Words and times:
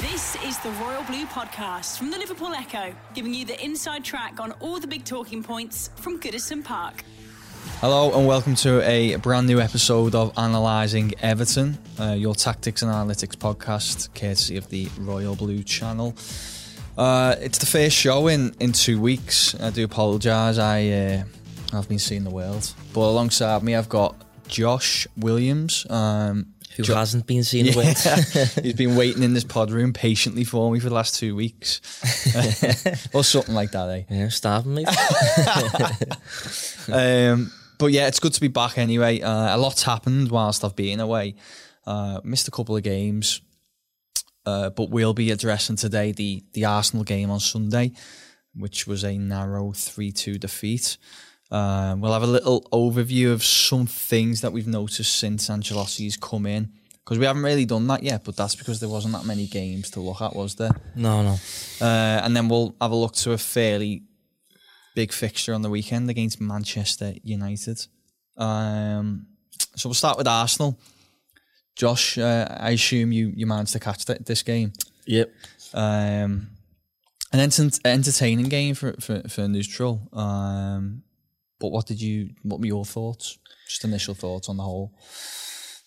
This 0.00 0.34
is 0.46 0.58
the 0.60 0.70
Royal 0.82 1.04
Blue 1.04 1.26
Podcast 1.26 1.98
from 1.98 2.10
the 2.10 2.16
Liverpool 2.16 2.54
Echo, 2.54 2.94
giving 3.12 3.34
you 3.34 3.44
the 3.44 3.62
inside 3.62 4.02
track 4.02 4.40
on 4.40 4.52
all 4.52 4.80
the 4.80 4.86
big 4.86 5.04
talking 5.04 5.42
points 5.42 5.90
from 5.96 6.18
Goodison 6.18 6.64
Park. 6.64 7.04
Hello 7.82 8.16
and 8.16 8.26
welcome 8.26 8.54
to 8.56 8.80
a 8.88 9.16
brand 9.16 9.46
new 9.46 9.60
episode 9.60 10.14
of 10.14 10.32
Analysing 10.38 11.12
Everton, 11.20 11.76
uh, 12.00 12.12
your 12.12 12.34
tactics 12.34 12.80
and 12.80 12.90
analytics 12.90 13.36
podcast, 13.36 14.14
courtesy 14.14 14.56
of 14.56 14.70
the 14.70 14.88
Royal 14.98 15.36
Blue 15.36 15.62
channel. 15.62 16.14
Uh, 16.96 17.36
it's 17.38 17.58
the 17.58 17.66
first 17.66 17.94
show 17.94 18.26
in, 18.26 18.54
in 18.58 18.72
two 18.72 18.98
weeks. 18.98 19.54
I 19.60 19.68
do 19.68 19.84
apologise. 19.84 20.56
I 20.56 20.88
uh, 20.88 21.24
I've 21.74 21.90
been 21.90 21.98
seeing 21.98 22.24
the 22.24 22.30
world, 22.30 22.72
but 22.94 23.02
alongside 23.02 23.62
me 23.62 23.74
I've 23.74 23.90
got 23.90 24.16
Josh 24.48 25.06
Williams. 25.18 25.86
Um, 25.90 26.54
Who 26.76 26.84
Jo- 26.84 26.94
hasn't 26.94 27.26
been 27.26 27.42
seen 27.42 27.66
yeah. 27.66 27.72
He's 28.62 28.74
been 28.74 28.94
waiting 28.94 29.22
in 29.22 29.34
this 29.34 29.44
pod 29.44 29.70
room 29.72 29.92
patiently 29.92 30.44
for 30.44 30.70
me 30.70 30.78
for 30.78 30.88
the 30.88 30.94
last 30.94 31.16
two 31.18 31.34
weeks, 31.34 31.80
or 33.12 33.24
something 33.24 33.54
like 33.54 33.72
that. 33.72 33.88
Eh? 33.88 34.02
yeah, 34.08 34.28
starving 34.28 34.74
me. 34.74 34.84
Um, 36.92 37.52
but 37.78 37.92
yeah, 37.92 38.08
it's 38.08 38.18
good 38.20 38.32
to 38.32 38.40
be 38.40 38.48
back 38.48 38.78
anyway. 38.78 39.20
Uh, 39.20 39.56
a 39.56 39.58
lot's 39.58 39.82
happened 39.84 40.30
whilst 40.30 40.64
I've 40.64 40.74
been 40.76 41.00
away. 41.00 41.34
Uh, 41.86 42.20
missed 42.24 42.48
a 42.48 42.50
couple 42.50 42.76
of 42.76 42.82
games, 42.82 43.40
uh, 44.44 44.70
but 44.70 44.90
we'll 44.90 45.14
be 45.14 45.30
addressing 45.30 45.76
today 45.76 46.12
the 46.12 46.42
the 46.52 46.64
Arsenal 46.64 47.04
game 47.04 47.30
on 47.30 47.40
Sunday, 47.40 47.92
which 48.54 48.86
was 48.86 49.04
a 49.04 49.16
narrow 49.16 49.72
three 49.72 50.12
two 50.12 50.36
defeat. 50.38 50.98
Uh, 51.50 51.96
we'll 51.98 52.12
have 52.12 52.22
a 52.22 52.26
little 52.26 52.62
overview 52.72 53.32
of 53.32 53.42
some 53.42 53.86
things 53.86 54.40
that 54.40 54.52
we've 54.52 54.68
noticed 54.68 55.18
since 55.18 55.48
Ancelotti's 55.48 56.16
come 56.16 56.46
in. 56.46 56.72
Because 57.04 57.18
we 57.18 57.26
haven't 57.26 57.42
really 57.42 57.64
done 57.64 57.86
that 57.88 58.04
yet, 58.04 58.22
but 58.24 58.36
that's 58.36 58.54
because 58.54 58.78
there 58.78 58.88
wasn't 58.88 59.14
that 59.14 59.24
many 59.24 59.46
games 59.46 59.90
to 59.90 60.00
look 60.00 60.20
at, 60.20 60.36
was 60.36 60.54
there? 60.54 60.70
no, 60.94 61.22
no. 61.22 61.36
Uh, 61.80 62.20
and 62.22 62.36
then 62.36 62.48
we'll 62.48 62.76
have 62.80 62.92
a 62.92 62.94
look 62.94 63.14
to 63.14 63.32
a 63.32 63.38
fairly 63.38 64.04
big 64.94 65.12
fixture 65.12 65.54
on 65.54 65.62
the 65.62 65.70
weekend 65.70 66.08
against 66.08 66.40
Manchester 66.40 67.14
United. 67.24 67.84
Um, 68.36 69.26
so 69.74 69.88
we'll 69.88 69.94
start 69.94 70.18
with 70.18 70.28
Arsenal. 70.28 70.78
Josh, 71.74 72.18
uh, 72.18 72.46
I 72.60 72.70
assume 72.70 73.10
you, 73.10 73.32
you 73.34 73.46
managed 73.46 73.72
to 73.72 73.80
catch 73.80 74.04
th- 74.04 74.20
this 74.20 74.42
game. 74.42 74.72
Yep. 75.06 75.32
Um, 75.74 76.50
an 77.32 77.40
ent- 77.40 77.80
entertaining 77.84 78.48
game 78.48 78.74
for, 78.74 78.92
for, 79.00 79.22
for 79.28 79.48
neutral. 79.48 80.08
Um, 80.12 81.02
but 81.60 81.68
what 81.68 81.86
did 81.86 82.00
you? 82.00 82.30
What 82.42 82.60
were 82.60 82.66
your 82.66 82.84
thoughts? 82.84 83.38
Just 83.68 83.84
initial 83.84 84.14
thoughts 84.14 84.48
on 84.48 84.56
the 84.56 84.62
whole. 84.64 84.92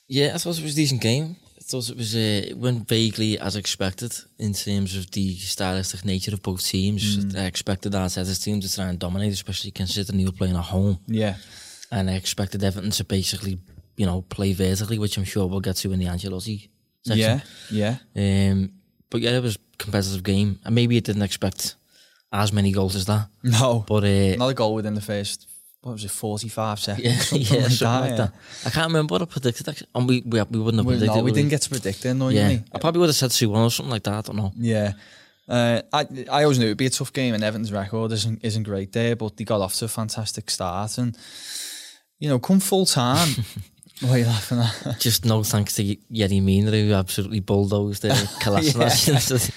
Yeah, 0.08 0.32
I 0.36 0.38
thought 0.38 0.58
it 0.58 0.64
was 0.64 0.74
a 0.74 0.76
decent 0.76 1.02
game. 1.02 1.36
I 1.58 1.62
thought 1.66 1.90
it 1.90 1.98
was 1.98 2.14
uh, 2.16 2.20
it 2.52 2.58
went 2.58 2.88
vaguely 2.88 3.40
as 3.40 3.56
expected 3.56 4.14
in 4.38 4.54
terms 4.54 4.96
of 4.98 5.10
the 5.12 5.36
stylistic 5.38 6.04
nature 6.06 6.34
of 6.34 6.42
both 6.42 6.66
teams. 6.66 7.34
I 7.36 7.46
expected 7.46 7.94
Arteta's 7.94 8.40
team 8.40 8.60
to 8.62 8.74
try 8.74 8.86
and 8.90 9.00
dominate, 9.00 9.32
especially 9.34 9.72
considering 9.72 10.18
they 10.20 10.26
were 10.26 10.32
playing 10.38 10.56
at 10.58 10.64
home. 10.66 11.00
Yeah, 11.08 11.36
And 11.90 12.10
I 12.10 12.14
expected 12.16 12.64
Everton 12.64 12.92
to 12.92 13.04
basically, 13.06 13.60
you 13.96 14.06
know, 14.06 14.22
play 14.24 14.52
vertically, 14.54 15.00
which 15.00 15.18
I'm 15.18 15.24
sure 15.24 15.48
we'll 15.48 15.62
get 15.62 15.78
to 15.78 15.92
in 15.94 16.00
the 16.00 16.06
Ancelotti 16.08 16.68
section. 17.06 17.42
yeah, 17.72 17.98
yeah. 18.16 18.52
Um, 18.52 18.72
but 19.10 19.22
yeah, 19.22 19.32
it 19.38 19.44
was 19.44 19.56
a 19.56 19.78
competitive 19.78 20.24
game. 20.24 20.60
And 20.66 20.76
maybe 20.76 20.98
it 20.98 21.06
didn't 21.06 21.22
expect 21.22 21.76
as 22.32 22.52
many 22.52 22.72
goals 22.74 22.96
as 22.96 23.06
that. 23.06 23.30
No, 23.42 23.86
But 23.88 24.04
uh, 24.04 24.34
another 24.36 24.54
goal 24.54 24.76
within 24.76 24.96
the 24.96 25.02
first. 25.02 25.48
What 25.84 25.92
was 25.94 26.06
it? 26.06 26.12
Forty-five 26.12 26.80
seconds. 26.80 27.06
Yeah, 27.06 27.18
something 27.20 27.58
yeah, 27.58 27.64
like 27.64 27.72
something 27.72 27.88
that, 27.88 28.02
like 28.02 28.10
yeah. 28.12 28.16
that. 28.18 28.34
I 28.66 28.70
can't 28.72 28.88
remember 28.88 29.12
what 29.14 29.22
I 29.22 29.26
predicted. 29.26 29.70
Actually. 29.70 29.88
And 29.94 30.08
we, 30.10 30.22
we 30.26 30.42
we 30.44 30.60
wouldn't 30.60 30.80
have 30.80 30.86
Well, 30.86 30.96
predicted. 30.98 31.08
no, 31.10 31.16
we 31.18 31.22
would 31.24 31.36
didn't 31.36 31.50
get 31.50 31.62
to 31.64 31.70
predict 31.70 32.06
it, 32.06 32.10
annoyingly. 32.10 32.54
Yeah, 32.56 32.60
I 32.74 32.80
probably 32.80 33.00
would 33.02 33.10
have 33.10 33.16
said 33.16 33.32
two 33.32 33.50
one 33.50 33.64
or 33.64 33.70
something 33.70 33.92
like 33.92 34.04
that. 34.04 34.14
I 34.14 34.22
don't 34.22 34.36
know. 34.38 34.52
Yeah. 34.58 34.94
Uh, 35.48 35.82
I 35.92 36.08
I 36.32 36.44
always 36.44 36.58
knew 36.58 36.68
it'd 36.68 36.78
be 36.78 36.86
a 36.86 36.90
tough 36.90 37.12
game, 37.12 37.34
and 37.34 37.44
Everton's 37.44 37.72
record 37.72 38.14
isn't 38.14 38.40
isn't 38.44 38.64
great 38.64 38.94
there, 38.94 39.16
but 39.18 39.36
they 39.36 39.44
got 39.44 39.60
off 39.62 39.76
to 39.76 39.86
a 39.86 39.88
fantastic 39.90 40.50
start, 40.50 40.98
and 40.98 41.18
you 42.20 42.30
know, 42.30 42.40
come 42.40 42.62
full 42.62 42.86
time. 42.86 43.28
what 44.00 44.12
are 44.12 44.18
you 44.20 44.26
laughing 44.26 44.60
at? 44.60 45.00
Just 45.02 45.26
no 45.26 45.44
thanks 45.44 45.76
to 45.76 45.84
Yerry 46.10 46.42
Mina 46.42 46.72
who 46.72 46.94
absolutely 46.94 47.42
bulldozed 47.42 48.06
uh, 48.06 48.14
Kolasinac 48.42 49.10
into, 49.10 49.54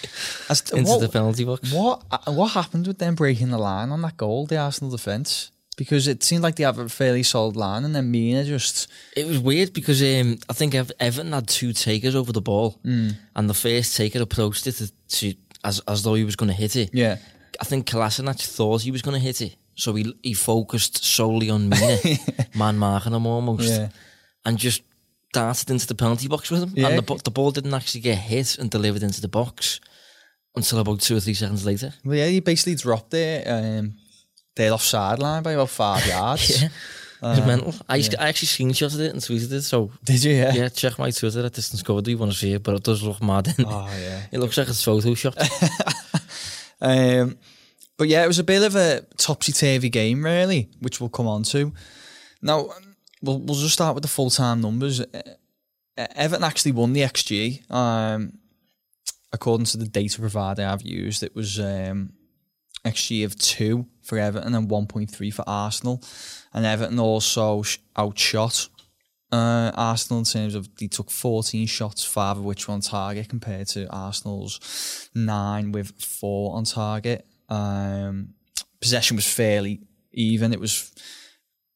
As 0.51 0.61
into 0.73 0.91
what, 0.91 1.01
the 1.01 1.09
penalty 1.09 1.45
box. 1.45 1.73
what 1.73 2.03
what 2.27 2.49
happened 2.49 2.89
with 2.89 2.99
them 2.99 3.15
breaking 3.15 3.51
the 3.51 3.59
line 3.59 3.91
on 3.91 4.03
that 4.03 4.17
goal, 4.17 4.47
the 4.47 4.57
Arsenal 4.57 4.91
defence? 4.91 5.53
Because 5.77 6.09
it 6.09 6.23
seemed 6.23 6.43
like 6.43 6.57
they 6.57 6.65
have 6.65 6.79
a 6.79 6.89
fairly 6.89 7.23
solid 7.23 7.55
line, 7.57 7.85
and 7.85 7.95
then 7.95 8.11
Mina 8.11 8.45
just 8.45 8.89
It 9.15 9.27
was 9.27 9.39
weird 9.39 9.73
because 9.75 10.01
um, 10.03 10.39
I 10.49 10.55
think 10.55 10.75
Ev- 10.75 10.93
Everton 10.99 11.33
had 11.33 11.49
two 11.49 11.73
takers 11.75 12.15
over 12.15 12.33
the 12.33 12.41
ball, 12.41 12.81
Mm. 12.85 13.15
and 13.35 13.49
the 13.51 13.55
first 13.55 13.95
taker 13.97 14.23
approached 14.23 14.67
it 14.67 14.73
to, 14.77 14.91
to, 15.19 15.35
as 15.65 15.81
as 15.87 16.03
though 16.03 16.15
he 16.15 16.25
was 16.25 16.37
going 16.37 16.49
to 16.49 16.55
hit 16.57 16.77
it. 16.77 16.91
yeah 16.95 17.17
I 17.61 17.65
think 17.65 17.87
Kolasinac 17.91 18.41
thought 18.57 18.83
he 18.83 18.91
was 18.91 19.03
going 19.03 19.19
to 19.21 19.27
hit 19.27 19.41
it, 19.43 19.57
so 19.75 19.95
he 19.95 20.15
he 20.23 20.33
focused 20.35 21.05
solely 21.05 21.51
on 21.51 21.69
Mina, 21.69 21.99
man 22.55 22.79
marking 22.79 23.13
him 23.15 23.27
almost. 23.27 23.69
yeah 23.69 23.89
and 24.47 24.57
just 24.59 24.83
darted 25.33 25.71
into 25.71 25.87
the 25.87 25.95
penalty 25.95 26.29
box 26.29 26.51
with 26.51 26.63
him. 26.63 26.73
Yeah. 26.75 26.89
And 26.89 26.99
the, 27.07 27.15
the 27.25 27.31
ball 27.33 27.51
didn't 27.51 27.75
actually 27.75 28.01
get 28.01 28.17
hit 28.17 28.59
and 28.59 28.71
delivered 28.71 29.03
into 29.03 29.21
the 29.21 29.29
box 29.29 29.81
until 30.55 30.79
about 30.79 31.01
two 31.01 31.17
or 31.17 31.21
three 31.21 31.35
seconds 31.35 31.67
later. 31.67 31.93
well 32.05 32.17
yeah 32.17 32.29
he 32.29 32.41
basically 32.41 32.77
dropped 32.77 33.13
it 33.13 33.45
um, 33.47 33.95
they're 34.57 34.73
off 34.73 34.83
sideline 34.83 35.43
by 35.43 35.53
about 35.53 35.71
five 35.71 36.05
yards. 36.09 36.63
Yeah. 36.63 36.69
It 37.23 37.23
was 37.23 37.47
mental. 37.47 37.75
I, 37.89 38.01
to- 38.03 38.23
I 38.23 38.29
actually 38.29 38.49
screenshotted 38.49 39.01
it 39.01 39.13
and 39.13 39.21
tweeted 39.23 39.51
it. 39.53 39.63
So, 39.63 39.91
Did 40.05 40.23
you? 40.23 40.35
Yeah. 40.35 40.53
yeah, 40.53 40.69
check 40.69 40.99
my 40.99 41.11
Twitter 41.11 41.45
at 41.47 41.53
Distance 41.53 41.83
Cover. 41.83 42.03
Do 42.03 42.11
you 42.11 42.19
want 42.19 42.33
to 42.33 42.37
see 42.39 42.53
it? 42.53 42.63
But 42.63 42.75
it 42.77 42.83
does 42.85 43.03
look 43.03 43.23
mad. 43.23 43.55
Oh 43.61 43.89
yeah. 43.99 44.23
it 44.31 44.39
looks 44.39 44.57
like 44.59 44.69
it's 44.69 44.85
photoshopped. 44.85 45.37
Um, 46.79 47.39
but 47.97 48.09
yeah, 48.09 48.23
it 48.23 48.27
was 48.29 48.39
a 48.39 48.45
bit 48.45 48.63
of 48.63 48.77
a 48.77 49.01
topsy 49.17 49.51
turvy 49.53 49.89
game, 49.89 50.23
really, 50.23 50.69
which 50.81 51.01
we'll 51.01 51.09
come 51.09 51.27
on 51.27 51.43
to. 51.45 51.73
Now, 52.43 52.69
we'll, 53.23 53.39
we'll 53.41 53.57
just 53.57 53.73
start 53.73 53.95
with 53.95 54.03
the 54.03 54.09
full 54.09 54.29
time 54.29 54.61
numbers. 54.61 55.01
Uh, 55.01 55.07
uh, 55.97 56.07
Everton 56.15 56.45
actually 56.45 56.73
won 56.73 56.93
the 56.93 57.01
XG. 57.01 57.69
Um, 57.71 58.35
according 59.33 59.65
to 59.67 59.79
the 59.79 59.87
data 59.87 60.21
provider 60.21 60.67
I've 60.67 60.83
used, 60.83 61.23
it 61.23 61.35
was 61.35 61.59
um, 61.59 62.13
XG 62.85 63.25
of 63.25 63.37
two 63.37 63.87
for 64.03 64.19
Everton 64.19 64.55
and 64.55 64.69
1.3 64.69 65.35
for 65.35 65.45
Arsenal. 65.47 66.03
And 66.53 66.65
Everton 66.65 66.99
also 67.01 67.65
outshot 67.99 68.69
uh, 69.33 69.73
Arsenal 69.75 70.21
in 70.21 70.25
terms 70.25 70.55
of 70.55 70.69
they 70.77 70.87
took 70.87 71.11
14 71.11 71.67
shots, 71.67 72.05
five 72.05 72.39
of 72.39 72.45
which 72.45 72.69
were 72.69 72.75
on 72.75 72.81
target, 72.81 73.29
compared 73.29 73.67
to 73.69 73.89
Arsenal's 73.91 75.11
nine 75.15 75.73
with 75.73 75.91
four 76.01 76.55
on 76.57 76.65
target. 76.65 77.27
Um, 77.49 78.35
possession 78.81 79.17
was 79.17 79.27
fairly 79.27 79.81
even. 80.13 80.53
It 80.53 80.61
was 80.61 80.93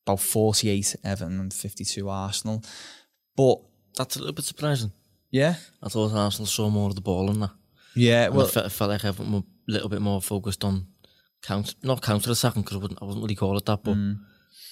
about 0.07 0.21
48 0.21 0.97
Everton 1.05 1.41
and 1.41 1.53
52 1.53 2.09
Arsenal. 2.09 2.63
But 3.37 3.59
That's 3.97 4.17
a 4.17 4.21
little 4.21 4.35
bit 4.35 4.45
surprising. 4.45 4.93
yeah, 5.31 5.55
I 5.83 5.89
thought 5.89 6.13
Arsenal 6.13 6.47
saw 6.47 6.71
more 6.71 6.89
of 6.89 6.95
the 6.95 7.01
ball 7.01 7.31
in 7.31 7.41
that. 7.41 7.51
yeah. 7.97 8.29
Well, 8.29 8.47
I, 8.47 8.51
felt, 8.51 8.67
I 8.67 8.69
felt 8.69 8.91
like 8.91 9.05
Everton 9.05 9.33
were 9.33 9.39
a 9.41 9.73
little 9.73 9.89
bit 9.89 10.01
more 10.01 10.23
focused 10.23 10.65
on 10.65 10.87
counter, 11.43 11.75
not 11.83 12.03
counter 12.03 12.31
attacking 12.31 12.63
because 12.63 12.77
I 12.77 12.81
wouldn't, 12.81 13.03
I 13.03 13.05
wouldn't 13.05 13.23
really 13.23 13.35
call 13.35 13.57
it 13.57 13.65
that, 13.67 13.83
but 13.83 13.95
Mm. 13.95 14.19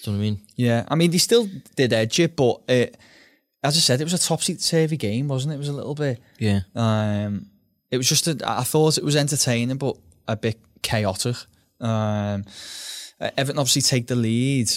do 0.04 0.10
you 0.10 0.12
know 0.12 0.18
what 0.18 0.24
I 0.24 0.30
mean? 0.30 0.40
Yeah, 0.56 0.84
I 0.88 0.94
mean, 0.94 1.10
they 1.10 1.18
still 1.18 1.48
did 1.76 1.92
edge 1.92 2.20
it, 2.20 2.36
but 2.36 2.62
it, 2.68 2.96
as 3.62 3.76
I 3.76 3.80
said, 3.80 4.00
it 4.00 4.04
was 4.04 4.14
a 4.14 4.18
topsy 4.18 4.56
turvy 4.56 4.96
game, 4.96 5.28
wasn't 5.28 5.52
it? 5.52 5.56
It 5.56 5.58
was 5.58 5.68
a 5.68 5.72
little 5.72 5.94
bit. 5.94 6.20
Yeah. 6.38 6.60
Um, 6.74 7.46
it 7.90 7.96
was 7.96 8.08
just. 8.08 8.28
A, 8.28 8.36
I 8.46 8.62
thought 8.64 8.98
it 8.98 9.04
was 9.04 9.16
entertaining, 9.16 9.76
but 9.78 9.96
a 10.28 10.36
bit 10.36 10.60
chaotic. 10.82 11.36
Um, 11.80 12.44
Everton 13.20 13.58
obviously 13.58 13.82
take 13.82 14.06
the 14.06 14.14
lead, 14.14 14.70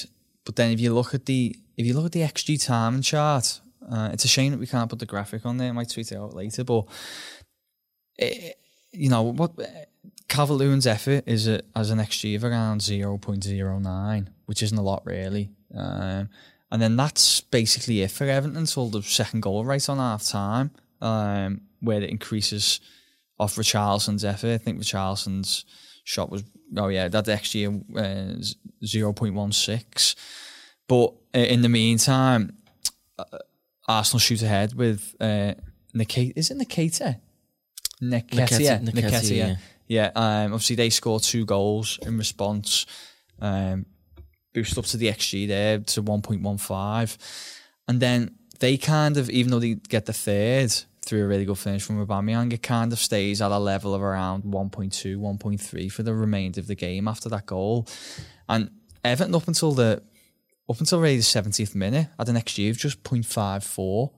but 0.46 0.56
then 0.56 0.72
if 0.72 0.80
you 0.80 0.94
look 0.94 1.14
at 1.14 1.26
the 1.26 1.56
if 1.78 1.86
you 1.86 1.94
look 1.94 2.06
at 2.06 2.12
the 2.12 2.22
XG 2.22 2.64
timing 2.64 3.02
chart, 3.04 3.60
uh, 3.92 4.10
it's 4.14 4.26
a 4.26 4.28
shame 4.28 4.52
that 4.52 4.60
we 4.60 4.66
can't 4.68 4.90
put 4.90 5.00
the 5.00 5.06
graphic 5.06 5.46
on 5.46 5.58
there. 5.58 5.70
I 5.70 5.74
might 5.74 5.90
tweet 5.90 6.12
it 6.12 6.16
out 6.18 6.34
later, 6.34 6.64
but 6.64 6.86
it, 8.18 8.56
you 8.92 9.10
know 9.10 9.24
what? 9.24 9.52
Calvert-Lewin's 10.28 10.88
effort 10.88 11.24
is 11.28 11.48
a, 11.48 11.62
as 11.76 11.90
an 11.90 12.00
XG 12.00 12.36
of 12.36 12.44
around 12.44 12.82
zero 12.82 13.18
point 13.18 13.44
zero 13.44 13.80
nine, 13.80 14.30
which 14.46 14.64
isn't 14.64 14.78
a 14.78 14.82
lot 14.82 15.06
really. 15.06 15.52
Um, 15.76 16.30
and 16.72 16.82
then 16.82 16.96
that's 16.96 17.42
basically 17.42 18.02
it 18.02 18.12
for 18.12 18.24
Everton 18.26 18.56
until 18.56 18.90
the 18.90 19.02
second 19.04 19.42
goal 19.42 19.66
right 19.66 19.88
on 19.90 19.98
half 19.98 20.24
time, 20.24 20.72
um, 21.02 21.62
where 21.82 22.02
it 22.02 22.10
increases 22.10 22.80
off 23.40 23.56
Richarlison's 23.56 24.24
effort. 24.24 24.54
I 24.54 24.58
think 24.58 24.80
Richarlison's 24.80 25.66
shot 26.04 26.30
was 26.30 26.44
oh 26.78 26.88
yeah 26.88 27.08
that 27.08 27.26
XG 27.26 27.84
uh, 27.98 28.86
zero 28.86 29.14
point 29.14 29.34
one 29.34 29.52
six. 29.52 30.16
But 30.88 31.14
uh, 31.36 31.40
in 31.40 31.62
the 31.62 31.70
meantime, 31.70 32.58
uh, 33.18 33.24
Arsenal 33.88 34.20
shoot 34.20 34.42
ahead 34.42 34.74
with 34.76 35.16
uh, 35.20 35.54
Nikita. 35.94 36.40
Is 36.40 36.52
it 36.52 36.58
Nikita? 36.58 37.20
Nketiah. 38.02 39.38
Yeah. 39.38 39.56
yeah. 39.88 40.12
Um, 40.16 40.54
obviously 40.54 40.76
they 40.76 40.90
scored 40.90 41.24
two 41.24 41.46
goals 41.46 42.00
in 42.02 42.18
response. 42.18 42.86
Um, 43.40 43.86
boost 44.54 44.78
up 44.78 44.86
to 44.86 44.98
the 44.98 45.08
XG 45.08 45.48
there 45.48 45.80
to 45.80 46.04
1.15. 46.04 47.18
And 47.88 48.00
then 48.00 48.36
they 48.60 48.78
kind 48.78 49.18
of, 49.18 49.30
even 49.30 49.52
though 49.52 49.60
they 49.60 49.76
get 49.76 50.06
the 50.06 50.14
third, 50.14 50.74
through 51.04 51.24
a 51.24 51.28
really 51.28 51.46
good 51.46 51.58
finish 51.58 51.84
from 51.84 52.06
Aubameyang, 52.06 52.54
it 52.54 52.62
kind 52.62 52.94
of 52.94 53.00
stays 53.00 53.42
at 53.42 53.52
a 53.52 53.58
level 53.58 53.94
of 53.94 54.02
around 54.02 54.44
1.2, 54.44 55.18
1.3 55.18 55.92
for 55.92 56.04
the 56.04 56.14
remainder 56.14 56.60
of 56.60 56.68
the 56.68 56.76
game 56.76 57.08
after 57.08 57.28
that 57.30 57.46
goal. 57.46 57.88
And 58.48 58.70
Everton 59.04 59.36
up 59.36 59.48
until 59.48 59.72
the 59.72 60.04
up 60.70 60.80
until 60.80 61.02
really 61.02 61.18
the 61.18 61.24
70th 61.24 61.76
minute 61.76 62.08
had 62.18 62.30
an 62.30 62.36
XG 62.36 62.70
of 62.70 62.78
just 62.78 63.04
0.54, 63.04 64.12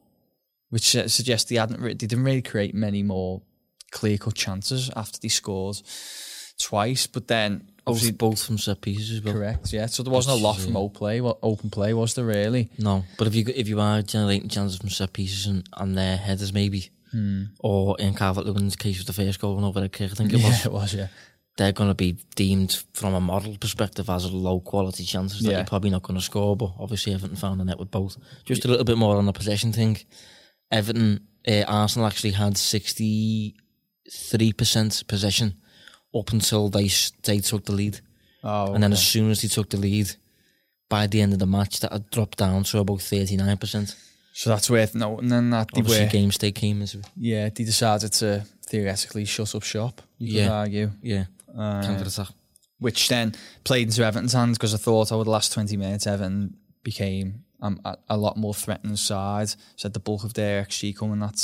which 0.70 0.92
suggests 0.92 1.50
they 1.50 1.56
hadn't 1.56 1.82
they 1.82 1.94
didn't 1.94 2.24
really 2.24 2.42
create 2.42 2.76
many 2.76 3.02
more 3.02 3.42
clear 3.94 4.18
cut 4.18 4.36
chances 4.36 4.90
after 4.96 5.20
they 5.22 5.30
scored 5.30 5.78
twice. 6.60 7.08
But 7.08 7.28
then 7.28 7.70
obviously 7.88 8.12
Both, 8.12 8.32
both 8.32 8.44
from 8.46 8.58
set 8.58 8.82
pieces 8.82 9.12
as 9.12 9.22
well. 9.24 9.34
correct, 9.34 9.74
yeah. 9.74 9.86
So 9.88 10.04
there 10.04 10.14
wasn't 10.14 10.40
a 10.40 10.44
lot 10.44 10.58
from 10.60 10.76
open 10.78 10.96
play, 10.98 11.22
well, 11.22 11.40
open 11.42 11.70
play, 11.70 11.94
was 11.94 12.14
there 12.16 12.26
really? 12.26 12.70
No, 12.78 13.04
but 13.18 13.28
if 13.28 13.36
you 13.36 13.46
if 13.56 13.68
you 13.68 13.80
are 13.80 14.02
generating 14.02 14.50
chances 14.50 14.78
from 14.80 14.90
set 14.90 15.14
pieces 15.14 15.46
and, 15.46 15.68
and 15.78 15.98
their 15.98 16.18
headers 16.18 16.54
maybe, 16.54 16.90
Hmm. 17.12 17.44
or 17.60 17.96
in 18.00 18.16
Calvert 18.16 18.46
Lewin's 18.48 18.76
case 18.76 18.98
with 18.98 19.06
the 19.08 19.14
first 19.14 19.40
goal 19.40 19.56
and 19.58 19.66
over 19.66 19.84
a 19.84 19.90
kick, 19.90 20.12
I 20.12 20.16
think 20.16 20.34
it 20.34 20.40
Yeah, 20.42 20.48
was, 20.50 20.66
it 20.66 20.72
was, 20.72 20.94
yeah. 20.96 21.08
they're 21.58 21.72
going 21.72 21.92
to 21.92 21.94
be 21.96 22.18
deemed 22.36 22.84
from 22.94 23.14
a 23.14 23.20
model 23.22 23.56
perspective 23.60 24.10
as 24.10 24.32
low 24.32 24.60
quality 24.60 25.04
chances 25.04 25.42
that 25.42 25.52
Yeah. 25.52 25.58
you're 25.58 25.66
probably 25.68 25.92
not 25.92 26.02
going 26.02 26.18
to 26.20 26.26
score. 26.26 26.56
But 26.58 26.72
obviously, 26.80 27.14
Everton 27.14 27.36
found 27.36 27.60
the 27.60 27.66
net 27.66 27.78
with 27.78 27.92
both. 27.92 28.18
Just 28.46 28.66
a 28.66 28.68
little 28.68 28.84
bit 28.86 28.98
more 28.98 29.18
on 29.18 29.28
the 29.28 29.32
possession 29.34 29.72
thing. 29.72 29.98
Everton, 30.72 31.28
uh, 31.48 31.64
Arsenal 31.68 32.08
actually 32.08 32.32
had 32.32 32.58
sixty 32.58 33.56
three 34.12 34.54
percent 34.54 35.04
possession 35.08 35.56
up 36.16 36.32
until 36.32 36.70
they 36.70 36.90
they 37.24 37.40
took 37.40 37.66
the 37.66 37.72
lead. 37.74 38.00
Oh, 38.44 38.74
And 38.74 38.84
then 38.84 38.92
okay. 38.92 39.00
as 39.00 39.08
soon 39.08 39.32
as 39.32 39.42
he 39.42 39.48
took 39.48 39.70
the 39.70 39.78
lead, 39.78 40.12
by 40.90 41.08
the 41.08 41.22
end 41.22 41.32
of 41.34 41.40
the 41.40 41.46
match, 41.48 41.80
that 41.80 41.92
had 41.94 42.10
dropped 42.10 42.38
down 42.38 42.64
to 42.66 42.80
about 42.80 43.00
39%. 43.00 43.96
so 44.34 44.50
that's 44.50 44.70
worth 44.70 44.94
noting 44.96 45.30
then 45.30 45.50
that 45.52 45.70
they 45.74 45.80
Obviously, 45.80 46.06
were, 46.06 46.12
game 46.12 46.32
state 46.32 46.56
came 46.56 46.82
into 46.82 47.00
it. 47.00 47.06
yeah, 47.16 47.50
they 47.50 47.64
decided 47.64 48.12
to 48.14 48.46
theoretically 48.68 49.24
shut 49.26 49.56
up 49.56 49.64
shop, 49.64 50.02
you 50.18 50.28
could 50.28 50.36
Yeah. 50.46 50.52
argue. 50.52 50.92
Yeah, 51.02 51.26
Uh, 51.58 51.84
counter 51.84 52.28
which 52.80 53.08
then 53.08 53.34
played 53.64 53.88
into 53.88 54.04
Everton's 54.04 54.34
hands 54.34 54.58
because 54.58 54.74
I 54.74 54.78
thought 54.78 55.12
over 55.14 55.24
the 55.24 55.30
last 55.30 55.54
20 55.54 55.78
minutes 55.78 56.06
Everton 56.06 56.58
became 56.84 57.46
um, 57.62 57.80
a, 57.86 57.96
a 58.10 58.18
lot 58.18 58.36
more 58.36 58.54
threatening 58.54 58.98
side. 58.98 59.54
Said 59.78 59.94
the 59.94 60.02
bulk 60.02 60.26
of 60.26 60.34
their 60.34 60.62
XG 60.66 60.94
coming 60.98 61.20
that 61.20 61.38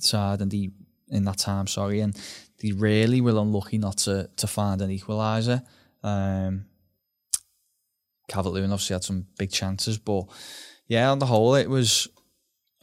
side 0.00 0.40
and 0.40 0.50
the 0.50 0.72
in 1.12 1.24
that 1.24 1.38
time, 1.38 1.66
sorry, 1.66 2.00
and 2.00 2.16
they 2.60 2.72
really 2.72 3.20
were 3.20 3.38
unlucky 3.38 3.78
not 3.78 3.98
to 3.98 4.28
to 4.36 4.46
find 4.46 4.82
an 4.82 4.90
equaliser. 4.90 5.62
Um, 6.02 6.64
Calvert-Lewin 8.28 8.72
obviously 8.72 8.94
had 8.94 9.04
some 9.04 9.26
big 9.38 9.50
chances, 9.50 9.98
but 9.98 10.24
yeah, 10.86 11.10
on 11.10 11.18
the 11.18 11.26
whole, 11.26 11.54
it 11.54 11.68
was, 11.68 12.08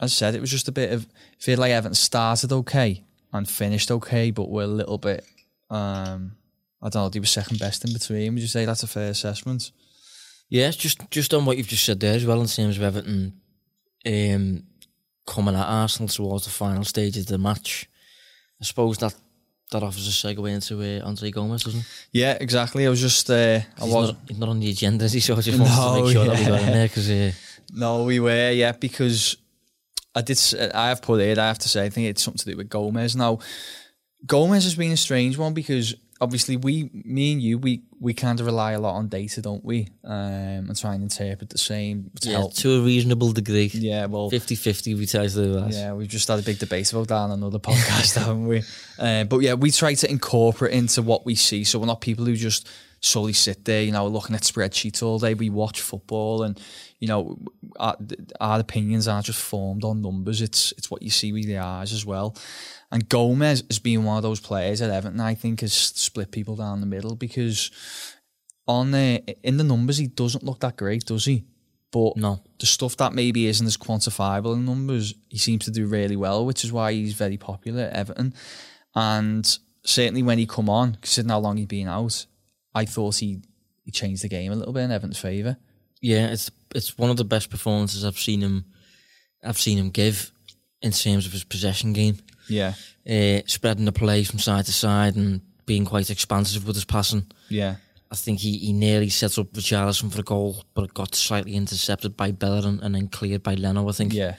as 0.00 0.12
I 0.12 0.14
said, 0.14 0.34
it 0.34 0.40
was 0.40 0.50
just 0.50 0.68
a 0.68 0.72
bit 0.72 0.92
of, 0.92 1.06
I 1.06 1.42
feel 1.42 1.58
like 1.58 1.72
Everton 1.72 1.94
started 1.94 2.52
okay 2.52 3.04
and 3.32 3.48
finished 3.48 3.90
okay, 3.90 4.30
but 4.30 4.50
were 4.50 4.62
a 4.62 4.66
little 4.66 4.98
bit, 4.98 5.24
um, 5.68 6.36
I 6.82 6.88
don't 6.88 7.02
know, 7.02 7.08
they 7.08 7.20
were 7.20 7.26
second 7.26 7.58
best 7.58 7.84
in 7.84 7.92
between. 7.92 8.34
Would 8.34 8.42
you 8.42 8.48
say 8.48 8.64
that's 8.64 8.82
a 8.82 8.86
fair 8.86 9.10
assessment? 9.10 9.72
Yeah, 10.48 10.70
just 10.70 11.08
just 11.10 11.32
on 11.32 11.44
what 11.44 11.56
you've 11.56 11.68
just 11.68 11.84
said 11.84 12.00
there 12.00 12.16
as 12.16 12.26
well 12.26 12.40
in 12.40 12.48
terms 12.48 12.76
of 12.76 12.82
Everton 12.82 13.40
um, 14.06 14.64
coming 15.26 15.54
at 15.54 15.66
Arsenal 15.66 16.08
towards 16.08 16.44
the 16.44 16.50
final 16.50 16.84
stage 16.84 17.16
of 17.16 17.26
the 17.26 17.38
match. 17.38 17.88
I 18.60 18.64
suppose 18.64 18.98
that 18.98 19.14
that 19.70 19.82
offers 19.82 20.08
a 20.08 20.10
segue 20.10 20.50
into 20.50 20.82
uh, 20.82 21.06
Andre 21.06 21.30
Gomes, 21.30 21.62
doesn't 21.62 21.80
it? 21.80 21.86
Yeah, 22.12 22.36
exactly. 22.40 22.86
I 22.86 22.90
was 22.90 23.00
just, 23.00 23.30
uh, 23.30 23.60
I 23.80 23.84
was, 23.84 24.08
not, 24.08 24.16
he's 24.26 24.38
not 24.38 24.48
on 24.48 24.58
the 24.58 24.68
agenda, 24.68 25.04
is 25.04 25.12
he? 25.12 25.20
So 25.20 25.36
I 25.36 25.40
just 25.40 25.58
wanted 25.58 25.76
No, 25.76 25.96
to 25.96 26.02
make 26.02 26.12
sure 26.12 26.24
that 26.24 26.38
we 26.38 26.44
got 26.44 26.60
yeah. 26.60 26.66
in 26.66 26.72
there 26.72 26.88
because 26.88 27.08
uh, 27.10 27.32
no, 27.72 28.02
we 28.02 28.18
were, 28.18 28.50
yeah, 28.50 28.72
because 28.72 29.36
I 30.12 30.22
did, 30.22 30.40
I 30.74 30.88
have 30.88 31.02
put 31.02 31.20
it, 31.20 31.38
I 31.38 31.46
have 31.46 31.58
to 31.60 31.68
say, 31.68 31.84
I 31.84 31.88
think 31.88 32.08
it's 32.08 32.22
something 32.22 32.38
to 32.38 32.50
do 32.50 32.56
with 32.56 32.68
Gomes. 32.68 33.14
Now, 33.14 33.38
Gomes 34.26 34.64
has 34.64 34.74
been 34.74 34.90
a 34.90 34.96
strange 34.96 35.38
one 35.38 35.54
because 35.54 35.94
obviously 36.20 36.56
we, 36.56 36.90
me 36.92 37.32
and 37.32 37.42
you, 37.42 37.58
we, 37.58 37.82
we 37.98 38.12
kind 38.12 38.40
of 38.40 38.46
rely 38.46 38.72
a 38.72 38.80
lot 38.80 38.94
on 38.96 39.08
data, 39.08 39.40
don't 39.40 39.64
we? 39.64 39.88
Um, 40.04 40.68
and 40.68 40.78
try 40.78 40.94
and 40.94 41.02
interpret 41.02 41.50
the 41.50 41.58
same 41.58 42.10
to 42.20 42.28
yeah, 42.28 42.38
help. 42.38 42.54
to 42.54 42.80
a 42.80 42.80
reasonable 42.82 43.32
degree. 43.32 43.70
Yeah, 43.72 44.06
well, 44.06 44.30
50-50 44.30 44.98
we 44.98 45.06
try 45.06 45.26
to 45.26 45.34
do 45.34 45.52
that. 45.54 45.72
Yeah, 45.72 45.94
we've 45.94 46.08
just 46.08 46.28
had 46.28 46.38
a 46.38 46.42
big 46.42 46.58
debate 46.58 46.92
about 46.92 47.08
that 47.08 47.14
on 47.14 47.30
another 47.30 47.58
podcast, 47.58 48.16
haven't 48.18 48.46
we? 48.46 48.62
Uh, 48.98 49.24
but 49.24 49.38
yeah, 49.38 49.54
we 49.54 49.70
try 49.70 49.94
to 49.94 50.10
incorporate 50.10 50.72
into 50.72 51.02
what 51.02 51.24
we 51.24 51.34
see. 51.34 51.64
So 51.64 51.78
we're 51.78 51.86
not 51.86 52.00
people 52.00 52.24
who 52.24 52.36
just 52.36 52.68
solely 53.00 53.32
sit 53.32 53.64
there, 53.64 53.82
you 53.82 53.92
know, 53.92 54.06
looking 54.06 54.36
at 54.36 54.42
spreadsheets 54.42 55.02
all 55.02 55.18
day. 55.18 55.34
We 55.34 55.50
watch 55.50 55.80
football, 55.80 56.42
and 56.42 56.60
you 56.98 57.08
know, 57.08 57.38
our, 57.78 57.96
our 58.40 58.60
opinions 58.60 59.08
aren't 59.08 59.26
just 59.26 59.40
formed 59.40 59.84
on 59.84 60.02
numbers. 60.02 60.42
It's 60.42 60.72
it's 60.72 60.90
what 60.90 61.02
you 61.02 61.10
see 61.10 61.32
with 61.32 61.46
the 61.46 61.58
eyes 61.58 61.92
as 61.92 62.04
well. 62.04 62.36
And 62.92 63.08
Gomes 63.08 63.62
has 63.68 63.78
been 63.78 64.04
one 64.04 64.16
of 64.16 64.22
those 64.22 64.40
players 64.40 64.82
at 64.82 64.90
Everton. 64.90 65.20
I 65.20 65.34
think 65.34 65.60
has 65.60 65.72
split 65.72 66.32
people 66.32 66.56
down 66.56 66.80
the 66.80 66.86
middle 66.86 67.14
because 67.14 67.70
on 68.66 68.90
the 68.90 69.22
in 69.42 69.56
the 69.58 69.64
numbers 69.64 69.98
he 69.98 70.06
doesn't 70.08 70.44
look 70.44 70.60
that 70.60 70.76
great, 70.76 71.04
does 71.04 71.24
he? 71.24 71.44
But 71.92 72.16
No. 72.16 72.40
the 72.58 72.66
stuff 72.66 72.96
that 72.98 73.14
maybe 73.14 73.46
isn't 73.46 73.66
as 73.66 73.76
quantifiable 73.76 74.54
in 74.54 74.64
numbers, 74.64 75.14
he 75.28 75.38
seems 75.38 75.64
to 75.64 75.70
do 75.72 75.86
really 75.86 76.14
well, 76.16 76.46
which 76.46 76.64
is 76.64 76.72
why 76.72 76.92
he's 76.92 77.14
very 77.14 77.36
popular 77.36 77.82
at 77.82 77.92
Everton. 77.94 78.32
And 78.94 79.58
certainly 79.84 80.22
when 80.22 80.38
he 80.38 80.46
come 80.46 80.68
on, 80.70 80.98
considering 81.00 81.30
how 81.30 81.40
long 81.40 81.56
he'd 81.56 81.68
been 81.68 81.88
out, 81.88 82.26
I 82.74 82.84
thought 82.84 83.16
he 83.16 83.42
he 83.84 83.90
changed 83.90 84.22
the 84.22 84.28
game 84.28 84.52
a 84.52 84.56
little 84.56 84.72
bit 84.72 84.82
in 84.82 84.90
Everton's 84.92 85.18
favour. 85.18 85.56
Yeah, 86.00 86.26
it's 86.28 86.50
it's 86.74 86.96
one 86.98 87.10
of 87.10 87.16
the 87.16 87.24
best 87.24 87.50
performances 87.50 88.04
I've 88.04 88.18
seen 88.18 88.40
him. 88.40 88.64
I've 89.42 89.58
seen 89.58 89.78
him 89.78 89.90
give 89.90 90.32
in 90.82 90.92
terms 90.92 91.26
of 91.26 91.32
his 91.32 91.44
possession 91.44 91.92
game, 91.92 92.18
Yeah, 92.48 92.74
uh, 93.08 93.40
spreading 93.46 93.84
the 93.84 93.92
play 93.92 94.24
from 94.24 94.38
side 94.38 94.66
to 94.66 94.72
side 94.72 95.16
and 95.16 95.40
being 95.66 95.84
quite 95.84 96.10
expansive 96.10 96.66
with 96.66 96.76
his 96.76 96.84
passing. 96.84 97.26
yeah, 97.48 97.76
I 98.10 98.16
think 98.16 98.40
he, 98.40 98.58
he 98.58 98.72
nearly 98.72 99.08
set 99.08 99.38
up 99.38 99.52
Richarlison 99.52 100.12
for 100.12 100.20
a 100.20 100.24
goal, 100.24 100.64
but 100.74 100.84
it 100.84 100.94
got 100.94 101.14
slightly 101.14 101.54
intercepted 101.54 102.16
by 102.16 102.32
Bellerin 102.32 102.80
and 102.82 102.94
then 102.94 103.06
cleared 103.08 103.42
by 103.42 103.54
Leno, 103.54 103.88
I 103.88 103.92
think. 103.92 104.12
yeah. 104.12 104.34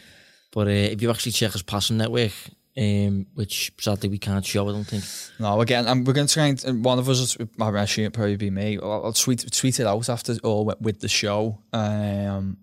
But 0.52 0.68
uh, 0.68 0.72
if 0.72 1.02
you 1.02 1.10
actually 1.10 1.32
check 1.32 1.54
his 1.54 1.62
passing 1.64 1.96
network, 1.98 2.34
um, 2.78 3.26
which 3.36 3.72
sadly 3.80 4.10
we 4.10 4.18
can't 4.18 4.46
show, 4.46 4.68
I 4.68 4.72
don't 4.74 4.84
think. 4.84 5.06
No, 5.40 5.62
again, 5.62 5.88
um, 5.88 6.04
we're 6.04 6.12
going 6.12 6.28
to 6.28 6.34
try 6.34 6.48
and 6.48 6.84
one 6.84 7.00
of 7.00 7.08
us, 7.08 7.38
I 7.62 7.82
assume 7.84 8.06
it'll 8.06 8.14
probably 8.16 8.36
be 8.36 8.50
me. 8.50 8.78
I'll, 8.78 9.06
I'll 9.06 9.14
tweet 9.14 9.50
tweet 9.54 9.80
it 9.80 9.86
out 9.88 10.10
after 10.10 10.36
or 10.44 10.66
with- 10.66 10.82
with 10.82 11.00
the 11.00 11.08
show. 11.08 11.60
Um, 11.72 12.58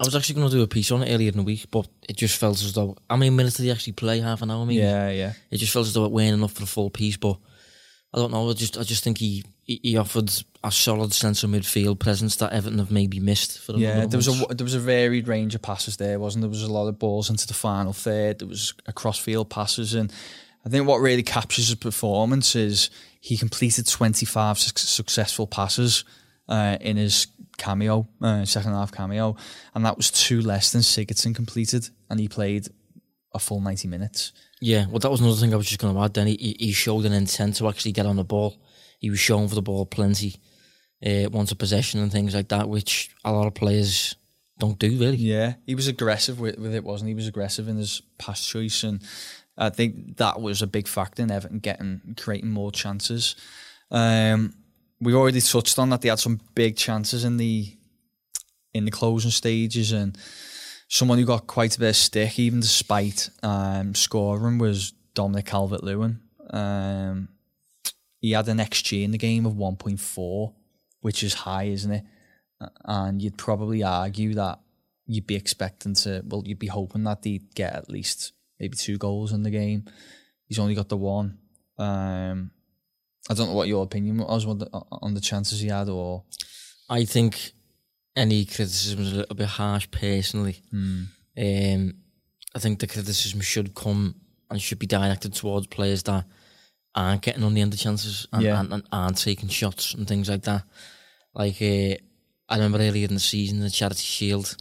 I 0.00 0.04
was 0.04 0.14
actually 0.14 0.36
going 0.36 0.48
to 0.50 0.56
do 0.56 0.62
a 0.62 0.66
piece 0.68 0.92
on 0.92 1.02
it 1.02 1.12
earlier 1.12 1.30
in 1.30 1.36
the 1.36 1.42
week, 1.42 1.66
but 1.70 1.88
it 2.08 2.16
just 2.16 2.36
felt 2.38 2.62
as 2.62 2.72
though. 2.72 2.96
How 3.10 3.16
many 3.16 3.30
minutes 3.30 3.56
did 3.56 3.64
he 3.64 3.72
actually 3.72 3.94
play? 3.94 4.20
Half 4.20 4.42
an 4.42 4.50
hour, 4.50 4.64
maybe. 4.64 4.80
yeah, 4.80 5.10
yeah. 5.10 5.32
It 5.50 5.56
just 5.58 5.72
felt 5.72 5.86
as 5.86 5.94
though 5.94 6.04
it 6.04 6.12
weren't 6.12 6.34
enough 6.34 6.52
for 6.52 6.60
the 6.60 6.66
full 6.66 6.88
piece, 6.90 7.16
but 7.16 7.36
I 8.14 8.18
don't 8.18 8.30
know. 8.30 8.48
I 8.48 8.52
just 8.52 8.78
I 8.78 8.82
just 8.84 9.02
think 9.02 9.18
he 9.18 9.44
he 9.64 9.96
offered 9.96 10.30
a 10.64 10.70
solid 10.72 11.12
sense 11.12 11.42
of 11.42 11.50
midfield 11.50 11.98
presence 11.98 12.36
that 12.36 12.52
Everton 12.52 12.78
have 12.78 12.90
maybe 12.90 13.20
missed 13.20 13.58
for 13.60 13.72
Yeah, 13.72 14.06
there 14.06 14.16
was 14.18 14.28
a 14.28 14.54
there 14.54 14.64
was 14.64 14.74
a 14.74 14.80
varied 14.80 15.26
range 15.28 15.54
of 15.54 15.62
passes 15.62 15.96
there, 15.96 16.18
wasn't 16.18 16.42
there? 16.42 16.50
There 16.50 16.60
was 16.60 16.68
a 16.68 16.72
lot 16.72 16.88
of 16.88 16.98
balls 16.98 17.28
into 17.28 17.46
the 17.46 17.54
final 17.54 17.92
third. 17.92 18.38
There 18.38 18.48
was 18.48 18.74
a 18.86 18.92
cross 18.92 19.18
field 19.18 19.50
passes, 19.50 19.94
and 19.94 20.12
I 20.64 20.68
think 20.68 20.86
what 20.86 20.98
really 21.00 21.22
captures 21.24 21.66
his 21.68 21.74
performance 21.76 22.54
is 22.54 22.88
he 23.20 23.36
completed 23.36 23.86
twenty 23.88 24.26
five 24.26 24.58
su- 24.58 24.70
successful 24.76 25.46
passes 25.46 26.04
uh, 26.48 26.78
in 26.80 26.96
his 26.96 27.26
cameo, 27.58 28.08
uh, 28.22 28.44
second 28.44 28.72
half 28.72 28.90
cameo, 28.90 29.36
and 29.74 29.84
that 29.84 29.96
was 29.96 30.10
two 30.10 30.40
less 30.40 30.72
than 30.72 30.80
Sigurdsson 30.80 31.34
completed, 31.34 31.90
and 32.08 32.18
he 32.18 32.28
played 32.28 32.68
a 33.34 33.38
full 33.38 33.60
ninety 33.60 33.88
minutes. 33.88 34.32
Yeah, 34.60 34.86
well, 34.86 34.98
that 35.00 35.10
was 35.10 35.20
another 35.20 35.36
thing 35.36 35.52
I 35.52 35.56
was 35.56 35.66
just 35.66 35.80
going 35.80 35.94
to 35.94 36.00
add. 36.00 36.14
Then 36.14 36.26
he, 36.28 36.36
he 36.36 36.66
he 36.66 36.72
showed 36.72 37.04
an 37.04 37.12
intent 37.12 37.56
to 37.56 37.68
actually 37.68 37.92
get 37.92 38.06
on 38.06 38.16
the 38.16 38.24
ball. 38.24 38.56
He 38.98 39.10
was 39.10 39.20
shown 39.20 39.46
for 39.48 39.54
the 39.54 39.62
ball 39.62 39.86
plenty, 39.86 40.36
uh, 41.04 41.28
once 41.30 41.52
a 41.52 41.56
possession 41.56 42.00
and 42.00 42.10
things 42.10 42.34
like 42.34 42.48
that, 42.48 42.68
which 42.68 43.10
a 43.24 43.32
lot 43.32 43.46
of 43.46 43.54
players 43.54 44.16
don't 44.58 44.78
do 44.78 44.90
really. 44.98 45.16
Yeah, 45.16 45.54
he 45.66 45.74
was 45.74 45.86
aggressive 45.86 46.40
with, 46.40 46.58
with 46.58 46.74
it, 46.74 46.82
wasn't 46.82 47.08
he? 47.08 47.12
He 47.12 47.16
was 47.16 47.28
aggressive 47.28 47.68
in 47.68 47.76
his 47.76 48.02
pass 48.18 48.44
choice, 48.44 48.82
and 48.82 49.02
I 49.56 49.70
think 49.70 50.16
that 50.16 50.40
was 50.40 50.62
a 50.62 50.66
big 50.66 50.88
factor 50.88 51.22
in 51.22 51.30
Everton 51.30 51.60
getting 51.60 52.16
creating 52.16 52.50
more 52.50 52.72
chances. 52.72 53.36
Um, 53.90 54.54
we 55.00 55.14
already 55.14 55.40
touched 55.40 55.78
on 55.78 55.90
that 55.90 56.00
they 56.00 56.08
had 56.08 56.18
some 56.18 56.40
big 56.54 56.76
chances 56.76 57.24
in 57.24 57.36
the 57.36 57.74
in 58.74 58.84
the 58.84 58.90
closing 58.90 59.30
stages, 59.30 59.92
and 59.92 60.16
someone 60.88 61.18
who 61.18 61.24
got 61.24 61.46
quite 61.46 61.76
a 61.76 61.80
bit 61.80 61.90
of 61.90 61.96
stick, 61.96 62.38
even 62.38 62.60
despite 62.60 63.30
um, 63.42 63.94
scoring, 63.94 64.58
was 64.58 64.92
Dominic 65.14 65.46
Calvert 65.46 65.82
Lewin. 65.82 66.20
Um, 66.50 67.28
he 68.20 68.32
had 68.32 68.48
an 68.48 68.58
XG 68.58 69.04
in 69.04 69.10
the 69.10 69.18
game 69.18 69.46
of 69.46 69.54
1.4, 69.54 70.54
which 71.00 71.22
is 71.22 71.34
high, 71.34 71.64
isn't 71.64 71.92
it? 71.92 72.04
And 72.84 73.22
you'd 73.22 73.38
probably 73.38 73.82
argue 73.82 74.34
that 74.34 74.58
you'd 75.06 75.26
be 75.26 75.36
expecting 75.36 75.94
to, 75.94 76.22
well, 76.26 76.42
you'd 76.44 76.58
be 76.58 76.66
hoping 76.66 77.04
that 77.04 77.22
they'd 77.22 77.54
get 77.54 77.74
at 77.74 77.88
least 77.88 78.32
maybe 78.58 78.76
two 78.76 78.98
goals 78.98 79.32
in 79.32 79.44
the 79.44 79.50
game. 79.50 79.84
He's 80.46 80.58
only 80.58 80.74
got 80.74 80.88
the 80.88 80.96
one. 80.96 81.38
Um, 81.78 82.50
I 83.30 83.34
don't 83.34 83.48
know 83.48 83.54
what 83.54 83.68
your 83.68 83.84
opinion 83.84 84.18
was 84.18 84.46
on 84.46 84.58
the, 84.58 84.68
on 84.72 85.14
the 85.14 85.20
chances 85.20 85.60
he 85.60 85.68
had, 85.68 85.88
or 85.88 86.22
I 86.88 87.04
think 87.04 87.52
any 88.16 88.44
criticism 88.44 89.00
is 89.00 89.12
a 89.12 89.16
little 89.16 89.36
bit 89.36 89.46
harsh 89.48 89.90
personally. 89.90 90.62
Hmm. 90.70 91.02
Um, 91.36 91.94
I 92.54 92.58
think 92.58 92.78
the 92.80 92.86
criticism 92.86 93.40
should 93.40 93.74
come 93.74 94.14
and 94.50 94.60
should 94.60 94.78
be 94.78 94.86
directed 94.86 95.34
towards 95.34 95.66
players 95.66 96.02
that 96.04 96.24
aren't 96.94 97.22
getting 97.22 97.44
on 97.44 97.54
the 97.54 97.60
end 97.60 97.74
of 97.74 97.78
chances 97.78 98.26
and, 98.32 98.42
Yeah. 98.42 98.58
and, 98.60 98.72
and 98.72 98.82
aren't 98.90 99.18
taking 99.18 99.48
shots 99.50 99.94
and 99.94 100.08
things 100.08 100.28
like 100.28 100.42
that. 100.44 100.64
Like 101.34 101.60
uh, 101.60 101.94
I 102.48 102.56
remember 102.56 102.78
earlier 102.78 103.06
in 103.06 103.14
the 103.14 103.20
season, 103.20 103.60
the 103.60 103.70
Charity 103.70 104.02
Shield. 104.02 104.56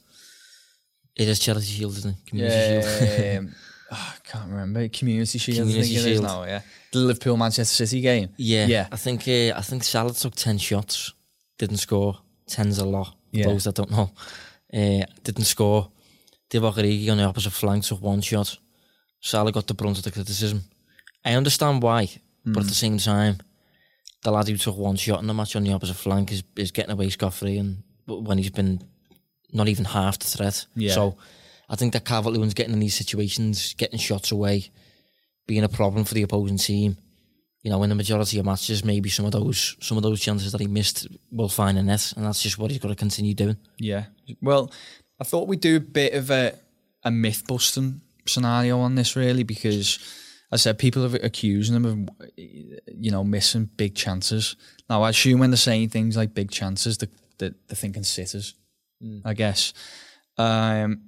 It 1.15 1.27
is 1.27 1.39
Charity 1.39 1.65
Shield, 1.65 1.97
isn't 1.97 2.11
it? 2.17 2.25
Community 2.29 2.81
Shield. 2.81 3.37
Um, 3.47 3.55
oh, 3.91 4.13
I 4.15 4.27
can't 4.27 4.49
remember. 4.49 4.87
Community 4.89 5.37
Shield, 5.37 5.57
I 5.57 5.61
Community 5.61 5.87
think 5.95 6.05
it 6.05 6.09
is 6.11 6.17
Shield. 6.19 6.23
now, 6.23 6.43
yeah. 6.43 6.61
The 6.91 6.99
Liverpool 6.99 7.37
Manchester 7.37 7.85
City 7.85 8.01
game. 8.01 8.29
Yeah, 8.37 8.65
Yeah. 8.67 8.87
I 8.91 8.95
think 8.97 9.27
uh, 9.27 9.53
I 9.57 9.61
think 9.61 9.83
Salah 9.83 10.13
took 10.13 10.35
ten 10.35 10.57
shots, 10.57 11.13
didn't 11.57 11.77
score. 11.77 12.17
Ten's 12.47 12.79
a 12.79 12.85
lot. 12.85 13.13
Yeah. 13.31 13.45
those 13.45 13.65
that 13.65 13.75
don't 13.75 13.91
know, 13.91 14.11
uh, 14.73 15.05
didn't 15.23 15.45
score. 15.45 15.89
Divock 16.49 17.11
on 17.11 17.17
the 17.17 17.23
opposite 17.23 17.51
flank 17.51 17.83
took 17.83 18.01
one 18.01 18.21
shot. 18.21 18.57
Salah 19.19 19.51
got 19.51 19.67
the 19.67 19.73
brunt 19.73 19.97
of 19.97 20.03
the 20.03 20.11
criticism. 20.11 20.63
I 21.25 21.33
understand 21.33 21.81
why, 21.83 22.09
but 22.45 22.61
at 22.61 22.69
the 22.69 22.73
same 22.73 22.97
time, 22.99 23.39
the 24.23 24.31
lad 24.31 24.47
who 24.47 24.55
took 24.55 24.77
one 24.77 24.95
shot 24.95 25.19
in 25.19 25.27
the 25.27 25.33
match 25.33 25.55
on 25.57 25.63
the 25.63 25.73
opposite 25.73 25.95
flank 25.97 26.31
is, 26.31 26.43
is 26.55 26.71
getting 26.71 26.91
away 26.91 27.09
scot 27.09 27.33
free, 27.33 27.57
and 27.57 27.83
when 28.05 28.37
he's 28.37 28.49
been 28.49 28.79
not 29.51 29.67
even 29.67 29.85
half 29.85 30.19
the 30.19 30.25
threat. 30.27 30.65
Yeah. 30.75 30.93
So 30.93 31.17
I 31.69 31.75
think 31.75 31.93
that 31.93 32.05
Calvert 32.05 32.33
Lewin's 32.33 32.53
getting 32.53 32.73
in 32.73 32.79
these 32.79 32.95
situations, 32.95 33.73
getting 33.73 33.99
shots 33.99 34.31
away, 34.31 34.71
being 35.47 35.63
a 35.63 35.69
problem 35.69 36.05
for 36.05 36.13
the 36.13 36.23
opposing 36.23 36.57
team. 36.57 36.97
You 37.63 37.71
know, 37.71 37.83
in 37.83 37.89
the 37.89 37.95
majority 37.95 38.39
of 38.39 38.45
matches, 38.45 38.85
maybe 38.85 39.09
some 39.09 39.25
of 39.25 39.31
those 39.31 39.75
some 39.81 39.97
of 39.97 40.03
those 40.03 40.21
chances 40.21 40.51
that 40.51 40.61
he 40.61 40.67
missed 40.67 41.07
will 41.31 41.49
find 41.49 41.77
a 41.77 41.83
net, 41.83 42.13
and 42.15 42.25
that's 42.25 42.41
just 42.41 42.57
what 42.57 42.71
he's 42.71 42.79
got 42.79 42.89
to 42.89 42.95
continue 42.95 43.33
doing. 43.33 43.57
Yeah. 43.77 44.05
Well, 44.41 44.71
I 45.19 45.23
thought 45.23 45.47
we'd 45.47 45.59
do 45.59 45.77
a 45.77 45.81
bit 45.81 46.13
of 46.13 46.29
a, 46.29 46.53
a 47.03 47.11
myth 47.11 47.43
busting 47.47 48.01
scenario 48.25 48.79
on 48.79 48.95
this, 48.95 49.15
really, 49.15 49.43
because 49.43 49.99
as 50.51 50.61
I 50.61 50.63
said 50.63 50.79
people 50.79 51.03
are 51.03 51.19
accusing 51.21 51.75
him 51.75 51.85
of, 51.85 52.29
you 52.37 53.11
know, 53.11 53.23
missing 53.23 53.69
big 53.75 53.95
chances. 53.95 54.55
Now, 54.89 55.01
I 55.01 55.09
assume 55.09 55.39
when 55.39 55.49
they're 55.49 55.57
saying 55.57 55.89
things 55.89 56.15
like 56.15 56.33
big 56.33 56.51
chances, 56.51 56.97
they're, 56.97 57.09
they're, 57.37 57.55
they're 57.67 57.75
thinking 57.75 58.03
sitters, 58.03 58.53
I 59.25 59.33
guess. 59.33 59.73
Um, 60.37 61.06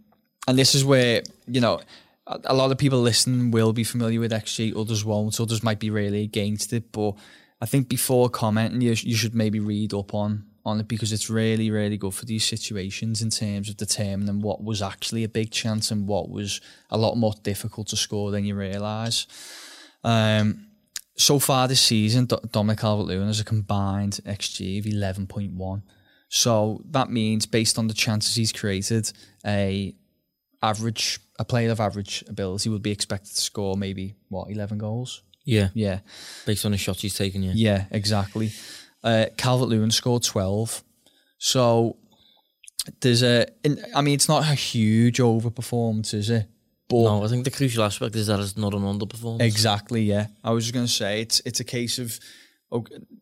and 0.50 0.58
this 0.58 0.74
is 0.74 0.84
where, 0.84 1.22
you 1.46 1.62
know, 1.62 1.80
a, 2.26 2.56
lot 2.56 2.72
of 2.72 2.80
people 2.80 3.00
listening 3.02 3.52
will 3.52 3.72
be 3.72 3.84
familiar 3.84 4.20
with 4.20 4.32
XG, 4.32 4.76
others 4.76 5.06
won't, 5.06 5.40
others 5.40 5.62
might 5.62 5.78
be 5.78 5.92
really 5.92 6.24
against 6.24 6.74
it. 6.74 6.92
But 6.92 7.14
I 7.62 7.68
think 7.68 7.88
before 7.88 8.30
commenting, 8.30 8.82
you, 8.82 8.96
you 8.98 9.16
should 9.16 9.36
maybe 9.36 9.60
read 9.60 9.94
up 9.94 10.16
on 10.16 10.46
on 10.66 10.80
it 10.80 10.88
because 10.88 11.14
it's 11.14 11.30
really, 11.30 11.70
really 11.70 11.98
good 11.98 12.16
for 12.16 12.26
these 12.26 12.44
situations 12.46 13.22
in 13.22 13.30
terms 13.30 13.70
of 13.70 13.78
determining 13.78 14.42
what 14.42 14.64
was 14.64 14.82
actually 14.82 15.24
a 15.24 15.30
big 15.30 15.52
chance 15.52 15.92
and 15.92 16.08
what 16.08 16.32
was 16.32 16.62
a 16.90 16.98
lot 16.98 17.16
more 17.16 17.34
difficult 17.44 17.88
to 17.88 17.96
score 17.96 18.32
than 18.32 18.44
you 18.44 18.56
realise. 18.56 19.28
Um, 20.04 20.66
so 21.16 21.38
far 21.38 21.68
this 21.68 21.82
season, 21.82 22.26
Do- 22.26 22.40
Dominic 22.52 22.80
Calvert-Lewin 22.80 23.28
has 23.28 23.40
a 23.40 23.46
combined 23.46 24.20
XG 24.26 24.80
of 24.80 24.86
11.1. 24.86 25.84
So 26.28 26.82
that 26.90 27.12
means, 27.12 27.46
based 27.46 27.78
on 27.78 27.88
the 27.88 27.94
chances 27.94 28.36
he's 28.36 28.52
created, 28.52 29.12
a 29.46 29.96
average 30.62 31.20
a 31.38 31.46
player 31.46 31.72
of 31.72 31.80
average 31.80 32.24
ability 32.28 32.70
would 32.70 32.82
be 32.82 32.92
expected 32.92 33.34
to 33.34 33.42
score 33.42 33.78
maybe 33.78 34.16
what 34.28 34.52
11 34.52 34.78
goals. 34.78 35.24
Yeah, 35.46 35.70
Yeah, 35.74 36.00
based 36.46 36.66
on 36.66 36.72
the 36.72 36.78
shots 36.78 37.02
he's 37.02 37.16
taken. 37.16 37.42
Yeah, 37.42 37.54
yeah, 37.56 37.86
exactly. 37.92 38.52
Uh, 39.04 39.28
Calvert 39.38 39.70
Lewin 39.70 39.90
scored 39.90 40.24
12. 40.24 40.84
So 41.40 41.98
there's 43.02 43.24
a, 43.24 43.48
in, 43.64 43.84
I 43.96 44.02
mean, 44.02 44.14
it's 44.14 44.28
not 44.28 44.44
a 44.44 44.54
huge 44.54 45.18
overperformance, 45.20 46.14
is 46.14 46.30
it? 46.30 46.46
But 46.90 47.04
no, 47.04 47.24
I 47.24 47.28
think 47.28 47.46
the 47.46 47.52
crucial 47.52 47.84
aspect 47.84 48.16
is 48.16 48.28
that 48.28 48.40
it's 48.40 48.58
not 48.58 48.74
an 48.74 48.82
underperformance. 48.82 49.42
exactly, 49.42 50.04
yeah. 50.04 50.28
I 50.44 50.52
was 50.52 50.66
just 50.66 50.74
going 50.74 50.88
to 50.88 50.92
say 50.92 51.22
it's 51.22 51.40
it's 51.46 51.60
a 51.60 51.64
case 51.64 52.00
of, 52.00 52.20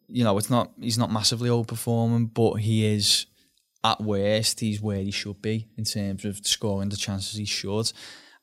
you 0.07 0.23
know, 0.23 0.37
it's 0.37 0.49
not 0.49 0.71
he's 0.79 0.97
not 0.97 1.11
massively 1.11 1.49
overperforming, 1.49 2.33
but 2.33 2.55
he 2.55 2.85
is 2.85 3.25
at 3.83 4.01
worst 4.01 4.59
he's 4.59 4.81
where 4.81 4.99
he 4.99 5.11
should 5.11 5.41
be 5.41 5.67
in 5.77 5.83
terms 5.83 6.25
of 6.25 6.45
scoring 6.45 6.89
the 6.89 6.97
chances 6.97 7.37
he 7.37 7.45
should. 7.45 7.91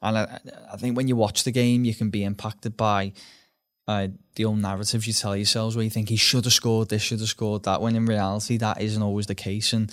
And 0.01 0.19
I, 0.19 0.41
I 0.73 0.77
think 0.77 0.97
when 0.97 1.09
you 1.09 1.17
watch 1.17 1.45
the 1.45 1.51
game, 1.51 1.85
you 1.85 1.95
can 1.95 2.11
be 2.11 2.25
impacted 2.25 2.77
by 2.77 3.13
uh, 3.87 4.09
the 4.37 4.45
old 4.45 4.61
narratives 4.61 5.07
you 5.07 5.13
tell 5.13 5.37
yourselves 5.37 5.77
where 5.77 5.85
you 5.85 5.91
think 5.91 6.09
he 6.09 6.17
should 6.17 6.45
have 6.45 6.53
scored 6.53 6.89
this, 6.89 7.03
should 7.03 7.21
have 7.21 7.29
scored 7.29 7.65
that, 7.65 7.81
when 7.81 7.97
in 7.97 8.07
reality 8.07 8.57
that 8.59 8.81
isn't 8.81 9.03
always 9.03 9.27
the 9.27 9.35
case. 9.35 9.73
And 9.73 9.93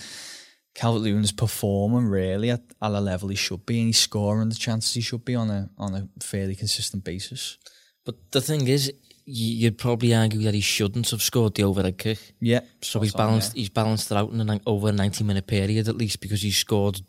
Calvert 0.74 1.02
Lewin's 1.02 1.32
performing 1.32 2.06
really 2.06 2.50
at, 2.50 2.62
at 2.80 2.92
a 2.92 3.00
level 3.00 3.28
he 3.28 3.36
should 3.36 3.66
be, 3.66 3.78
and 3.78 3.88
he's 3.88 3.98
scoring 3.98 4.48
the 4.48 4.54
chances 4.54 4.94
he 4.94 5.00
should 5.02 5.24
be 5.24 5.34
on 5.34 5.50
a 5.50 5.70
on 5.76 5.94
a 5.94 6.08
fairly 6.22 6.54
consistent 6.54 7.04
basis. 7.04 7.58
But 8.04 8.32
the 8.32 8.40
thing 8.40 8.66
is, 8.66 8.92
you'd 9.24 9.78
probably 9.78 10.14
argue 10.14 10.40
that 10.42 10.54
he 10.54 10.60
shouldn't 10.60 11.10
have 11.10 11.22
scored 11.22 11.54
the 11.54 11.64
overhead 11.64 11.98
kick. 11.98 12.18
Yeah, 12.40 12.60
So 12.80 13.00
he's 13.00 13.12
balanced. 13.14 13.54
He's 13.54 13.68
balanced 13.70 14.10
it 14.10 14.16
out 14.16 14.30
in 14.32 14.40
an 14.40 14.60
over 14.66 14.88
a 14.88 14.92
ninety 14.92 15.24
minute 15.24 15.46
period 15.46 15.88
at 15.88 15.96
least 15.96 16.20
because 16.20 16.42
he's 16.42 16.56
scored 16.56 17.00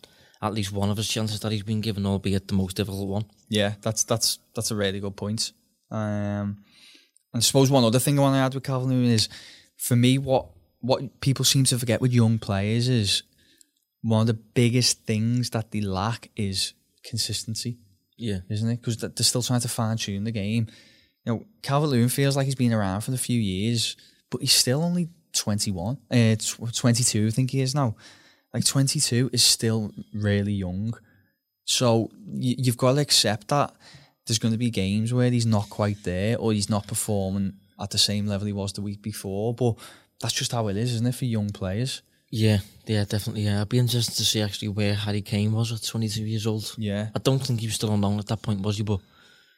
at 0.42 0.54
least 0.54 0.72
one 0.74 0.90
of 0.90 0.98
his 0.98 1.08
chances 1.08 1.40
that 1.40 1.52
he's 1.52 1.64
been 1.64 1.82
given, 1.82 2.06
albeit 2.06 2.48
the 2.48 2.54
most 2.54 2.76
difficult 2.76 3.08
one. 3.08 3.26
Yeah, 3.50 3.74
that's 3.82 4.04
that's 4.04 4.40
that's 4.56 4.72
a 4.72 4.76
really 4.76 5.00
good 5.00 5.16
point. 5.16 5.52
Um, 5.90 6.58
and 7.34 7.36
I 7.36 7.40
suppose 7.40 7.72
one 7.72 7.84
other 7.84 8.00
thing 8.00 8.20
I 8.20 8.22
want 8.22 8.36
to 8.36 8.40
add 8.40 8.54
with 8.54 8.64
Calvert 8.64 8.90
Lewin 8.90 9.06
is, 9.10 9.30
for 9.78 9.96
me, 9.96 10.18
what 10.18 10.48
what 10.82 11.22
people 11.22 11.46
seem 11.46 11.64
to 11.66 11.80
forget 11.80 12.02
with 12.02 12.14
young 12.14 12.40
players 12.40 12.90
is 12.90 13.24
one 14.02 14.22
of 14.22 14.28
the 14.28 14.34
biggest 14.34 15.06
things 15.06 15.50
that 15.52 15.72
they 15.72 15.80
lack 15.82 16.30
is 16.36 16.74
consistency, 17.06 17.78
Yeah, 18.18 18.40
isn't 18.50 18.70
it? 18.70 18.82
Because 18.82 18.98
they're 18.98 19.12
still 19.24 19.42
trying 19.42 19.62
to 19.62 19.70
fine 19.70 19.96
tune 19.98 20.26
the 20.26 20.32
game. 20.32 20.68
You 21.26 21.34
know, 21.34 21.46
Calvert 21.62 21.90
Lewin 21.90 22.10
feels 22.10 22.36
like 22.36 22.46
he's 22.46 22.56
been 22.56 22.74
around 22.74 23.02
for 23.02 23.14
a 23.14 23.18
few 23.18 23.40
years, 23.40 23.96
but 24.30 24.42
he's 24.42 24.54
still 24.54 24.84
only 24.84 25.10
twenty 25.32 25.72
one, 25.72 25.98
uh, 26.12 26.36
tw- 26.36 26.76
twenty 26.76 27.04
two, 27.04 27.28
I 27.28 27.32
think 27.32 27.52
he 27.52 27.62
is 27.62 27.74
now. 27.74 27.96
Like 28.54 28.66
twenty 28.66 29.00
two 29.00 29.30
is 29.34 29.44
still 29.44 29.92
really 30.14 30.54
young. 30.54 30.94
So 31.66 32.10
you, 32.28 32.56
you've 32.58 32.78
got 32.78 32.94
to 32.94 33.02
accept 33.02 33.48
that 33.48 33.74
there's 34.26 34.40
going 34.40 34.54
to 34.54 34.58
be 34.58 34.70
games 34.70 35.14
where 35.14 35.30
he's 35.30 35.46
not 35.46 35.70
quite 35.70 36.04
there 36.04 36.38
or 36.38 36.54
he's 36.54 36.70
not 36.70 36.88
performing 36.88 37.54
at 37.80 37.90
the 37.90 37.98
same 37.98 38.28
level 38.28 38.48
he 38.48 38.54
was 38.54 38.74
the 38.74 38.82
week 38.82 39.02
before. 39.02 39.54
But 39.54 39.76
that's 40.22 40.34
just 40.34 40.52
how 40.52 40.68
it 40.68 40.78
is, 40.78 40.94
isn't 40.94 41.08
it, 41.08 41.16
for 41.16 41.26
young 41.26 41.50
players? 41.50 42.02
yeah, 42.36 42.58
yeah, 42.88 43.06
definitely. 43.06 43.44
Yeah, 43.44 43.62
I'd 43.62 43.70
be 43.70 43.78
interested 43.78 44.16
to 44.16 44.26
see 44.26 44.42
actually 44.42 44.70
where 44.70 44.96
Harry 44.96 45.22
Kane 45.22 45.52
was 45.52 45.72
at 45.72 45.84
twenty 45.84 46.10
two 46.10 46.24
years 46.24 46.48
old. 46.48 46.74
Yeah. 46.80 47.10
I 47.16 47.20
don't 47.20 47.38
think 47.38 47.60
he 47.60 47.68
was 47.68 47.76
still 47.76 47.92
on 47.92 48.20
at 48.20 48.26
that 48.26 48.42
point, 48.42 48.62
was 48.62 48.78
he? 48.78 48.84
But 48.84 49.02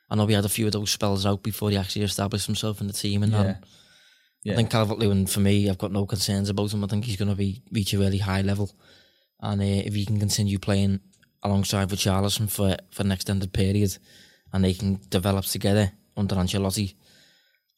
I 0.10 0.16
know 0.16 0.28
he 0.28 0.34
had 0.34 0.46
a 0.46 0.50
few 0.50 0.68
of 0.68 0.72
those 0.74 0.92
spells 0.92 1.26
out 1.26 1.42
before 1.44 1.70
he 1.72 1.78
actually 1.78 2.04
established 2.06 2.46
himself 2.46 2.80
in 2.82 2.88
the 2.88 2.94
team. 2.94 3.24
And 3.24 3.32
Yeah. 3.32 3.44
that. 3.44 3.64
Yeah. 4.44 4.54
I 4.54 4.56
think 4.58 4.70
Calvert 4.70 5.00
Lewin, 5.00 5.26
for 5.26 5.40
me, 5.40 5.68
I've 5.70 5.80
got 5.80 5.92
no 5.92 6.06
concerns 6.06 6.50
about 6.50 6.72
him. 6.72 6.84
I 6.84 6.88
think 6.88 7.06
he's 7.06 7.16
going 7.18 7.30
to 7.32 7.36
be 7.36 7.64
reach 7.72 7.94
a 7.94 7.98
really 7.98 8.20
high 8.20 8.42
level, 8.44 8.72
and 9.42 9.60
uh, 9.60 9.64
if 9.64 9.96
he 9.96 10.06
can 10.06 10.20
continue 10.20 10.60
playing 10.60 11.00
alongside 11.42 11.90
Richarlison 11.90 12.48
for 12.50 12.78
for 12.92 13.02
an 13.04 13.12
extended 13.12 13.52
period, 13.54 13.98
and 14.54 14.64
they 14.64 14.74
can 14.74 15.00
develop 15.10 15.46
together 15.46 15.92
under 16.16 16.36
Ancelotti, 16.36 16.94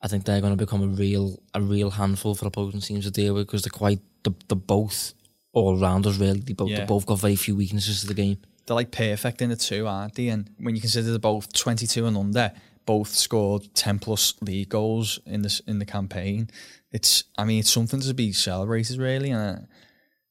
I 0.01 0.09
think 0.09 0.25
they're 0.25 0.41
going 0.41 0.57
to 0.57 0.65
become 0.65 0.83
a 0.83 0.87
real 0.87 1.41
a 1.53 1.61
real 1.61 1.91
handful 1.91 2.35
for 2.35 2.47
opposing 2.47 2.81
teams 2.81 3.05
to 3.05 3.11
deal 3.11 3.33
with 3.35 3.47
because 3.47 3.61
they're 3.63 3.69
quite 3.71 4.01
they're, 4.23 4.35
they're 4.49 4.57
both 4.57 5.13
all 5.53 5.77
rounders 5.79 6.17
really. 6.19 6.41
They 6.41 6.51
both 6.53 6.69
Yeah. 6.69 6.79
they 6.79 6.85
both 6.85 7.05
got 7.05 7.21
very 7.21 7.37
few 7.37 7.55
weaknesses 7.55 8.01
to 8.01 8.07
the 8.07 8.13
game. 8.13 8.39
They're 8.67 8.75
like 8.75 8.91
perfect 8.91 9.41
in 9.41 9.49
the 9.49 9.55
two, 9.55 9.87
aren't 9.87 10.15
they? 10.15 10.27
And 10.27 10.49
when 10.59 10.75
you 10.75 10.81
consider 10.81 11.09
they're 11.09 11.19
both 11.19 11.51
22 11.53 12.05
and 12.05 12.17
under, 12.17 12.51
both 12.85 13.09
scored 13.09 13.73
10 13.73 13.99
plus 13.99 14.33
league 14.41 14.69
goals 14.69 15.19
in 15.25 15.41
this 15.41 15.61
in 15.61 15.79
the 15.79 15.85
campaign. 15.85 16.49
It's, 16.91 17.23
I 17.37 17.45
mean, 17.45 17.59
it's 17.59 17.71
something 17.71 17.99
to 18.01 18.13
be 18.13 18.31
celebrated, 18.33 18.97
really. 18.99 19.31
And 19.31 19.67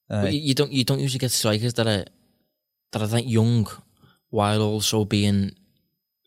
uh, 0.09 0.27
you, 0.29 0.53
don't 0.53 0.71
you 0.71 0.83
don't 0.83 0.99
usually 0.99 1.19
get 1.19 1.31
strikers 1.31 1.73
that 1.75 1.87
are 1.87 2.05
that 2.91 3.01
are 3.01 3.07
that 3.07 3.27
young 3.27 3.67
while 4.29 4.61
also 4.61 5.03
being 5.05 5.51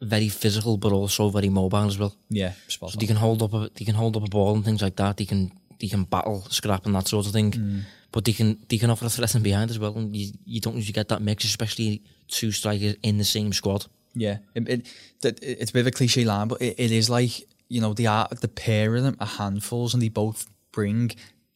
very 0.02 0.28
physical 0.28 0.76
but 0.76 0.92
also 0.92 1.28
very 1.28 1.48
mobile 1.48 1.86
as 1.86 1.98
well. 1.98 2.14
yeah, 2.28 2.52
So 2.90 2.98
they 2.98 3.06
can 3.06 3.16
hold 3.16 3.42
up 3.42 3.52
a 3.54 3.70
they 3.74 3.84
can 3.84 3.94
hold 3.94 4.16
up 4.16 4.24
a 4.24 4.28
ball 4.28 4.54
and 4.54 4.64
things 4.64 4.82
like 4.82 4.96
that. 4.96 5.16
They 5.16 5.26
can 5.26 5.52
they 5.80 5.88
can 5.88 6.04
battle, 6.04 6.42
scrap 6.50 6.86
and 6.86 6.94
that 6.94 7.08
sort 7.08 7.26
of 7.26 7.32
thing. 7.32 7.52
Mm. 7.52 7.82
But 8.12 8.24
they 8.24 8.32
can 8.32 8.58
they 8.68 8.78
can 8.78 8.90
offer 8.90 9.06
a 9.06 9.08
threat 9.08 9.30
from 9.30 9.42
behind 9.42 9.70
as 9.70 9.78
well. 9.78 9.96
And 9.96 10.14
you, 10.14 10.32
you 10.44 10.60
don't 10.60 10.76
usually 10.76 10.92
get 10.92 11.08
that 11.08 11.22
mix, 11.22 11.44
especially 11.44 12.02
two 12.28 12.50
strikers 12.50 12.96
in 13.02 13.18
the 13.18 13.24
same 13.24 13.52
squad. 13.52 13.86
Yeah, 14.14 14.38
it, 14.54 14.68
it, 14.68 14.86
that- 15.20 15.42
it's 15.42 15.70
a 15.70 15.74
bit 15.74 15.80
of 15.80 15.86
a 15.86 15.92
cliche 15.92 16.24
line, 16.24 16.48
but 16.48 16.60
it, 16.60 16.74
it 16.78 16.90
is 16.90 17.08
like 17.08 17.42
you 17.68 17.80
know 17.80 17.94
the 17.94 18.08
art, 18.08 18.40
the 18.40 18.48
pair 18.48 18.96
of 18.96 19.04
them 19.04 19.16
are 19.20 19.26
handfuls, 19.26 19.94
and 19.94 20.02
they 20.02 20.08
both 20.08 20.46
bring 20.72 21.12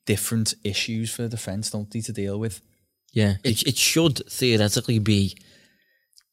different 0.07 0.55
issues 0.63 1.13
for 1.13 1.23
the 1.23 1.29
defense, 1.29 1.71
don't 1.71 1.91
they, 1.91 2.01
to 2.01 2.13
deal 2.13 2.39
with? 2.39 2.61
Yeah, 3.13 3.35
it 3.43 3.67
it 3.67 3.77
should 3.77 4.23
theoretically 4.31 4.99
be 4.99 5.37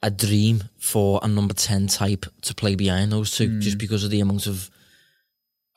a 0.03 0.11
dream 0.11 0.63
for 0.79 1.19
a 1.23 1.27
number 1.27 1.53
ten 1.53 1.87
type 1.87 2.25
to 2.41 2.55
play 2.55 2.75
behind 2.75 3.11
those 3.11 3.35
two, 3.35 3.59
just 3.59 3.77
mm. 3.77 3.81
because 3.81 4.03
of 4.03 4.09
the 4.09 4.19
amount 4.19 4.47
of, 4.47 4.69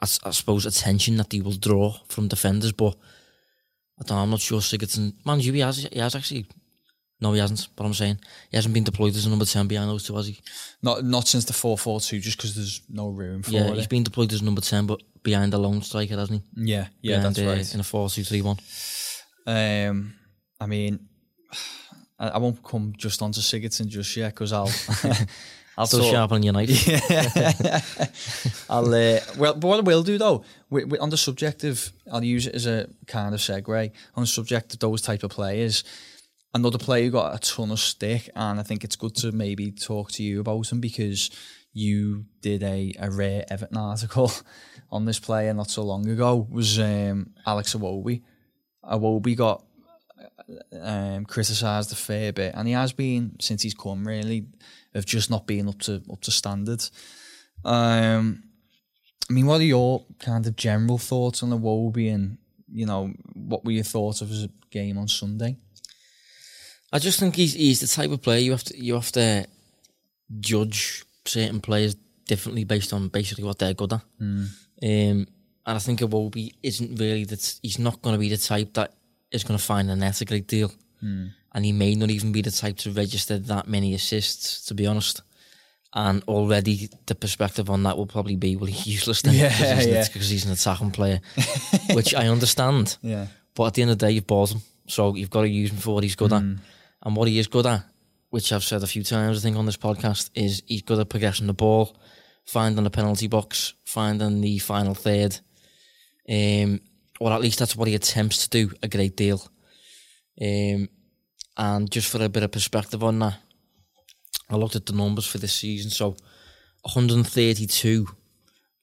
I 0.01 0.07
suppose, 0.07 0.67
attention 0.67 1.17
that 1.17 1.31
they 1.31 1.41
will 1.41 1.53
draw 1.53 1.99
from 2.09 2.29
defenders. 2.29 2.73
But 2.73 2.97
I 4.01 4.03
don't 4.05 4.17
know, 4.17 4.23
I'm 4.25 4.31
not 4.31 4.41
sure 4.41 4.61
Sigurdsson. 4.61 5.15
Man, 5.25 5.41
he 5.41 5.59
has 5.61 5.79
he 5.93 5.99
has 6.01 6.15
actually 6.15 6.47
No, 7.21 7.33
he 7.33 7.39
hasn't. 7.41 7.69
But 7.77 7.85
I'm 7.85 7.95
saying 7.95 8.19
he 8.51 8.57
hasn't 8.57 8.75
been 8.75 8.85
deployed 8.85 9.15
as 9.15 9.27
a 9.27 9.31
number 9.31 9.45
ten 9.45 9.69
behind 9.69 9.89
those 9.91 10.05
two, 10.07 10.17
has 10.17 10.27
he? 10.27 10.41
Not 10.83 11.05
not 11.05 11.29
since 11.29 11.45
the 11.45 11.53
four 11.53 11.79
four 11.79 12.01
two, 12.01 12.19
just 12.21 12.37
because 12.37 12.55
there's 12.57 12.83
no 12.89 13.09
room 13.09 13.43
for 13.43 13.51
Yeah, 13.53 13.69
it. 13.71 13.77
he's 13.77 13.87
been 13.87 14.03
deployed 14.03 14.33
as 14.33 14.43
number 14.43 14.61
ten, 14.61 14.87
but 14.87 15.01
behind 15.23 15.55
a 15.55 15.59
lone 15.59 15.81
striker, 15.83 16.17
hasn't 16.17 16.43
he? 16.57 16.73
yeah, 16.73 16.89
yeah, 17.01 17.17
Behind, 17.19 17.37
that's 17.37 17.47
uh, 17.47 17.51
right. 17.51 17.75
In 17.75 17.81
a 17.81 17.85
four 17.85 18.09
two 18.11 18.25
three 18.25 18.43
one. 18.43 18.59
Um, 19.47 20.15
I 20.61 20.67
mean, 20.67 20.99
I, 22.19 22.29
I 22.29 22.39
won't 22.39 22.63
come 22.63 22.93
just 22.97 23.23
onto 23.23 23.41
Sigurdsson 23.41 23.87
just 23.87 24.17
yet 24.17 24.31
because 24.35 24.53
I'll 24.53 24.71
I'll 25.77 25.87
Still 25.87 26.01
talk- 26.01 26.11
sharpening 26.13 26.45
your 26.45 26.53
knife. 26.53 26.87
Yeah. 26.87 27.81
I'll 28.71 28.87
uh, 28.95 29.19
well, 29.37 29.55
but 29.55 29.65
what 29.65 29.79
I 29.79 29.83
will 29.83 30.03
do 30.03 30.19
though, 30.19 30.45
we, 30.71 30.85
we, 30.85 30.99
on 30.99 31.11
the 31.11 31.17
subject 31.17 31.65
of, 31.65 31.91
I'll 32.13 32.23
use 32.25 32.47
it 32.47 32.55
as 32.55 32.67
a 32.67 32.89
kind 33.07 33.35
of 33.35 33.41
segue 33.41 33.91
on 34.15 34.23
the 34.23 34.27
subject 34.27 34.73
of 34.75 34.79
those 34.81 35.03
type 35.03 35.23
of 35.23 35.31
players. 35.31 35.85
Another 36.55 36.79
player 36.79 37.05
who 37.05 37.11
got 37.11 37.35
a 37.35 37.39
ton 37.39 37.73
of 37.73 37.81
stick, 37.81 38.31
and 38.37 38.61
I 38.61 38.63
think 38.63 38.85
it's 38.85 38.95
good 38.95 39.17
to 39.17 39.33
maybe 39.33 39.73
talk 39.73 40.13
to 40.13 40.23
you 40.23 40.41
about 40.41 40.71
him 40.71 40.81
because 40.81 41.31
you 41.73 42.27
did 42.41 42.63
a, 42.63 42.95
a 43.01 43.11
rare 43.11 43.45
Everton 43.51 43.77
article 43.77 44.31
on 44.93 45.05
this 45.05 45.19
player 45.19 45.53
not 45.53 45.71
so 45.71 45.83
long 45.83 46.09
ago. 46.09 46.47
Was 46.49 46.79
um, 46.79 47.31
Alex 47.45 47.75
Iwobi? 47.75 48.23
Iwobi 48.85 49.37
got 49.37 49.65
um, 50.81 51.25
criticised 51.25 51.91
a 51.93 51.97
fair 51.97 52.33
bit, 52.33 52.55
and 52.55 52.69
he 52.69 52.75
has 52.75 52.93
been 52.93 53.35
since 53.41 53.63
he's 53.63 53.75
come 53.75 54.07
really 54.07 54.47
of 54.95 55.07
just 55.07 55.31
not 55.31 55.47
being 55.47 55.69
up 55.69 55.79
to 55.81 56.03
up 56.11 56.21
to 56.23 56.31
standard. 56.31 56.83
Um, 57.65 58.45
I 59.29 59.33
mean, 59.33 59.47
what 59.47 59.61
are 59.61 59.65
your 59.65 60.05
kind 60.19 60.47
of 60.47 60.57
general 60.57 60.99
thoughts 60.99 61.43
on 61.43 61.51
the 61.51 61.59
Wobie, 61.59 62.15
and 62.15 62.39
you 62.73 62.87
know, 62.87 63.13
what 63.35 63.65
were 63.65 63.73
your 63.73 63.85
thoughts 63.85 64.21
of 64.21 64.29
his 64.29 64.49
game 64.71 64.99
on 64.99 65.09
Sunday? 65.09 65.57
I 66.93 66.99
just 66.99 67.19
think 67.19 67.37
he's 67.37 67.55
he's 67.55 67.81
the 67.81 67.87
type 67.87 68.11
of 68.11 68.23
player 68.23 68.39
you 68.39 68.53
have 68.53 68.65
to 68.65 68.79
you 68.79 68.95
have 68.95 69.13
to 69.13 69.47
judge 70.41 71.05
certain 71.25 71.61
players 71.61 71.97
differently 72.27 72.65
based 72.65 72.93
on 72.93 73.09
basically 73.09 73.45
what 73.45 73.59
they're 73.59 73.75
good 73.75 73.93
at. 73.93 74.03
Um, 74.83 75.27
and 75.67 75.77
I 75.77 75.79
think 75.79 76.01
Iwobi 76.01 76.53
isn't 76.63 76.97
really 77.01 77.25
that 77.25 77.59
he's 77.63 77.79
not 77.79 78.03
going 78.03 78.15
to 78.15 78.21
be 78.21 78.29
the 78.29 78.37
type 78.37 78.75
that 78.75 78.93
is 79.31 79.45
going 79.45 79.59
to 79.59 79.65
find 79.65 79.91
a 79.91 79.97
net 79.97 80.21
a 80.21 80.25
great 80.25 80.47
deal, 80.47 80.71
and 81.55 81.65
he 81.65 81.73
may 81.73 81.95
not 81.95 82.11
even 82.11 82.33
be 82.33 82.43
the 82.43 82.51
type 82.51 82.77
to 82.79 82.91
register 82.91 83.39
that 83.39 83.69
many 83.69 83.95
assists. 83.95 84.67
To 84.67 84.75
be 84.75 84.87
honest. 84.87 85.23
And 85.97 86.25
already 86.25 86.89
the 87.07 87.15
perspective 87.15 87.71
on 87.71 87.85
that 87.85 87.97
will 87.97 88.09
probably 88.09 88.35
be, 88.35 88.57
well, 88.57 88.67
he's 88.67 88.85
useless 88.95 89.23
then 89.23 89.35
Yeah, 89.35 89.49
because, 89.49 89.85
he's, 89.85 89.87
yeah. 89.87 90.05
because 90.13 90.29
he's 90.29 90.45
an 90.45 90.51
attacking 90.51 90.91
player, 90.91 91.21
which 91.93 92.17
I 92.17 92.27
understand. 92.27 92.97
Yeah, 93.01 93.29
But 93.55 93.67
at 93.67 93.75
the 93.75 93.83
end 93.83 93.93
of 93.93 93.99
the 94.01 94.07
day, 94.07 94.13
you've 94.13 94.27
bought 94.27 94.51
him, 94.51 94.63
so 94.89 95.15
you've 95.15 95.31
got 95.31 95.43
to 95.43 95.49
use 95.49 95.71
him 95.71 95.77
for 95.77 95.95
what 95.95 96.03
he's 96.03 96.17
good 96.17 96.33
at. 96.33 96.43
And 96.43 97.15
what 97.15 97.29
he 97.29 97.39
is 97.39 97.47
good 97.47 97.67
at, 97.67 97.85
which 98.31 98.53
I've 98.53 98.65
said 98.65 98.83
a 98.83 98.89
few 98.89 99.05
times, 99.05 99.39
I 99.39 99.43
think, 99.43 99.57
on 99.57 99.67
this 99.67 99.77
podcast, 99.77 100.31
is 100.35 100.65
he's 100.67 100.83
good 100.83 100.99
at 100.99 101.09
progressing 101.09 101.47
the 101.47 101.53
ball, 101.55 101.97
finding 102.45 102.83
the 102.83 102.91
penalty 102.91 103.29
box, 103.29 103.75
finding 103.85 104.41
the 104.41 104.59
final 104.59 104.95
third. 104.95 105.39
Um, 106.29 106.81
or 107.21 107.31
at 107.31 107.41
least 107.41 107.61
that's 107.61 107.77
what 107.77 107.87
he 107.87 107.95
attempts 107.95 108.49
to 108.49 108.67
do 108.67 108.75
a 108.83 108.89
great 108.89 109.17
deal. 109.17 109.41
Um, 110.43 110.89
and 111.57 111.91
just 111.91 112.11
for 112.11 112.23
a 112.23 112.29
bit 112.29 112.43
of 112.43 112.53
perspective 112.53 113.03
on 113.03 113.19
that, 113.21 113.35
I 114.51 114.57
looked 114.57 114.77
at 114.77 114.87
the 114.87 114.93
numbers 114.93 115.27
for 115.27 115.39
this 115.39 115.53
season. 115.53 115.91
So 115.91 116.17
132 116.83 118.07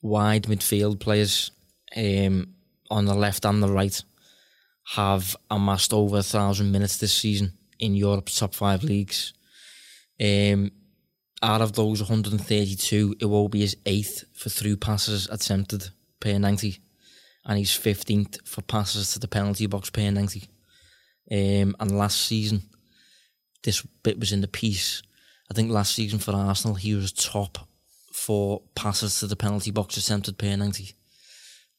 wide 0.02 0.44
midfield 0.44 1.00
players 1.00 1.52
um, 1.96 2.56
on 2.90 3.06
the 3.06 3.14
left 3.14 3.46
and 3.46 3.62
the 3.62 3.72
right 3.72 4.04
have 4.96 5.36
amassed 5.50 5.94
over 5.94 6.18
a 6.18 6.24
thousand 6.24 6.72
minutes 6.72 6.98
this 6.98 7.14
season 7.14 7.54
in 7.80 7.96
Europe's 7.96 8.40
top 8.40 8.56
five 8.56 8.84
leagues. 8.84 9.34
Um, 10.20 10.72
out 11.44 11.62
of 11.62 11.74
those 11.74 12.02
132, 12.02 13.16
Iwobi 13.16 13.62
is 13.62 13.78
eighth 13.86 14.26
for 14.34 14.50
through 14.50 14.78
passes 14.78 15.28
attempted 15.30 15.90
per 16.20 16.38
90, 16.38 16.80
and 17.46 17.58
he's 17.58 17.72
15th 17.72 18.48
for 18.48 18.62
passes 18.62 19.14
to 19.14 19.20
the 19.20 19.28
penalty 19.28 19.66
box 19.66 19.90
per 19.90 20.10
90. 20.10 20.48
Um, 21.32 21.76
and 21.80 21.98
last 21.98 22.26
season, 22.26 22.64
this 23.64 23.82
bit 24.04 24.20
was 24.20 24.34
in 24.34 24.42
the 24.42 24.48
piece. 24.48 25.02
I 25.50 25.54
think 25.54 25.72
last 25.72 25.96
season 25.96 26.20
for 26.20 26.34
Arsenal, 26.34 26.76
he 26.76 26.94
was 26.94 27.12
top 27.12 27.68
for 28.14 28.62
passes 28.76 29.20
to 29.20 29.28
the 29.28 29.36
penalty 29.36 29.72
box 29.72 29.98
attempted 29.98 30.38
per 30.38 30.56
90 30.56 30.94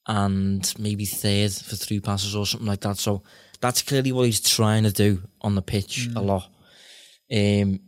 and 0.06 0.74
maybe 0.78 1.04
third 1.04 1.52
for 1.52 1.76
three 1.76 2.00
passes 2.00 2.34
or 2.34 2.46
something 2.46 2.66
like 2.66 2.80
that. 2.80 2.98
So 2.98 3.22
that's 3.60 3.82
clearly 3.82 4.12
what 4.12 4.26
he's 4.26 4.40
trying 4.40 4.82
to 4.84 4.92
do 4.92 5.22
on 5.40 5.54
the 5.54 5.62
pitch 5.62 6.08
a 6.16 6.20
lot. 6.20 6.48
Um, 7.32 7.80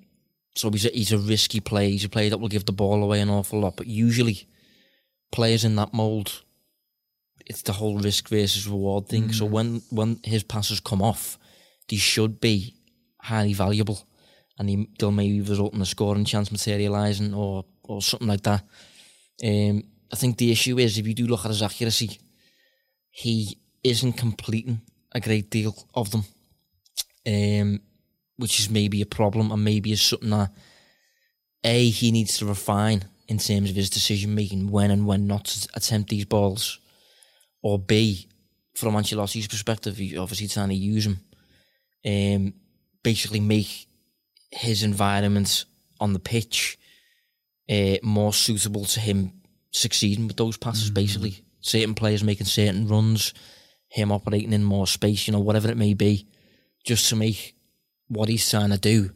so 0.54 0.70
he's 0.70 0.86
a, 0.86 0.90
he's 0.90 1.12
a 1.12 1.18
risky 1.18 1.60
player. 1.60 1.88
He's 1.88 2.04
a 2.04 2.08
player 2.08 2.30
that 2.30 2.38
will 2.38 2.48
give 2.48 2.66
the 2.66 2.72
ball 2.72 3.02
away 3.02 3.20
an 3.20 3.30
awful 3.30 3.60
lot. 3.60 3.76
But 3.76 3.88
usually, 3.88 4.46
players 5.32 5.64
in 5.64 5.74
that 5.76 5.92
mould, 5.92 6.42
it's 7.44 7.62
the 7.62 7.72
whole 7.72 7.98
risk 7.98 8.28
versus 8.28 8.68
reward 8.68 9.08
thing. 9.08 9.32
So 9.32 9.44
when 9.44 9.82
when 9.90 10.20
his 10.22 10.44
passes 10.44 10.78
come 10.78 11.02
off, 11.02 11.38
they 11.88 11.96
should 11.96 12.40
be 12.40 12.76
highly 13.20 13.52
valuable, 13.52 14.06
and 14.58 14.68
he, 14.68 14.88
they'll 14.98 15.10
maybe 15.10 15.40
result 15.40 15.74
in 15.74 15.82
a 15.82 15.86
scoring 15.86 16.24
chance 16.24 16.50
materialising 16.50 17.34
or 17.34 17.64
or 17.82 18.02
something 18.02 18.28
like 18.28 18.42
that. 18.42 18.62
Um, 19.44 19.84
I 20.12 20.16
think 20.16 20.38
the 20.38 20.52
issue 20.52 20.78
is 20.78 20.96
if 20.96 21.06
you 21.06 21.14
do 21.14 21.26
look 21.26 21.44
at 21.44 21.50
his 21.50 21.62
accuracy, 21.62 22.18
he 23.10 23.58
isn't 23.82 24.14
completing 24.14 24.80
a 25.12 25.20
great 25.20 25.50
deal 25.50 25.74
of 25.94 26.10
them, 26.10 26.24
um, 27.26 27.80
which 28.36 28.60
is 28.60 28.70
maybe 28.70 29.02
a 29.02 29.06
problem 29.06 29.50
and 29.50 29.64
maybe 29.64 29.92
is 29.92 30.02
something 30.02 30.30
that 30.30 30.50
a 31.64 31.88
he 31.88 32.12
needs 32.12 32.38
to 32.38 32.46
refine 32.46 33.04
in 33.28 33.38
terms 33.38 33.70
of 33.70 33.76
his 33.76 33.90
decision 33.90 34.34
making 34.34 34.70
when 34.70 34.90
and 34.90 35.06
when 35.06 35.26
not 35.26 35.46
to 35.46 35.68
attempt 35.74 36.10
these 36.10 36.26
balls, 36.26 36.78
or 37.62 37.78
b 37.78 38.28
from 38.74 38.94
Ancelotti's 38.94 39.46
perspective, 39.46 39.96
he's 39.96 40.18
obviously 40.18 40.48
trying 40.48 40.68
to 40.68 40.74
use 40.74 41.06
him, 41.06 41.20
um, 42.06 42.54
basically 43.02 43.40
make 43.40 43.86
his 44.50 44.82
environment 44.82 45.64
on 46.00 46.12
the 46.12 46.18
pitch 46.18 46.78
uh, 47.70 47.96
more 48.02 48.32
suitable 48.32 48.84
to 48.84 49.00
him 49.00 49.32
succeeding 49.70 50.26
with 50.26 50.36
those 50.36 50.56
passes. 50.56 50.90
Basically, 50.90 51.44
certain 51.60 51.94
players 51.94 52.22
making 52.22 52.46
certain 52.46 52.86
runs, 52.88 53.32
him 53.88 54.12
operating 54.12 54.52
in 54.52 54.64
more 54.64 54.86
space, 54.86 55.26
you 55.26 55.32
know, 55.32 55.40
whatever 55.40 55.70
it 55.70 55.76
may 55.76 55.94
be, 55.94 56.26
just 56.84 57.08
to 57.08 57.16
make 57.16 57.56
what 58.08 58.28
he's 58.28 58.48
trying 58.48 58.70
to 58.70 58.78
do 58.78 59.10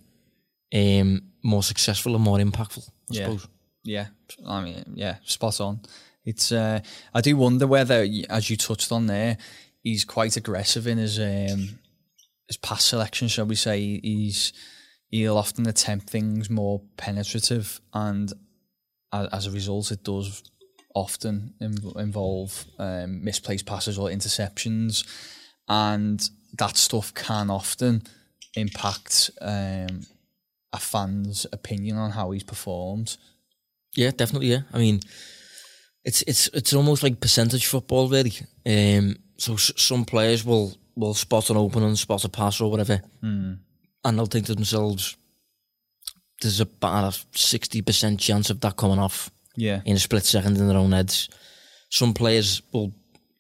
um, 0.75 1.23
more 1.43 1.63
successful 1.63 2.15
and 2.15 2.25
more 2.25 2.39
impactful. 2.39 2.89
I 2.89 2.93
Yeah. 3.15 3.25
suppose. 3.25 3.49
Yeah, 3.85 4.07
I 4.47 4.63
mean, 4.63 4.85
yeah, 4.95 5.17
spot 5.25 5.61
on. 5.61 5.81
It's 6.25 6.53
uh, 6.53 6.81
I 7.15 7.21
do 7.23 7.37
wonder 7.37 7.67
whether, 7.67 8.07
as 8.29 8.51
you 8.51 8.57
touched 8.57 8.93
on 8.93 9.07
there, 9.07 9.39
he's 9.83 10.05
quite 10.05 10.37
aggressive 10.37 10.87
in 10.87 10.99
his 10.99 11.19
um, 11.19 11.79
his 12.49 12.57
pass 12.57 12.85
selection. 12.85 13.29
Shall 13.29 13.47
we 13.47 13.55
say? 13.55 14.01
He's 14.03 14.53
he'll 15.11 15.39
often 15.39 15.67
attempt 15.69 16.11
things 16.11 16.51
more 16.51 16.83
penetrative, 16.97 17.81
and 17.95 18.33
as, 19.13 19.47
a 19.47 19.51
result, 19.51 19.91
it 19.91 20.05
does 20.05 20.43
often 20.95 21.55
inv- 21.63 21.99
involve 21.99 22.65
um, 22.79 23.23
misplaced 23.25 23.67
passes 23.67 23.99
or 23.99 24.09
interceptions, 24.09 25.07
and 25.69 26.29
that 26.59 26.77
stuff 26.77 27.15
can 27.15 27.51
often 27.51 28.03
impact 28.55 29.31
um, 29.41 30.03
a 30.73 30.79
fan's 30.79 31.47
opinion 31.53 31.97
on 31.97 32.11
how 32.11 32.31
he's 32.33 32.43
performed. 32.43 33.17
Yeah, 33.95 34.11
definitely. 34.11 34.49
Yeah, 34.49 34.63
I 34.73 34.79
mean, 34.79 35.01
it's 36.05 36.23
it's 36.23 36.49
it's 36.49 36.75
almost 36.75 37.03
like 37.03 37.21
percentage 37.21 37.67
football, 37.67 38.09
really. 38.09 38.33
Um, 38.67 39.17
so 39.39 39.55
s- 39.55 39.73
some 39.77 40.05
players 40.05 40.45
will 40.45 40.77
will 40.99 41.15
spot 41.15 41.51
an 41.51 41.57
opening, 41.57 41.95
spot 41.97 42.25
a 42.25 42.29
pass 42.29 42.61
or 42.61 42.71
whatever, 42.71 43.01
hmm. 43.21 43.55
and 44.05 44.19
they'll 44.19 44.27
think 44.27 44.47
to 44.47 44.55
themselves, 44.55 45.17
"There's 46.41 46.61
about 46.61 47.15
a 47.15 47.39
sixty 47.39 47.83
percent 47.83 48.21
chance 48.21 48.51
of 48.51 48.61
that 48.61 48.77
coming 48.77 48.99
off 48.99 49.31
Yeah. 49.57 49.81
in 49.85 49.97
a 49.97 49.99
split 49.99 50.25
second 50.25 50.57
in 50.57 50.69
their 50.69 50.77
own 50.77 50.93
heads." 50.93 51.29
Some 51.91 52.13
players 52.15 52.63
will 52.73 52.93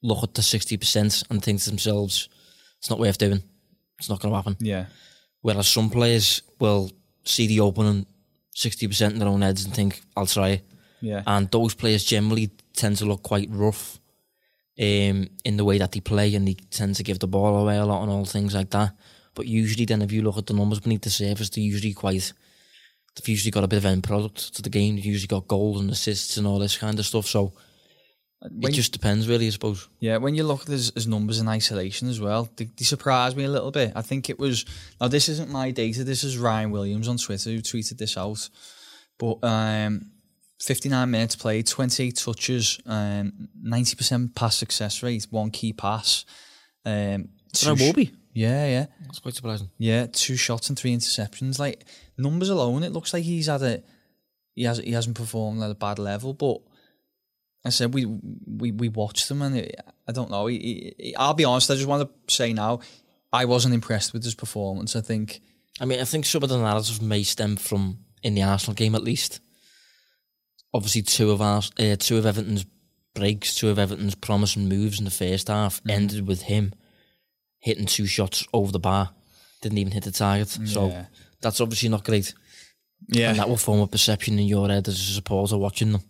look 0.03 0.23
at 0.23 0.35
the 0.35 0.43
sixty 0.43 0.77
percent 0.77 1.23
and 1.31 1.43
think 1.43 1.61
to 1.63 1.71
themselves, 1.71 2.29
"It's 2.79 2.91
not 2.91 2.99
worth 3.01 3.19
doing. 3.19 3.43
It's 3.99 4.09
not 4.09 4.21
going 4.21 4.33
to 4.33 4.37
happen." 4.37 4.57
Yeah. 4.61 4.87
Whereas 5.43 5.69
some 5.69 5.91
players 5.91 6.43
will 6.61 6.91
see 7.25 7.47
the 7.47 7.61
opening 7.61 8.07
sixty 8.55 8.87
percent 8.89 9.13
in 9.15 9.19
their 9.19 9.29
own 9.29 9.43
heads 9.43 9.65
and 9.65 9.75
think, 9.75 10.03
"I'll 10.17 10.27
try. 10.27 10.63
Yeah. 11.01 11.23
and 11.27 11.49
those 11.53 11.75
players 11.75 12.03
generally 12.03 12.51
tend 12.75 12.97
to 12.97 13.05
look 13.07 13.23
quite 13.23 13.49
rough 13.53 14.01
um, 14.81 15.29
in 15.45 15.57
the 15.57 15.65
way 15.65 15.79
that 15.79 15.93
they 15.93 16.01
play, 16.01 16.35
and 16.35 16.47
they 16.47 16.55
tend 16.55 16.95
to 16.97 17.03
give 17.03 17.19
the 17.19 17.27
ball 17.27 17.57
away 17.57 17.77
a 17.77 17.85
lot 17.85 18.03
and 18.03 18.11
all 18.11 18.25
things 18.25 18.55
like 18.55 18.71
that. 18.71 18.93
But 19.35 19.47
usually, 19.47 19.85
then, 19.85 20.03
if 20.03 20.13
you 20.13 20.23
look 20.23 20.39
at 20.39 20.47
the 20.47 20.55
numbers 20.55 20.81
beneath 20.81 21.03
the 21.03 21.11
surface, 21.11 21.51
they're 21.51 21.65
usually 21.65 21.95
quite. 21.95 22.33
They've 23.17 23.29
usually 23.29 23.51
got 23.51 23.65
a 23.65 23.69
bit 23.69 23.79
of 23.79 23.87
end 23.87 24.05
product 24.05 24.55
to 24.55 24.63
the 24.63 24.71
game. 24.71 24.95
They've 24.97 25.05
usually 25.05 25.27
got 25.27 25.49
goals 25.49 25.81
and 25.81 25.91
assists 25.91 26.37
and 26.37 26.47
all 26.47 26.59
this 26.59 26.77
kind 26.77 26.99
of 26.99 27.07
stuff. 27.07 27.27
So, 27.27 27.53
When, 28.41 28.71
it 28.71 28.75
just 28.77 28.93
depends, 28.93 29.27
really, 29.29 29.49
I 29.49 29.51
suppose. 29.51 29.89
yeah, 29.99 30.19
when 30.19 30.37
you 30.37 30.45
look 30.45 30.63
at 30.63 30.69
his, 30.69 30.93
his 30.95 31.09
numbers 31.09 31.41
in 31.41 31.49
isolation 31.49 32.09
as 32.09 32.21
well, 32.21 32.49
they, 32.57 32.67
they 32.77 32.85
surprised 32.85 33.37
me 33.37 33.45
a 33.45 33.51
little 33.51 33.73
bit. 33.73 33.93
I 33.97 34.03
think 34.03 34.31
it 34.31 34.39
was 34.39 34.65
now 35.01 35.09
this 35.09 35.29
isn't 35.29 35.51
my 35.51 35.73
data. 35.73 36.05
This 36.05 36.23
is 36.23 36.39
Ryan 36.39 36.71
Williams 36.71 37.09
on 37.09 37.17
Twitter 37.17 37.51
who 37.51 37.59
tweeted 37.59 37.99
this 37.99 38.17
out. 38.17 38.49
But 39.19 39.39
um, 39.43 40.13
59 40.61 41.11
minutes 41.11 41.37
played, 41.37 41.67
28 41.67 42.17
touches, 42.17 42.81
um, 42.87 43.49
90% 43.65 44.35
pass 44.35 44.57
success 44.57 45.03
rate, 45.03 45.27
one 45.31 45.51
key 45.51 45.73
pass. 45.73 46.25
Um, 46.85 47.29
two 47.53 47.77
sh- 47.77 47.93
be. 47.93 48.13
Yeah, 48.33 48.67
yeah. 48.67 48.87
That's 49.03 49.19
quite 49.19 49.35
surprising. 49.35 49.71
Yeah, 49.79 50.07
two 50.07 50.37
shots 50.37 50.69
and 50.69 50.79
three 50.79 50.95
interceptions. 50.95 51.59
Like 51.59 51.85
numbers 52.17 52.49
alone, 52.49 52.83
it 52.83 52.93
looks 52.93 53.13
like 53.13 53.25
he's 53.25 53.47
had 53.47 53.63
a 53.63 53.83
he 54.55 54.65
has 54.65 54.79
he 54.79 54.93
hasn't 54.93 55.17
performed 55.17 55.63
at 55.63 55.71
a 55.71 55.75
bad 55.75 55.99
level. 55.99 56.35
But 56.35 56.61
I 57.65 57.71
said 57.71 57.95
we 57.95 58.05
we 58.05 58.73
we 58.73 58.89
watched 58.89 59.31
him, 59.31 59.43
and 59.43 59.57
it, 59.57 59.75
I 60.07 60.13
don't 60.13 60.31
know. 60.31 60.47
He, 60.47 60.95
he, 60.99 61.17
I'll 61.17 61.35
be 61.35 61.45
honest. 61.45 61.71
I 61.71 61.75
just 61.75 61.87
want 61.87 62.09
to 62.09 62.35
say 62.35 62.53
now, 62.53 62.81
I 63.33 63.45
wasn't 63.45 63.75
impressed 63.75 64.13
with 64.13 64.25
his 64.25 64.35
performance. 64.35 64.95
I 64.95 65.01
think 65.01 65.41
I 65.81 65.85
mean, 65.85 66.01
I 66.01 66.05
think 66.05 66.27
some 66.27 66.43
of 66.43 66.49
the 66.49 66.59
narrative 66.59 67.03
may 67.03 67.23
stem 67.23 67.57
from 67.57 67.99
in 68.23 68.35
the 68.35 68.43
Arsenal 68.43 68.75
game 68.75 68.95
at 68.95 69.03
least. 69.03 69.41
Obviously, 70.75 71.03
two 71.03 71.31
of 71.31 71.41
our 71.41 71.63
uh, 71.79 71.97
two 71.99 72.19
of 72.19 72.27
Everton's 72.27 72.67
breaks, 73.15 73.55
two 73.55 73.71
of 73.71 73.79
Everton's 73.79 74.15
promising 74.15 74.69
moves 74.69 74.99
in 74.99 75.05
the 75.05 75.11
first 75.11 75.49
half 75.49 75.81
ended 75.89 76.27
with 76.27 76.43
him 76.43 76.73
hitting 77.61 77.87
two 77.87 78.07
shots 78.07 78.47
over 78.53 78.71
the 78.71 78.79
bar, 78.79 79.11
didn't 79.63 79.79
even 79.79 79.93
hit 79.93 80.05
the 80.05 80.11
target. 80.13 80.49
So 80.49 81.07
that's 81.41 81.61
obviously 81.61 81.89
not 81.89 82.05
great, 82.05 82.35
yeah, 83.09 83.31
and 83.31 83.39
that 83.39 83.49
will 83.49 83.57
form 83.57 83.81
a 83.81 83.87
perception 83.87 84.39
in 84.39 84.47
your 84.47 84.69
head 84.69 84.87
as 84.89 84.95
a 84.95 85.13
supporter 85.15 85.57
watching 85.57 85.93
them. 85.93 86.03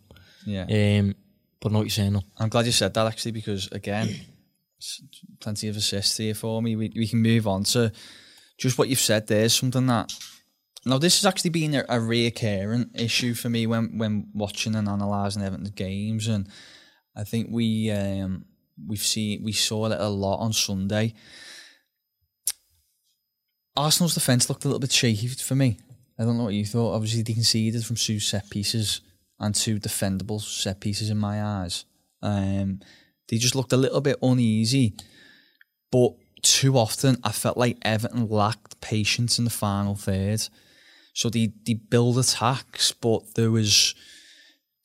yeah. 0.44 0.64
Um, 1.00 1.14
but 1.60 1.72
what 1.72 1.80
you're 1.80 1.90
saying. 1.90 2.12
No. 2.12 2.22
I'm 2.36 2.48
glad 2.48 2.66
you 2.66 2.72
said 2.72 2.94
that 2.94 3.06
actually 3.06 3.32
because 3.32 3.68
again, 3.72 4.14
plenty 5.40 5.68
of 5.68 5.76
assists 5.76 6.16
here 6.16 6.34
for 6.34 6.62
me. 6.62 6.76
We 6.76 6.92
we 6.94 7.08
can 7.08 7.20
move 7.20 7.46
on 7.46 7.64
to 7.64 7.92
just 8.58 8.78
what 8.78 8.88
you've 8.88 9.00
said. 9.00 9.26
There's 9.26 9.54
something 9.54 9.86
that 9.86 10.12
now 10.86 10.98
this 10.98 11.20
has 11.20 11.26
actually 11.26 11.50
been 11.50 11.74
a, 11.74 11.80
a 11.80 11.98
reoccurring 11.98 12.98
issue 12.98 13.34
for 13.34 13.48
me 13.48 13.66
when 13.66 13.98
when 13.98 14.28
watching 14.32 14.74
and 14.74 14.88
analysing 14.88 15.42
Everton's 15.42 15.70
games, 15.70 16.28
and 16.28 16.48
I 17.16 17.24
think 17.24 17.48
we 17.50 17.90
um 17.90 18.44
we've 18.86 19.02
seen 19.02 19.42
we 19.42 19.52
saw 19.52 19.86
it 19.86 20.00
a 20.00 20.08
lot 20.08 20.38
on 20.38 20.52
Sunday. 20.52 21.14
Arsenal's 23.76 24.14
defence 24.14 24.48
looked 24.48 24.64
a 24.64 24.68
little 24.68 24.80
bit 24.80 24.92
shaky 24.92 25.28
for 25.28 25.54
me. 25.54 25.78
I 26.18 26.24
don't 26.24 26.36
know 26.36 26.44
what 26.44 26.54
you 26.54 26.64
thought. 26.64 26.94
Obviously, 26.94 27.22
they 27.22 27.32
conceded 27.32 27.86
from 27.86 27.96
two 27.96 28.18
set 28.18 28.50
pieces 28.50 29.00
and 29.38 29.54
two 29.54 29.78
defendable 29.78 30.40
set 30.40 30.80
pieces 30.80 31.10
in 31.10 31.16
my 31.16 31.42
eyes. 31.42 31.84
Um, 32.20 32.80
they 33.28 33.36
just 33.36 33.54
looked 33.54 33.72
a 33.72 33.76
little 33.76 34.00
bit 34.00 34.16
uneasy, 34.20 34.94
but 35.92 36.14
too 36.42 36.76
often 36.76 37.18
I 37.22 37.30
felt 37.30 37.56
like 37.56 37.78
Everton 37.82 38.28
lacked 38.28 38.80
patience 38.80 39.38
in 39.38 39.44
the 39.44 39.50
final 39.50 39.94
third. 39.94 40.48
So 41.18 41.28
they 41.28 41.50
they 41.66 41.74
build 41.74 42.16
attacks, 42.16 42.92
but 42.92 43.34
there 43.34 43.50
was 43.50 43.96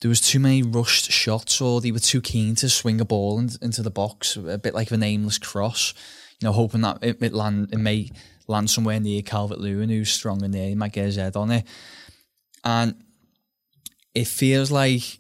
there 0.02 0.10
was 0.10 0.20
too 0.20 0.40
many 0.40 0.64
rushed 0.64 1.12
shots, 1.12 1.62
or 1.62 1.80
they 1.80 1.92
were 1.92 2.00
too 2.00 2.22
keen 2.22 2.56
to 2.56 2.70
swing 2.70 3.00
a 3.00 3.06
ball 3.06 3.38
in, 3.38 3.52
into 3.62 3.84
the 3.84 3.92
box, 3.92 4.36
a 4.36 4.58
bit 4.58 4.74
like 4.74 4.90
an 4.90 5.04
aimless 5.04 5.38
cross. 5.38 5.94
You 6.42 6.48
know, 6.48 6.52
hoping 6.52 6.82
that 6.82 6.98
it, 7.04 7.22
it 7.22 7.34
land 7.34 7.70
it 7.72 7.78
may 7.78 8.10
land 8.48 8.72
somewhere 8.72 9.00
near 9.00 9.22
Calvert 9.22 9.60
Lewin, 9.60 9.90
who's 9.90 10.12
strong 10.12 10.44
in 10.44 10.50
there, 10.50 10.70
he 10.70 10.74
might 10.74 10.94
get 10.94 11.06
his 11.06 11.18
head 11.18 11.36
on 11.36 11.52
it, 11.52 11.68
and 12.64 12.96
it 14.16 14.26
feels 14.26 14.72
like 14.72 15.20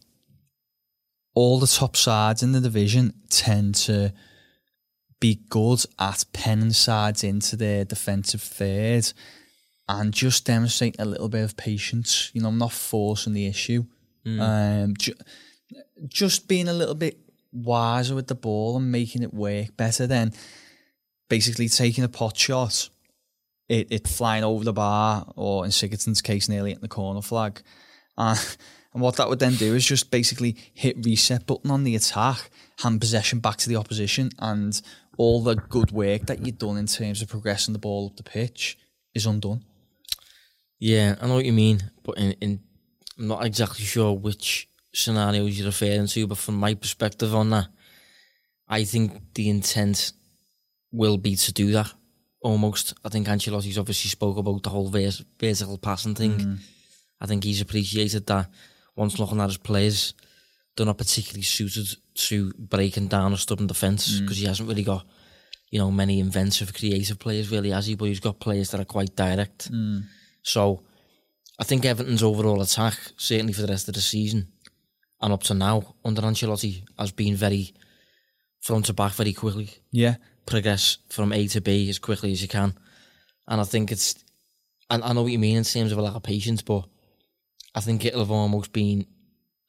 all 1.36 1.60
the 1.60 1.68
top 1.68 1.96
sides 1.96 2.42
in 2.42 2.54
the 2.54 2.60
division 2.60 3.14
tend 3.30 3.76
to 3.76 4.12
be 5.20 5.42
good 5.50 5.86
at 6.00 6.26
penning 6.34 6.74
sides 6.74 7.24
into 7.24 7.56
their 7.56 7.86
defensive 7.86 8.42
third 8.42 9.14
and 9.88 10.14
just 10.14 10.46
demonstrate 10.46 10.96
a 11.00 11.06
little 11.06 11.30
bit 11.30 11.44
of 11.44 11.58
patience. 11.58 12.32
You 12.34 12.42
know, 12.42 12.50
I'm 12.50 12.58
not 12.58 12.72
forcing 12.72 13.34
the 13.34 13.48
issue. 13.48 13.86
Um, 14.26 14.96
ju- 14.98 15.14
just 16.08 16.48
being 16.48 16.68
a 16.68 16.74
little 16.74 16.96
bit 16.96 17.20
wiser 17.52 18.16
with 18.16 18.28
the 18.28 18.36
ball 18.36 18.78
and 18.78 18.92
making 18.92 19.24
it 19.24 19.34
work 19.34 19.76
better 19.78 20.08
than 20.08 20.34
basically 21.30 21.68
taking 21.68 22.04
a 22.04 22.10
pot 22.10 22.38
shot, 22.38 22.90
it, 23.68 23.88
it 23.92 24.08
flying 24.08 24.44
over 24.44 24.64
the 24.64 24.74
bar, 24.74 25.26
or 25.36 25.66
in 25.66 25.72
Sigurdsson's 25.72 26.22
case, 26.22 26.48
nearly 26.48 26.72
at 26.72 26.82
the 26.82 26.88
corner 26.88 27.22
flag. 27.22 27.62
Uh, 28.18 28.36
and 28.94 29.02
what 29.02 29.16
that 29.18 29.28
would 29.30 29.40
then 29.40 29.56
do 29.56 29.76
is 29.76 29.86
just 29.86 30.12
basically 30.12 30.56
hit 30.74 31.04
reset 31.04 31.46
button 31.46 31.72
on 31.72 31.84
the 31.84 31.96
attack, 31.96 32.50
hand 32.80 33.02
possession 33.02 33.40
back 33.40 33.58
to 33.58 33.70
the 33.70 33.76
opposition, 33.76 34.30
and 34.40 34.82
all 35.18 35.42
the 35.42 35.56
good 35.56 35.92
work 35.92 36.24
that 36.28 36.46
you've 36.46 36.58
done 36.58 36.78
in 36.78 36.88
terms 36.88 37.22
of 37.22 37.30
progressing 37.30 37.74
the 37.74 37.80
ball 37.80 38.08
up 38.08 38.16
the 38.18 38.24
pitch 38.24 38.78
is 39.14 39.26
undone. 39.26 39.64
Yeah, 40.84 41.16
I 41.22 41.28
know 41.28 41.36
what 41.36 41.46
you 41.46 41.54
mean, 41.54 41.80
but 42.04 42.18
in, 42.18 42.34
in 42.42 42.60
I'm 43.18 43.28
not 43.28 43.46
exactly 43.46 43.86
sure 43.86 44.12
which 44.12 44.68
scenarios 44.94 45.58
you're 45.58 45.68
referring 45.68 46.08
to, 46.08 46.28
but 46.28 46.38
from 46.38 46.56
my 46.56 46.74
perspective 46.74 47.34
on 47.34 47.52
that, 47.52 47.68
I 48.68 48.84
think 48.84 49.34
the 49.34 49.50
intent 49.50 50.12
will 50.92 51.16
be 51.16 51.38
to 51.38 51.54
do 51.54 51.72
that 51.72 51.90
almost. 52.42 52.96
I 53.06 53.08
think 53.08 53.30
Ancelotti's 53.30 53.78
obviously 53.78 54.10
spoke 54.10 54.36
about 54.36 54.62
the 54.64 54.72
whole 54.72 54.90
vers- 54.90 55.24
vertical 55.40 55.78
passing 55.78 56.16
thing. 56.16 56.38
Mm. 56.38 56.58
I 57.22 57.28
think 57.28 57.46
he's 57.46 57.62
appreciated 57.62 58.28
that 58.28 58.50
once 58.94 59.18
looking 59.18 59.40
at 59.40 59.48
his 59.48 59.58
players, 59.58 60.14
they're 60.76 60.86
not 60.86 60.98
particularly 60.98 61.44
suited 61.44 61.88
to 62.16 62.52
breaking 62.60 63.08
down 63.08 63.32
a 63.32 63.38
stubborn 63.38 63.68
defence 63.68 64.12
mm. 64.12 64.20
because 64.20 64.38
he 64.38 64.48
hasn't 64.48 64.68
really 64.68 64.84
got, 64.84 65.06
you 65.72 65.80
know, 65.80 65.92
many 65.92 66.20
inventive, 66.20 66.74
creative 66.74 67.20
players 67.20 67.50
really, 67.52 67.70
has 67.70 67.88
he? 67.88 67.96
But 67.96 68.10
he's 68.10 68.20
got 68.20 68.42
players 68.42 68.72
that 68.72 68.82
are 68.82 68.86
quite 68.86 69.16
direct. 69.16 69.72
Mm. 69.72 70.04
So 70.44 70.84
I 71.60 71.64
think 71.64 71.84
Everton's 71.84 72.24
overall 72.24 72.62
attack, 72.62 72.98
certainly 73.18 73.54
for 73.54 73.62
the 73.62 73.68
rest 73.68 73.88
of 73.88 73.96
the 73.96 74.02
season 74.02 74.50
and 75.22 75.34
up 75.34 75.44
to 75.44 75.54
now 75.54 75.96
under 76.04 76.22
Ancelotti, 76.22 76.84
has 77.00 77.12
been 77.12 77.36
very 77.36 77.74
front 78.62 78.86
to 78.86 78.94
back 78.94 79.14
very 79.14 79.34
quickly. 79.34 79.70
Yeah. 79.92 80.16
Progress 80.46 80.98
from 81.10 81.32
A 81.34 81.48
to 81.48 81.62
B 81.62 81.90
as 81.90 82.00
quickly 82.00 82.32
as 82.32 82.42
you 82.42 82.48
can. 82.48 82.74
And 83.48 83.62
I 83.62 83.64
think 83.64 83.92
it's, 83.92 84.16
and 84.90 85.04
I 85.04 85.14
know 85.14 85.24
what 85.24 85.32
you 85.32 85.40
mean 85.40 85.58
in 85.58 85.64
terms 85.64 85.92
of 85.92 85.98
a 85.98 86.02
lack 86.02 86.16
of 86.16 86.24
patience, 86.24 86.62
but 86.62 86.86
I 87.76 87.82
think 87.82 88.06
it'll 88.06 88.20
have 88.20 88.32
almost 88.32 88.74
been 88.74 89.06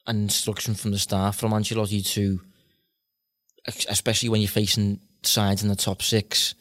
an 0.06 0.22
instruction 0.22 0.74
from 0.74 0.90
the 0.90 0.98
staff 0.98 1.36
from 1.36 1.52
Ancelotti 1.52 2.04
to, 2.14 2.40
especially 3.88 4.28
when 4.28 4.40
you're 4.40 4.48
facing 4.48 5.00
sides 5.22 5.62
in 5.62 5.68
the 5.68 5.76
top 5.76 6.02
six, 6.02 6.54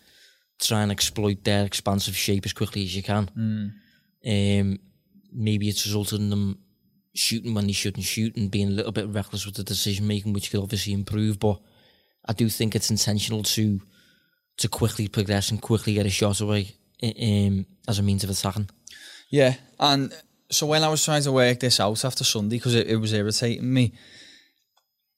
try 0.60 0.82
and 0.82 0.92
exploit 0.92 1.44
their 1.44 1.66
expansive 1.66 2.16
shape 2.16 2.46
as 2.46 2.54
quickly 2.54 2.84
as 2.84 2.96
you 2.96 3.04
can. 3.04 3.30
Mm. 3.38 3.74
Um, 4.26 4.80
maybe 5.32 5.70
it's 5.70 5.86
resulted 5.86 6.20
in 6.20 6.30
them 6.30 6.60
shooting 7.14 7.54
when 7.54 7.68
they 7.68 7.74
shouldn't 7.74 8.06
shoot 8.06 8.36
and 8.36 8.50
being 8.50 8.70
a 8.70 8.72
little 8.72 8.92
bit 8.92 9.08
reckless 9.08 9.46
with 9.46 9.56
the 9.56 9.64
decision 9.64 10.08
making, 10.08 10.34
which 10.34 10.52
could 10.52 10.62
obviously 10.62 10.94
improve. 10.94 11.40
But 11.40 11.60
I 12.26 12.34
do 12.34 12.50
think 12.50 12.76
it's 12.76 12.92
intentional 12.92 13.44
to 13.44 13.82
to 14.58 14.68
quickly 14.68 15.08
progress 15.08 15.50
and 15.50 15.62
quickly 15.62 15.96
get 15.96 16.06
a 16.06 16.12
shot 16.12 16.40
away 16.40 16.76
um, 17.04 17.66
as 17.88 17.98
a 18.00 18.04
means 18.04 18.24
of 18.24 18.30
attacking. 18.30 18.70
Yeah, 19.30 19.56
and 19.80 20.14
so 20.52 20.68
when 20.68 20.84
I 20.84 20.90
was 20.90 21.04
trying 21.04 21.24
to 21.24 21.32
work 21.32 21.60
this 21.60 21.80
out 21.80 22.06
after 22.06 22.24
Sunday, 22.24 22.58
because 22.58 22.76
it, 22.76 22.88
it 22.88 22.98
was 22.98 23.14
irritating 23.14 23.74
me, 23.74 23.94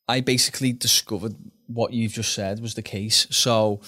I 0.08 0.22
basically 0.22 0.72
discovered 0.72 1.36
what 1.68 1.94
you've 1.94 2.14
just 2.14 2.34
said 2.34 2.62
was 2.62 2.76
the 2.76 2.82
case. 2.82 3.28
So 3.30 3.82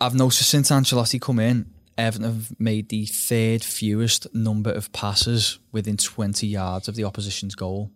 I've 0.00 0.14
noticed 0.14 0.48
since 0.48 0.70
Ancelotti 0.70 1.20
come 1.20 1.40
in, 1.40 1.70
Everton 1.98 2.24
have 2.24 2.60
made 2.60 2.88
the 2.88 3.06
third 3.06 3.64
fewest 3.64 4.32
number 4.32 4.70
of 4.70 4.92
passes 4.92 5.58
within 5.72 5.96
20 5.96 6.46
yards 6.46 6.86
of 6.86 6.94
the 6.94 7.02
opposition's 7.02 7.56
goal. 7.56 7.90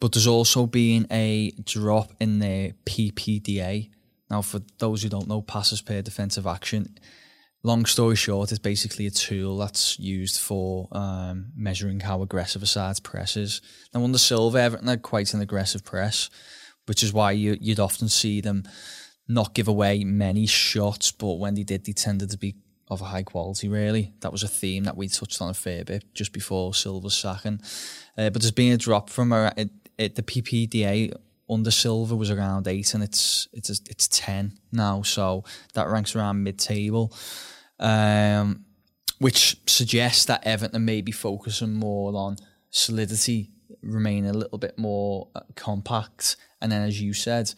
But 0.00 0.12
there's 0.12 0.28
also 0.28 0.66
been 0.66 1.06
a 1.10 1.50
drop 1.64 2.12
in 2.20 2.38
their 2.38 2.74
PPDA. 2.86 3.90
Now, 4.30 4.42
for 4.42 4.60
those 4.78 5.02
who 5.02 5.08
don't 5.08 5.28
know, 5.28 5.42
passes 5.42 5.82
per 5.82 6.02
defensive 6.02 6.46
action, 6.46 6.96
long 7.64 7.84
story 7.84 8.16
short, 8.16 8.52
it's 8.52 8.58
basically 8.60 9.06
a 9.06 9.10
tool 9.10 9.58
that's 9.58 9.98
used 9.98 10.40
for 10.40 10.88
um, 10.92 11.52
measuring 11.56 12.00
how 12.00 12.22
aggressive 12.22 12.62
a 12.62 12.66
side's 12.66 13.00
press 13.00 13.36
is. 13.36 13.60
Now, 13.92 14.04
under 14.04 14.18
Silva, 14.18 14.60
Everton 14.60 14.88
had 14.88 15.02
quite 15.02 15.34
an 15.34 15.40
aggressive 15.40 15.84
press, 15.84 16.30
which 16.86 17.02
is 17.02 17.12
why 17.12 17.32
you, 17.32 17.56
you'd 17.60 17.80
often 17.80 18.08
see 18.08 18.40
them 18.40 18.64
not 19.32 19.54
give 19.54 19.68
away 19.68 20.04
many 20.04 20.46
shots, 20.46 21.12
but 21.12 21.34
when 21.34 21.54
they 21.54 21.62
did, 21.62 21.84
they 21.84 21.92
tended 21.92 22.30
to 22.30 22.38
be 22.38 22.56
of 22.88 23.00
a 23.00 23.04
high 23.04 23.22
quality, 23.22 23.68
really. 23.68 24.12
That 24.20 24.32
was 24.32 24.42
a 24.42 24.48
theme 24.48 24.84
that 24.84 24.96
we 24.96 25.08
touched 25.08 25.40
on 25.40 25.50
a 25.50 25.54
fair 25.54 25.84
bit 25.84 26.04
just 26.14 26.32
before 26.32 26.74
Silva's 26.74 27.16
sacking. 27.16 27.60
Uh, 28.18 28.30
but 28.30 28.42
there's 28.42 28.52
been 28.52 28.72
a 28.72 28.76
drop 28.76 29.08
from 29.08 29.32
it, 29.32 29.70
it, 29.98 30.14
the 30.14 30.22
PPDA 30.22 31.14
under 31.48 31.70
Silva 31.70 32.14
was 32.16 32.30
around 32.30 32.68
eight, 32.68 32.94
and 32.94 33.02
it's 33.02 33.48
it's 33.52 33.70
it's 33.70 34.08
ten 34.08 34.58
now, 34.70 35.02
so 35.02 35.44
that 35.74 35.88
ranks 35.88 36.14
around 36.14 36.42
mid-table, 36.42 37.14
um, 37.78 38.64
which 39.18 39.56
suggests 39.66 40.24
that 40.26 40.46
Everton 40.46 40.84
may 40.84 41.00
be 41.00 41.12
focusing 41.12 41.74
more 41.74 42.14
on 42.14 42.36
solidity 42.70 43.50
remain 43.82 44.26
a 44.26 44.32
little 44.32 44.58
bit 44.58 44.78
more 44.78 45.28
uh, 45.34 45.40
compact, 45.54 46.36
and 46.60 46.70
then 46.70 46.82
as 46.82 47.00
you 47.00 47.12
said, 47.12 47.52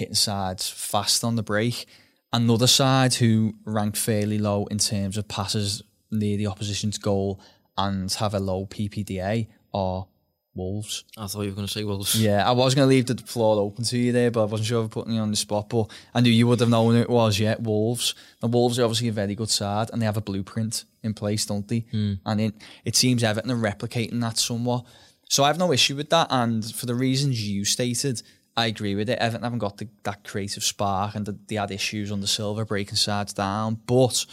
hitting 0.00 0.14
sides 0.14 0.68
fast 0.68 1.22
on 1.22 1.36
the 1.36 1.42
break. 1.42 1.86
Another 2.32 2.66
side 2.66 3.14
who 3.14 3.54
ranked 3.64 3.96
fairly 3.96 4.38
low 4.38 4.66
in 4.66 4.78
terms 4.78 5.16
of 5.16 5.28
passes 5.28 5.82
near 6.10 6.36
the 6.36 6.46
opposition's 6.46 6.98
goal 6.98 7.40
and 7.76 8.12
have 8.14 8.34
a 8.34 8.40
low 8.40 8.66
PPDA 8.66 9.46
are 9.72 10.06
Wolves. 10.54 11.04
I 11.16 11.26
thought 11.26 11.42
you 11.42 11.50
were 11.50 11.54
going 11.54 11.66
to 11.66 11.72
say 11.72 11.84
Wolves. 11.84 12.20
Yeah, 12.20 12.48
I 12.48 12.52
was 12.52 12.74
going 12.74 12.86
to 12.86 12.90
leave 12.90 13.06
the 13.06 13.16
floor 13.16 13.60
open 13.60 13.84
to 13.84 13.98
you 13.98 14.10
there, 14.10 14.30
but 14.30 14.42
I 14.42 14.46
wasn't 14.46 14.66
sure 14.66 14.82
of 14.82 14.90
putting 14.90 15.14
you 15.14 15.20
on 15.20 15.30
the 15.30 15.36
spot. 15.36 15.68
But 15.68 15.90
I 16.12 16.20
knew 16.20 16.30
you 16.30 16.48
would 16.48 16.60
have 16.60 16.68
known 16.68 16.94
who 16.94 17.00
it 17.00 17.10
was. 17.10 17.38
Yeah, 17.38 17.54
Wolves. 17.60 18.14
The 18.40 18.48
Wolves 18.48 18.78
are 18.78 18.84
obviously 18.84 19.08
a 19.08 19.12
very 19.12 19.34
good 19.34 19.50
side, 19.50 19.90
and 19.92 20.02
they 20.02 20.06
have 20.06 20.16
a 20.16 20.22
blueprint 20.22 20.84
in 21.02 21.14
place, 21.14 21.46
don't 21.46 21.66
they? 21.68 21.86
Hmm. 21.90 22.14
And 22.26 22.40
it 22.40 22.54
it 22.84 22.96
seems 22.96 23.22
Everton 23.22 23.50
are 23.50 23.56
replicating 23.56 24.20
that 24.22 24.38
somewhat. 24.38 24.84
So 25.28 25.44
I 25.44 25.46
have 25.46 25.58
no 25.58 25.72
issue 25.72 25.94
with 25.94 26.10
that. 26.10 26.26
And 26.30 26.64
for 26.74 26.86
the 26.86 26.96
reasons 26.96 27.48
you 27.48 27.64
stated, 27.64 28.20
I 28.56 28.66
agree 28.66 28.94
with 28.94 29.08
it. 29.08 29.18
Everton 29.18 29.44
haven't 29.44 29.58
got 29.58 29.78
the, 29.78 29.88
that 30.02 30.24
creative 30.24 30.64
spark, 30.64 31.14
and 31.14 31.26
the, 31.26 31.38
they 31.48 31.56
had 31.56 31.70
issues 31.70 32.10
on 32.10 32.20
the 32.20 32.26
Silva 32.26 32.64
breaking 32.64 32.96
sides 32.96 33.32
down, 33.32 33.80
but. 33.86 34.26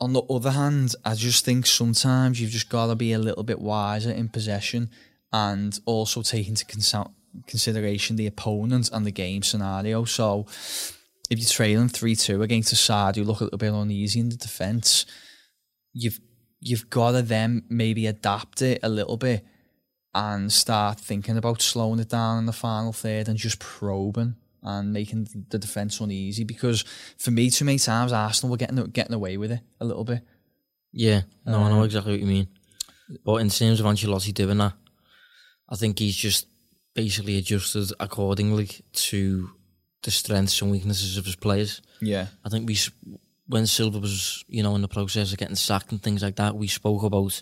On 0.00 0.12
the 0.12 0.22
other 0.30 0.52
hand, 0.52 0.94
I 1.04 1.16
just 1.16 1.44
think 1.44 1.66
sometimes 1.66 2.40
you've 2.40 2.52
just 2.52 2.68
got 2.68 2.86
to 2.86 2.94
be 2.94 3.12
a 3.12 3.18
little 3.18 3.42
bit 3.42 3.60
wiser 3.60 4.12
in 4.12 4.28
possession 4.28 4.90
and 5.32 5.78
also 5.86 6.22
take 6.22 6.48
into 6.48 6.64
consideration 7.46 8.16
the 8.16 8.28
opponent 8.28 8.90
and 8.92 9.04
the 9.04 9.10
game 9.10 9.42
scenario. 9.42 10.04
So 10.04 10.46
if 11.30 11.38
you're 11.38 11.48
trailing 11.48 11.88
3 11.88 12.14
2 12.14 12.42
against 12.42 12.72
a 12.72 12.76
side 12.76 13.16
who 13.16 13.24
look 13.24 13.40
a 13.40 13.44
little 13.44 13.58
bit 13.58 13.72
uneasy 13.72 14.20
in 14.20 14.30
the 14.30 14.36
defence, 14.36 15.04
you've 15.92 16.20
you've 16.60 16.90
got 16.90 17.12
to 17.12 17.22
then 17.22 17.64
maybe 17.68 18.06
adapt 18.06 18.62
it 18.62 18.80
a 18.82 18.88
little 18.88 19.16
bit 19.16 19.44
and 20.14 20.52
start 20.52 20.98
thinking 21.00 21.36
about 21.36 21.62
slowing 21.62 22.00
it 22.00 22.08
down 22.08 22.38
in 22.38 22.46
the 22.46 22.52
final 22.52 22.92
third 22.92 23.28
and 23.28 23.38
just 23.38 23.58
probing 23.58 24.34
and 24.62 24.92
making 24.92 25.28
the 25.50 25.58
defence 25.58 26.00
uneasy 26.00 26.42
because 26.44 26.84
for 27.18 27.30
me 27.30 27.48
too 27.50 27.64
many 27.64 27.78
times 27.78 28.12
Arsenal 28.12 28.50
were 28.50 28.56
getting 28.56 28.82
getting 28.86 29.14
away 29.14 29.36
with 29.36 29.52
it 29.52 29.60
a 29.80 29.84
little 29.84 30.04
bit. 30.04 30.22
Yeah, 30.92 31.22
no, 31.46 31.58
I 31.58 31.62
Uh, 31.64 31.68
know 31.68 31.82
exactly 31.82 32.12
what 32.12 32.20
you 32.20 32.26
mean. 32.26 32.48
But 33.24 33.36
in 33.36 33.50
terms 33.50 33.78
of 33.80 33.86
Ancelotti 33.86 34.32
doing 34.34 34.58
that, 34.58 34.74
I 35.68 35.76
think 35.76 35.98
he's 35.98 36.16
just 36.16 36.46
basically 36.94 37.36
adjusted 37.38 37.92
accordingly 38.00 38.68
to 38.92 39.50
the 40.02 40.10
strengths 40.10 40.60
and 40.62 40.70
weaknesses 40.70 41.16
of 41.16 41.24
his 41.26 41.36
players. 41.36 41.80
Yeah. 42.00 42.26
I 42.44 42.48
think 42.48 42.66
we, 42.68 42.76
when 43.46 43.66
Silva 43.66 43.98
was, 43.98 44.44
you 44.48 44.62
know, 44.62 44.74
in 44.74 44.82
the 44.82 44.88
process 44.88 45.32
of 45.32 45.38
getting 45.38 45.56
sacked 45.56 45.92
and 45.92 46.02
things 46.02 46.22
like 46.22 46.36
that, 46.36 46.56
we 46.56 46.66
spoke 46.68 47.02
about 47.02 47.40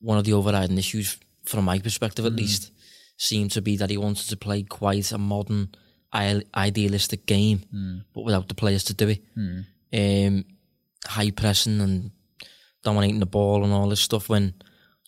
one 0.00 0.18
of 0.18 0.24
the 0.24 0.32
overriding 0.34 0.78
issues, 0.78 1.18
from 1.44 1.64
my 1.64 1.78
perspective 1.78 2.24
at 2.26 2.32
hmm. 2.32 2.38
least, 2.38 2.72
seemed 3.16 3.50
to 3.52 3.62
be 3.62 3.76
that 3.76 3.90
he 3.90 3.96
wanted 3.96 4.28
to 4.28 4.36
play 4.36 4.62
quite 4.62 5.12
a 5.12 5.18
modern, 5.18 5.70
idealistic 6.14 7.26
game, 7.26 7.60
hmm. 7.70 7.98
but 8.14 8.24
without 8.24 8.48
the 8.48 8.54
players 8.54 8.84
to 8.84 8.94
do 8.94 9.08
it. 9.08 9.22
Hmm. 9.34 9.60
Um, 9.94 10.44
high 11.04 11.30
pressing 11.30 11.80
and 11.80 12.10
dominating 12.82 13.20
the 13.20 13.26
ball 13.26 13.64
and 13.64 13.72
all 13.72 13.88
this 13.88 14.00
stuff 14.00 14.28
when 14.28 14.54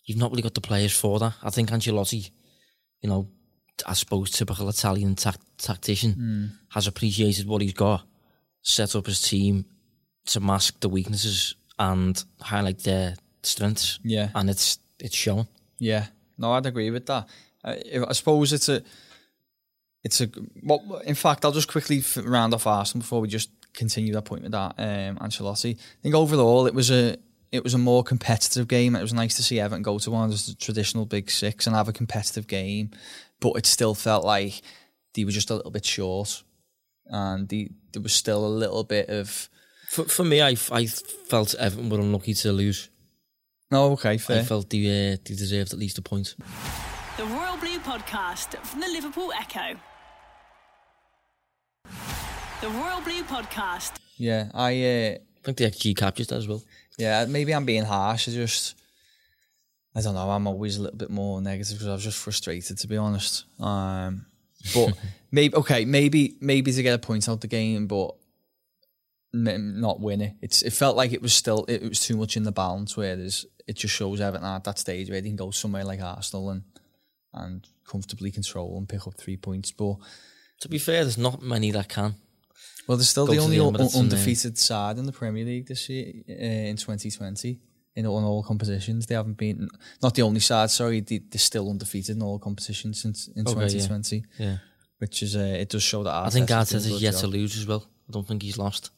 you've 0.05 0.17
not 0.17 0.31
really 0.31 0.43
got 0.43 0.53
the 0.53 0.61
players 0.61 0.95
for 0.95 1.19
that. 1.19 1.33
I 1.41 1.49
think 1.49 1.69
Ancelotti, 1.69 2.29
you 3.01 3.09
know, 3.09 3.27
I 3.85 3.93
suppose 3.93 4.31
typical 4.31 4.69
Italian 4.69 5.15
tac- 5.15 5.39
tactician, 5.57 6.57
has 6.69 6.87
appreciated 6.87 7.47
what 7.47 7.61
he's 7.61 7.73
got, 7.73 8.05
set 8.61 8.95
up 8.95 9.07
his 9.07 9.21
team 9.21 9.65
to 10.27 10.39
mask 10.39 10.79
the 10.79 10.89
weaknesses 10.89 11.55
and 11.77 12.23
highlight 12.39 12.79
their 12.79 13.15
strengths. 13.43 13.99
Yeah. 14.03 14.29
And 14.33 14.49
it's 14.49 14.79
it's 14.99 15.15
showing. 15.15 15.47
Yeah, 15.77 16.05
no, 16.37 16.53
I'd 16.53 16.65
agree 16.65 16.89
with 16.91 17.05
that. 17.07 17.27
Uh, 17.63 17.75
I 18.07 18.13
suppose 18.13 18.53
it's 18.53 18.69
a, 18.69 18.81
it's 20.03 20.21
a. 20.21 20.29
Well, 20.63 21.01
in 21.05 21.15
fact, 21.15 21.45
I'll 21.45 21.51
just 21.51 21.71
quickly 21.71 22.03
round 22.23 22.53
off 22.53 22.67
Arsenal 22.67 23.01
before 23.01 23.21
we 23.21 23.27
just 23.27 23.49
continue 23.73 24.13
that 24.13 24.25
point 24.25 24.43
with 24.43 24.51
that. 24.51 24.75
Um, 24.77 25.17
Ancelotti. 25.17 25.75
I 25.75 26.01
think 26.01 26.15
overall 26.15 26.67
it 26.67 26.73
was 26.73 26.91
a, 26.91 27.17
it 27.51 27.63
was 27.63 27.73
a 27.73 27.79
more 27.79 28.03
competitive 28.03 28.67
game. 28.67 28.95
It 28.95 29.01
was 29.01 29.13
nice 29.13 29.35
to 29.35 29.43
see 29.43 29.59
Everton 29.59 29.83
go 29.83 29.97
to 29.97 30.11
one 30.11 30.25
of 30.25 30.31
the 30.31 30.55
traditional 30.55 31.05
big 31.05 31.29
six 31.29 31.67
and 31.67 31.75
have 31.75 31.87
a 31.87 31.93
competitive 31.93 32.47
game, 32.47 32.91
but 33.39 33.53
it 33.53 33.65
still 33.65 33.95
felt 33.95 34.25
like 34.25 34.61
they 35.13 35.25
were 35.25 35.31
just 35.31 35.49
a 35.49 35.55
little 35.55 35.71
bit 35.71 35.85
short, 35.85 36.43
and 37.05 37.47
the, 37.49 37.69
there 37.93 38.01
was 38.01 38.13
still 38.13 38.45
a 38.45 38.47
little 38.47 38.83
bit 38.83 39.09
of. 39.09 39.49
For, 39.87 40.03
for 40.05 40.23
me, 40.23 40.41
I 40.41 40.55
felt 40.55 41.55
Everton 41.55 41.89
were 41.89 41.99
unlucky 41.99 42.33
to 42.33 42.51
lose. 42.51 42.89
No, 43.71 43.91
okay, 43.93 44.17
fair. 44.17 44.41
I 44.41 44.43
felt 44.43 44.69
they, 44.69 44.85
uh, 44.85 45.17
they 45.25 45.35
deserved 45.35 45.73
at 45.73 45.79
least 45.79 45.97
a 45.97 46.01
point. 46.01 46.35
The 47.17 47.25
Royal 47.25 47.57
Blue 47.57 47.79
Podcast 47.79 48.55
from 48.65 48.81
the 48.81 48.87
Liverpool 48.87 49.31
Echo. 49.33 49.79
The 52.61 52.69
Royal 52.69 53.01
Blue 53.01 53.23
Podcast. 53.23 53.93
yeah, 54.17 54.49
I. 54.53 54.71
Uh, 54.83 55.17
I 55.17 55.45
think 55.45 55.57
the 55.57 55.65
XG 55.65 55.95
captures 55.95 56.27
that 56.27 56.37
as 56.37 56.47
well. 56.47 56.63
Yeah, 56.97 57.25
maybe 57.25 57.53
I'm 57.53 57.65
being 57.65 57.83
harsh. 57.83 58.27
I 58.27 58.31
just, 58.31 58.73
I 59.93 60.01
don't 60.01 60.15
know. 60.15 60.31
I'm 60.31 60.47
always 60.47 60.77
a 60.77 60.81
little 60.81 60.97
bit 60.97 61.11
more 61.11 61.39
negative 61.39 61.75
because 61.77 61.87
I 61.87 61.93
was 61.93 62.03
just 62.03 62.17
frustrated, 62.17 62.79
to 62.79 62.87
be 62.87 62.97
honest. 62.97 63.45
Um, 63.59 64.25
but 64.73 64.97
maybe 65.31 65.53
okay, 65.55 65.85
maybe 65.85 66.35
maybe 66.41 66.71
to 66.71 66.81
get 66.81 66.95
a 66.95 66.97
point 66.97 67.29
out 67.29 67.41
the 67.41 67.47
game, 67.47 67.85
but 67.85 68.15
n- 69.35 69.79
not 69.79 69.99
win 69.99 70.21
it. 70.21 70.33
It's 70.41 70.63
it 70.63 70.73
felt 70.73 70.97
like 70.97 71.13
it 71.13 71.21
was 71.21 71.33
still 71.33 71.65
it 71.65 71.83
was 71.87 71.99
too 71.99 72.17
much 72.17 72.35
in 72.35 72.41
the 72.43 72.51
balance. 72.51 72.97
Whereas 72.97 73.45
it 73.67 73.75
just 73.77 73.93
shows 73.95 74.21
Everton 74.21 74.45
at 74.47 74.63
that 74.63 74.79
stage 74.79 75.09
where 75.09 75.21
they 75.21 75.29
can 75.29 75.35
go 75.35 75.51
somewhere 75.51 75.83
like 75.85 76.01
Arsenal 76.01 76.49
and 76.51 76.63
and 77.33 77.67
comfortably 77.85 78.31
control 78.31 78.77
and 78.77 78.87
pick 78.87 79.05
up 79.07 79.15
three 79.17 79.37
points. 79.37 79.71
But 79.71 79.95
To 80.61 80.69
be 80.69 80.77
fair, 80.79 81.03
there's 81.03 81.17
not 81.17 81.41
many 81.41 81.71
that 81.71 81.89
can. 81.89 82.15
well, 82.87 82.97
they're 82.97 83.05
still 83.05 83.25
the 83.27 83.39
only 83.39 83.57
the 83.57 83.65
un- 83.65 83.89
undefeated 83.95 84.57
side 84.57 84.97
in 84.97 85.05
the 85.05 85.11
Premier 85.11 85.43
League 85.43 85.67
this 85.67 85.89
year 85.89 86.13
uh, 86.29 86.69
in 86.71 86.77
2020 86.77 87.59
in 87.95 88.05
all, 88.05 88.17
in 88.19 88.23
all 88.23 88.41
competitions. 88.43 89.05
They 89.07 89.15
haven't 89.15 89.37
been 89.37 89.67
not 90.01 90.15
the 90.15 90.21
only 90.21 90.39
side. 90.39 90.69
Sorry, 90.71 91.01
they, 91.01 91.17
they're 91.17 91.39
still 91.39 91.69
undefeated 91.69 92.15
in 92.15 92.21
all 92.23 92.39
competitions 92.39 93.01
since 93.01 93.27
in 93.35 93.41
Okay, 93.47 93.53
2020, 93.67 94.23
Yeah. 94.39 94.57
which 94.99 95.21
is 95.23 95.35
uh, 95.35 95.39
it 95.39 95.69
does 95.69 95.83
show 95.83 96.03
that 96.03 96.13
I 96.13 96.29
think 96.29 96.49
Arteta's 96.49 96.69
doing 96.69 96.83
a 96.83 96.85
Arteta's 96.85 96.87
good 96.93 97.01
yet 97.01 97.11
job. 97.13 97.21
to 97.21 97.27
lose 97.27 97.57
as 97.57 97.67
well. 97.67 97.85
I 98.07 98.11
don't 98.13 98.27
think 98.27 98.43
he's 98.43 98.57
lost. 98.57 98.91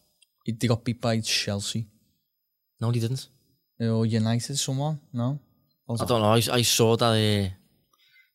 They 0.46 0.68
got 0.68 0.84
beat 0.84 1.02
by 1.02 1.20
Chelsea 1.22 1.88
No, 2.80 2.92
he 2.92 3.00
didn't. 3.00 3.28
Or 3.80 4.06
United. 4.06 4.58
Someone 4.58 5.00
no. 5.14 5.40
I 5.90 5.96
don't 6.06 6.22
know. 6.22 6.34
I, 6.34 6.42
I 6.60 6.62
saw 6.64 6.98
that 6.98 7.06
uh, 7.06 7.50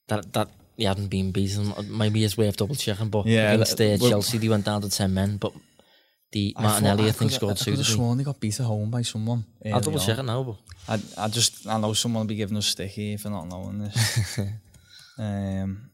that 0.09 0.33
that 0.33 0.48
he 0.76 0.85
hadn't 0.85 1.09
been 1.09 1.33
beaten. 1.33 1.72
Maybe 1.90 2.24
it's 2.24 2.37
worth 2.38 2.57
double 2.57 2.74
checking. 2.74 3.09
But 3.11 3.26
Yeah, 3.26 3.52
against 3.52 3.81
uh, 3.81 3.96
well- 4.00 4.11
Chelsea, 4.11 4.38
they 4.38 4.48
went 4.48 4.64
down 4.64 4.81
to 4.83 4.88
ten 4.90 5.12
men. 5.12 5.37
But 5.37 5.52
the 6.33 6.55
I 6.57 6.62
Martinelli, 6.62 7.02
thought- 7.02 7.09
I, 7.09 7.12
think, 7.12 7.31
could- 7.31 7.37
scored 7.37 7.52
I 7.52 7.64
two. 7.64 7.70
could 7.72 7.78
have 7.81 7.87
sworn 7.87 8.16
they 8.18 8.24
got 8.24 8.40
beat 8.40 8.59
at 8.59 8.64
home 8.66 8.90
by 8.90 9.02
someone. 9.02 9.44
I'll 9.66 9.81
double 9.81 10.00
on. 10.00 10.07
check 10.07 10.18
it 10.18 10.22
now. 10.22 10.42
But 10.42 10.57
I, 11.18 11.24
I 11.24 11.28
just 11.28 11.66
I 11.66 11.78
know 11.78 11.92
someone 11.92 12.22
will 12.22 12.28
be 12.28 12.37
giving 12.37 12.57
us 12.57 12.66
stick 12.66 12.90
here 12.90 13.18
for 13.18 13.28
not 13.28 13.48
knowing 13.48 13.81
this. 13.81 14.38
um, 15.18 15.90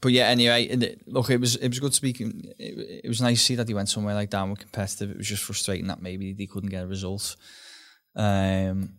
but 0.00 0.12
yeah, 0.12 0.24
anyway, 0.28 0.64
it- 0.64 1.06
look, 1.06 1.28
it 1.30 1.40
was 1.40 1.56
it 1.56 1.68
was 1.68 1.80
good 1.80 1.94
speaking. 1.94 2.50
It, 2.58 3.02
it 3.04 3.08
was 3.08 3.20
nice 3.20 3.38
to 3.40 3.44
see 3.44 3.54
that 3.56 3.68
he 3.68 3.74
went 3.74 3.88
somewhere 3.88 4.14
like 4.14 4.30
that 4.30 4.40
and 4.40 4.50
were 4.50 4.56
competitive. 4.56 5.10
It 5.10 5.18
was 5.18 5.28
just 5.28 5.42
frustrating 5.44 5.86
that 5.88 6.00
maybe 6.02 6.32
they 6.32 6.46
couldn't 6.46 6.70
get 6.70 6.84
a 6.84 6.86
result. 6.86 7.36
Um, 8.16 8.94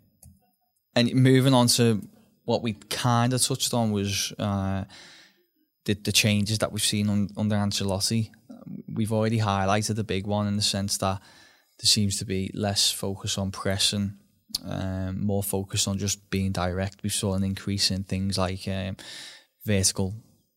and 0.95 1.13
moving 1.13 1.53
on 1.53 1.67
to 1.67 2.01
what 2.45 2.61
we 2.61 2.73
kind 2.73 3.33
of 3.33 3.41
touched 3.41 3.73
on 3.73 3.91
was 3.91 4.33
uh, 4.37 4.83
the 5.85 5.93
the 5.93 6.11
changes 6.11 6.59
that 6.59 6.71
we've 6.71 6.81
seen 6.81 7.09
on, 7.09 7.29
under 7.37 7.55
Ancelotti. 7.55 8.29
We've 8.93 9.11
already 9.11 9.39
highlighted 9.39 9.95
the 9.95 10.03
big 10.03 10.25
one 10.25 10.47
in 10.47 10.55
the 10.55 10.61
sense 10.61 10.97
that 10.99 11.19
there 11.79 11.87
seems 11.87 12.17
to 12.19 12.25
be 12.25 12.51
less 12.53 12.91
focus 12.91 13.37
on 13.37 13.51
pressing 13.51 14.17
um, 14.63 15.25
more 15.25 15.43
focus 15.43 15.87
on 15.87 15.97
just 15.97 16.29
being 16.29 16.51
direct. 16.51 17.03
We 17.03 17.09
saw 17.09 17.33
an 17.33 17.43
increase 17.43 17.91
in 17.91 18.03
things 18.03 18.37
like 18.37 18.67
um, 18.67 18.97
vertical 19.65 20.13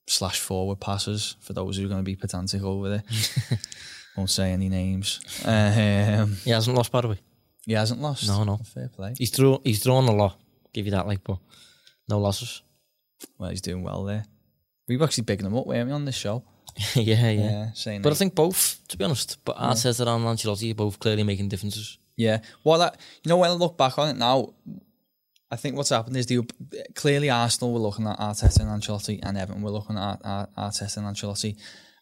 slash 0.07 0.39
forward 0.39 0.81
passes 0.81 1.37
for 1.41 1.53
those 1.53 1.77
who 1.77 1.87
are 1.87 1.89
going 1.89 2.01
to 2.01 2.05
be 2.05 2.17
pedantic 2.17 2.63
over 2.63 2.89
there. 2.89 3.03
Won't 4.17 4.31
say 4.31 4.53
any 4.53 4.69
names. 4.69 5.21
Um, 5.45 6.37
he 6.45 6.51
hasn't 6.51 6.77
lost, 6.77 6.91
by 6.91 7.03
the 7.03 7.09
way. 7.09 7.19
He 7.69 7.75
hasn't 7.75 8.01
lost. 8.01 8.27
No, 8.27 8.45
no. 8.45 8.57
Fair 8.57 8.89
play. 8.89 9.15
He's 9.19 9.31
thrown. 9.31 9.61
He's 9.63 9.83
thrown 9.83 10.09
a 10.09 10.13
lot. 10.13 10.41
Give 10.73 10.87
you 10.87 10.93
that, 10.93 11.07
like, 11.07 11.23
but 11.23 11.39
no 12.09 12.19
losses. 12.19 12.63
Well, 13.37 13.51
he's 13.51 13.61
doing 13.61 13.83
well 13.83 14.05
there. 14.05 14.25
We 14.89 14.97
were 14.97 15.05
actually 15.05 15.25
bigging 15.25 15.45
him 15.45 15.55
up, 15.55 15.67
weren't 15.67 15.87
we, 15.87 15.93
on 15.93 16.07
this 16.07 16.17
show? 16.17 16.45
yeah, 16.95 17.31
yeah. 17.31 17.73
saying 17.75 18.01
But 18.01 18.13
I 18.13 18.17
think 18.17 18.35
both, 18.35 18.79
to 18.89 18.97
be 18.97 19.05
honest, 19.05 19.45
but 19.45 19.57
Arteta 19.57 20.01
and 20.01 20.25
Ancelotti 20.25 20.71
are 20.71 20.75
both 20.75 20.99
clearly 20.99 21.25
making 21.25 21.49
differences. 21.49 21.99
Yeah. 22.17 22.41
Well, 22.65 22.79
that, 22.79 22.99
you 23.23 23.29
know, 23.29 23.37
when 23.37 23.51
I 23.51 23.53
look 23.53 23.77
back 23.77 23.99
on 23.99 24.09
it 24.09 24.17
now, 24.17 24.55
I 25.51 25.57
think 25.57 25.77
what's 25.77 25.91
happened 25.91 26.17
is 26.17 26.25
the 26.27 26.49
clearly 26.95 27.29
Arsenal 27.29 27.75
were 27.75 27.81
looking 27.81 28.07
at 28.07 28.19
Arteta 28.19 28.61
and 28.61 28.83
Ancelotti, 28.83 29.21
and 29.23 29.37
Everton 29.37 29.63
were 29.63 29.71
looking 29.71 29.99
at 29.99 30.21
Ar- 30.25 30.49
Arteta 30.57 30.97
and 30.97 31.07
Ancelotti. 31.07 31.57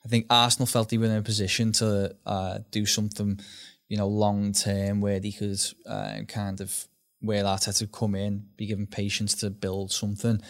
I 0.04 0.08
think 0.08 0.26
Arsenal 0.30 0.66
felt 0.66 0.90
they 0.90 0.98
were 0.98 1.06
in 1.06 1.16
a 1.16 1.22
position 1.22 1.72
to 1.72 2.14
uh, 2.24 2.58
do 2.70 2.86
something, 2.86 3.40
you 3.88 3.96
know, 3.96 4.08
long 4.08 4.52
term 4.52 5.00
where 5.00 5.20
they 5.20 5.32
could 5.32 5.60
uh, 5.88 6.20
kind 6.28 6.60
of 6.60 6.88
where 7.20 7.44
Arteta 7.44 7.90
come 7.90 8.14
in, 8.14 8.46
be 8.56 8.66
given 8.66 8.86
patience 8.86 9.34
to 9.36 9.50
build 9.50 9.92
something. 9.92 10.40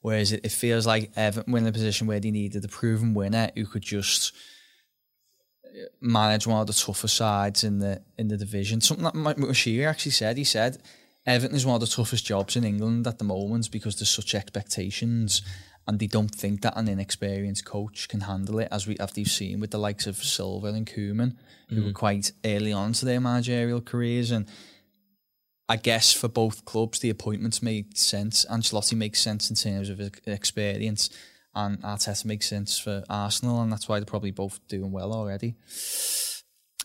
Whereas 0.00 0.32
it, 0.32 0.44
it 0.44 0.52
feels 0.52 0.86
like 0.86 1.12
Everton 1.16 1.52
were 1.52 1.58
in 1.58 1.66
a 1.66 1.72
position 1.72 2.06
where 2.06 2.20
they 2.20 2.30
needed 2.30 2.64
a 2.64 2.68
proven 2.68 3.14
winner 3.14 3.50
who 3.54 3.66
could 3.66 3.82
just 3.82 4.32
uh, 5.64 5.86
manage 6.00 6.46
one 6.46 6.60
of 6.60 6.66
the 6.66 6.72
tougher 6.72 7.08
sides 7.08 7.64
in 7.64 7.78
the 7.78 8.02
in 8.18 8.28
the 8.28 8.36
division. 8.36 8.80
Something 8.80 9.04
that 9.04 9.14
Mike 9.14 9.36
Moshiri 9.36 9.86
actually 9.86 10.12
said. 10.12 10.36
He 10.36 10.44
said 10.44 10.78
Everton 11.26 11.56
is 11.56 11.64
one 11.64 11.76
of 11.76 11.80
the 11.80 11.86
toughest 11.86 12.26
jobs 12.26 12.56
in 12.56 12.64
England 12.64 13.06
at 13.06 13.18
the 13.18 13.24
moment 13.24 13.70
because 13.70 13.96
there's 13.96 14.10
such 14.10 14.34
expectations 14.34 15.42
and 15.86 15.98
they 15.98 16.06
don't 16.06 16.34
think 16.34 16.62
that 16.62 16.76
an 16.76 16.88
inexperienced 16.88 17.64
coach 17.64 18.08
can 18.08 18.20
handle 18.22 18.58
it, 18.58 18.68
as 18.70 18.86
we 18.86 18.96
have 18.98 19.12
seen 19.12 19.60
with 19.60 19.70
the 19.70 19.78
likes 19.78 20.06
of 20.06 20.16
Silva 20.16 20.68
and 20.68 20.86
Koeman, 20.86 21.36
who 21.68 21.84
were 21.84 21.92
quite 21.92 22.32
early 22.44 22.72
on 22.72 22.92
to 22.94 23.04
their 23.04 23.20
managerial 23.20 23.80
careers. 23.80 24.30
And 24.30 24.46
I 25.68 25.76
guess 25.76 26.12
for 26.12 26.28
both 26.28 26.64
clubs, 26.64 27.00
the 27.00 27.10
appointments 27.10 27.62
made 27.62 27.98
sense. 27.98 28.46
Ancelotti 28.50 28.96
makes 28.96 29.20
sense 29.20 29.50
in 29.50 29.56
terms 29.56 29.88
of 29.90 30.00
experience, 30.26 31.10
and 31.54 31.80
Arteta 31.82 32.24
makes 32.24 32.48
sense 32.48 32.78
for 32.78 33.04
Arsenal, 33.08 33.60
and 33.60 33.70
that's 33.70 33.88
why 33.88 33.98
they're 33.98 34.06
probably 34.06 34.30
both 34.30 34.60
doing 34.68 34.92
well 34.92 35.12
already. 35.12 35.54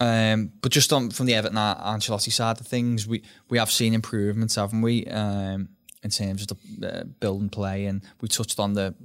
Um, 0.01 0.53
but 0.61 0.71
just 0.71 0.93
on 0.93 1.09
from 1.09 1.25
the 1.25 1.35
Everton 1.35 1.57
Ancelotti 1.57 2.31
side 2.31 2.59
of 2.59 2.67
things, 2.67 3.07
we 3.07 3.23
we 3.49 3.57
have 3.57 3.71
seen 3.71 3.93
improvements, 3.93 4.55
haven't 4.55 4.81
we? 4.81 5.05
Um, 5.07 5.69
in 6.03 6.09
terms 6.09 6.43
of 6.43 6.57
the 6.77 7.01
uh, 7.01 7.03
build 7.03 7.41
and 7.41 7.51
play, 7.51 7.85
and 7.85 8.01
we 8.21 8.27
touched 8.27 8.59
on 8.59 8.73
the 8.73 8.95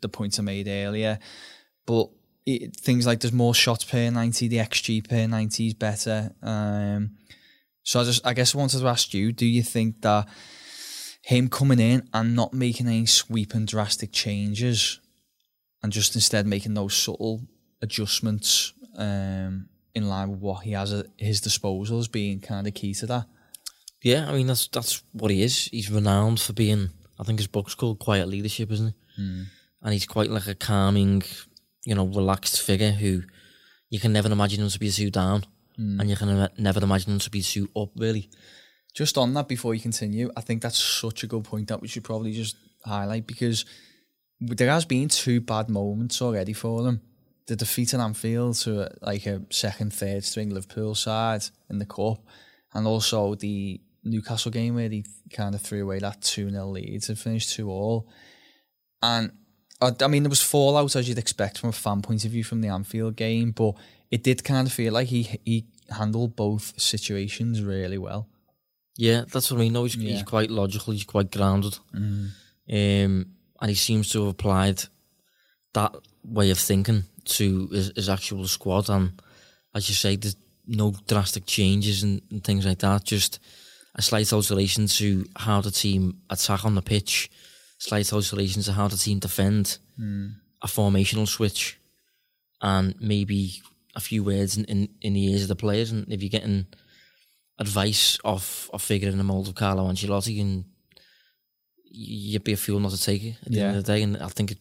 the 0.00 0.08
points 0.08 0.38
I 0.38 0.42
made 0.42 0.68
earlier. 0.68 1.18
But 1.86 2.10
it, 2.46 2.76
things 2.76 3.06
like 3.06 3.20
there's 3.20 3.32
more 3.32 3.54
shots 3.54 3.84
per 3.84 4.10
ninety, 4.10 4.48
the 4.48 4.58
xG 4.58 5.08
per 5.08 5.26
ninety 5.26 5.68
is 5.68 5.74
better. 5.74 6.32
Um, 6.42 7.16
so 7.82 8.00
I 8.00 8.04
just 8.04 8.26
I 8.26 8.34
guess 8.34 8.54
I 8.54 8.58
wanted 8.58 8.80
to 8.80 8.88
ask 8.88 9.14
you: 9.14 9.32
Do 9.32 9.46
you 9.46 9.62
think 9.62 10.02
that 10.02 10.28
him 11.22 11.48
coming 11.48 11.80
in 11.80 12.08
and 12.12 12.36
not 12.36 12.52
making 12.52 12.86
any 12.86 13.06
sweeping 13.06 13.66
drastic 13.66 14.12
changes, 14.12 15.00
and 15.82 15.92
just 15.92 16.14
instead 16.14 16.46
making 16.46 16.74
those 16.74 16.94
subtle 16.94 17.42
adjustments 17.80 18.72
um, 18.96 19.68
in 19.94 20.08
line 20.08 20.30
with 20.30 20.40
what 20.40 20.64
he 20.64 20.72
has 20.72 20.92
at 20.92 21.06
his 21.16 21.40
disposal, 21.40 21.98
as 21.98 22.08
being 22.08 22.40
kind 22.40 22.66
of 22.66 22.74
key 22.74 22.94
to 22.94 23.06
that? 23.06 23.26
Yeah, 24.04 24.28
I 24.28 24.34
mean 24.34 24.46
that's 24.46 24.68
that's 24.68 25.02
what 25.12 25.30
he 25.30 25.42
is. 25.42 25.64
He's 25.72 25.90
renowned 25.90 26.38
for 26.38 26.52
being. 26.52 26.90
I 27.18 27.24
think 27.24 27.38
his 27.38 27.48
book's 27.48 27.74
called 27.74 27.98
Quiet 27.98 28.28
Leadership, 28.28 28.70
isn't 28.70 28.88
it? 28.88 28.94
Mm. 29.18 29.46
And 29.82 29.92
he's 29.92 30.06
quite 30.06 30.28
like 30.28 30.46
a 30.46 30.54
calming, 30.54 31.22
you 31.86 31.94
know, 31.94 32.06
relaxed 32.06 32.60
figure 32.60 32.90
who 32.90 33.22
you 33.88 33.98
can 33.98 34.12
never 34.12 34.30
imagine 34.30 34.62
him 34.62 34.68
to 34.68 34.78
be 34.78 34.90
too 34.90 35.10
down, 35.10 35.46
mm. 35.80 35.98
and 35.98 36.10
you 36.10 36.16
can 36.16 36.50
never 36.58 36.82
imagine 36.82 37.12
him 37.12 37.18
to 37.20 37.30
be 37.30 37.40
too 37.40 37.70
up. 37.74 37.90
Really. 37.96 38.28
Just 38.92 39.16
on 39.16 39.32
that, 39.34 39.48
before 39.48 39.74
you 39.74 39.80
continue, 39.80 40.30
I 40.36 40.42
think 40.42 40.60
that's 40.60 40.78
such 40.78 41.24
a 41.24 41.26
good 41.26 41.44
point 41.44 41.68
that 41.68 41.80
we 41.80 41.88
should 41.88 42.04
probably 42.04 42.32
just 42.32 42.56
highlight 42.84 43.26
because 43.26 43.64
there 44.38 44.70
has 44.70 44.84
been 44.84 45.08
two 45.08 45.40
bad 45.40 45.70
moments 45.70 46.20
already 46.20 46.52
for 46.52 46.82
them. 46.82 47.00
The 47.46 47.56
defeat 47.56 47.94
at 47.94 48.00
Anfield 48.00 48.56
to 48.56 48.90
like 49.00 49.24
a 49.26 49.42
second, 49.48 49.94
third 49.94 50.24
string 50.24 50.50
Liverpool 50.50 50.94
side 50.94 51.44
in 51.70 51.78
the 51.78 51.86
cup, 51.86 52.18
and 52.74 52.86
also 52.86 53.34
the 53.34 53.80
Newcastle 54.04 54.50
game 54.50 54.74
where 54.74 54.88
he 54.88 55.04
kind 55.32 55.54
of 55.54 55.60
threw 55.60 55.82
away 55.82 55.98
that 55.98 56.22
2 56.22 56.50
0 56.50 56.66
lead 56.66 57.02
to 57.02 57.16
finish 57.16 57.54
2 57.54 57.68
all. 57.70 58.08
And 59.02 59.32
I 59.80 60.06
mean, 60.06 60.22
there 60.22 60.30
was 60.30 60.42
fallout 60.42 60.96
as 60.96 61.08
you'd 61.08 61.18
expect 61.18 61.58
from 61.58 61.70
a 61.70 61.72
fan 61.72 62.02
point 62.02 62.24
of 62.24 62.30
view 62.30 62.44
from 62.44 62.60
the 62.60 62.68
Anfield 62.68 63.16
game, 63.16 63.50
but 63.50 63.74
it 64.10 64.22
did 64.22 64.44
kind 64.44 64.66
of 64.66 64.72
feel 64.72 64.92
like 64.92 65.08
he 65.08 65.38
he 65.44 65.66
handled 65.90 66.36
both 66.36 66.78
situations 66.80 67.62
really 67.62 67.98
well. 67.98 68.28
Yeah, 68.96 69.24
that's 69.30 69.50
what 69.50 69.58
I 69.58 69.60
mean. 69.60 69.72
No, 69.72 69.84
he's, 69.84 69.96
yeah. 69.96 70.12
he's 70.12 70.22
quite 70.22 70.50
logical. 70.50 70.92
He's 70.92 71.04
quite 71.04 71.30
grounded, 71.30 71.78
mm. 71.92 72.30
um, 72.70 73.26
and 73.60 73.68
he 73.68 73.74
seems 73.74 74.08
to 74.10 74.20
have 74.20 74.28
applied 74.28 74.82
that 75.74 75.94
way 76.24 76.50
of 76.50 76.58
thinking 76.58 77.04
to 77.24 77.66
his, 77.68 77.92
his 77.96 78.08
actual 78.08 78.46
squad. 78.46 78.88
And 78.88 79.20
as 79.74 79.88
you 79.88 79.94
say, 79.94 80.16
there's 80.16 80.36
no 80.66 80.94
drastic 81.08 81.46
changes 81.46 82.02
and, 82.02 82.22
and 82.30 82.42
things 82.42 82.64
like 82.64 82.78
that. 82.78 83.04
Just 83.04 83.40
a 83.94 84.02
slight 84.02 84.32
alteration 84.32 84.86
to 84.86 85.26
how 85.36 85.60
the 85.60 85.70
team 85.70 86.20
attack 86.30 86.64
on 86.64 86.74
the 86.74 86.82
pitch, 86.82 87.30
slight 87.78 88.12
alteration 88.12 88.62
to 88.62 88.72
how 88.72 88.88
the 88.88 88.96
team 88.96 89.18
defend, 89.18 89.78
mm. 89.98 90.34
a 90.62 90.66
formational 90.66 91.28
switch, 91.28 91.78
and 92.60 92.94
maybe 93.00 93.62
a 93.94 94.00
few 94.00 94.24
words 94.24 94.56
in, 94.56 94.64
in, 94.64 94.88
in 95.00 95.12
the 95.14 95.32
ears 95.32 95.42
of 95.42 95.48
the 95.48 95.56
players. 95.56 95.92
And 95.92 96.10
if 96.12 96.22
you're 96.22 96.30
getting 96.30 96.66
advice 97.58 98.18
off 98.24 98.68
a 98.72 98.78
figure 98.78 99.08
in 99.08 99.18
the 99.18 99.24
mold 99.24 99.48
of 99.48 99.54
Carlo 99.54 99.88
Ancelotti, 99.88 100.40
and 100.40 100.64
you'd 101.84 102.42
be 102.42 102.54
a 102.54 102.56
fool 102.56 102.80
not 102.80 102.90
to 102.90 103.00
take 103.00 103.22
it 103.22 103.36
at 103.46 103.52
the 103.52 103.58
yeah. 103.58 103.66
end 103.66 103.76
of 103.76 103.84
the 103.84 103.92
day. 103.92 104.02
And 104.02 104.16
I 104.16 104.26
think 104.28 104.52
it, 104.52 104.58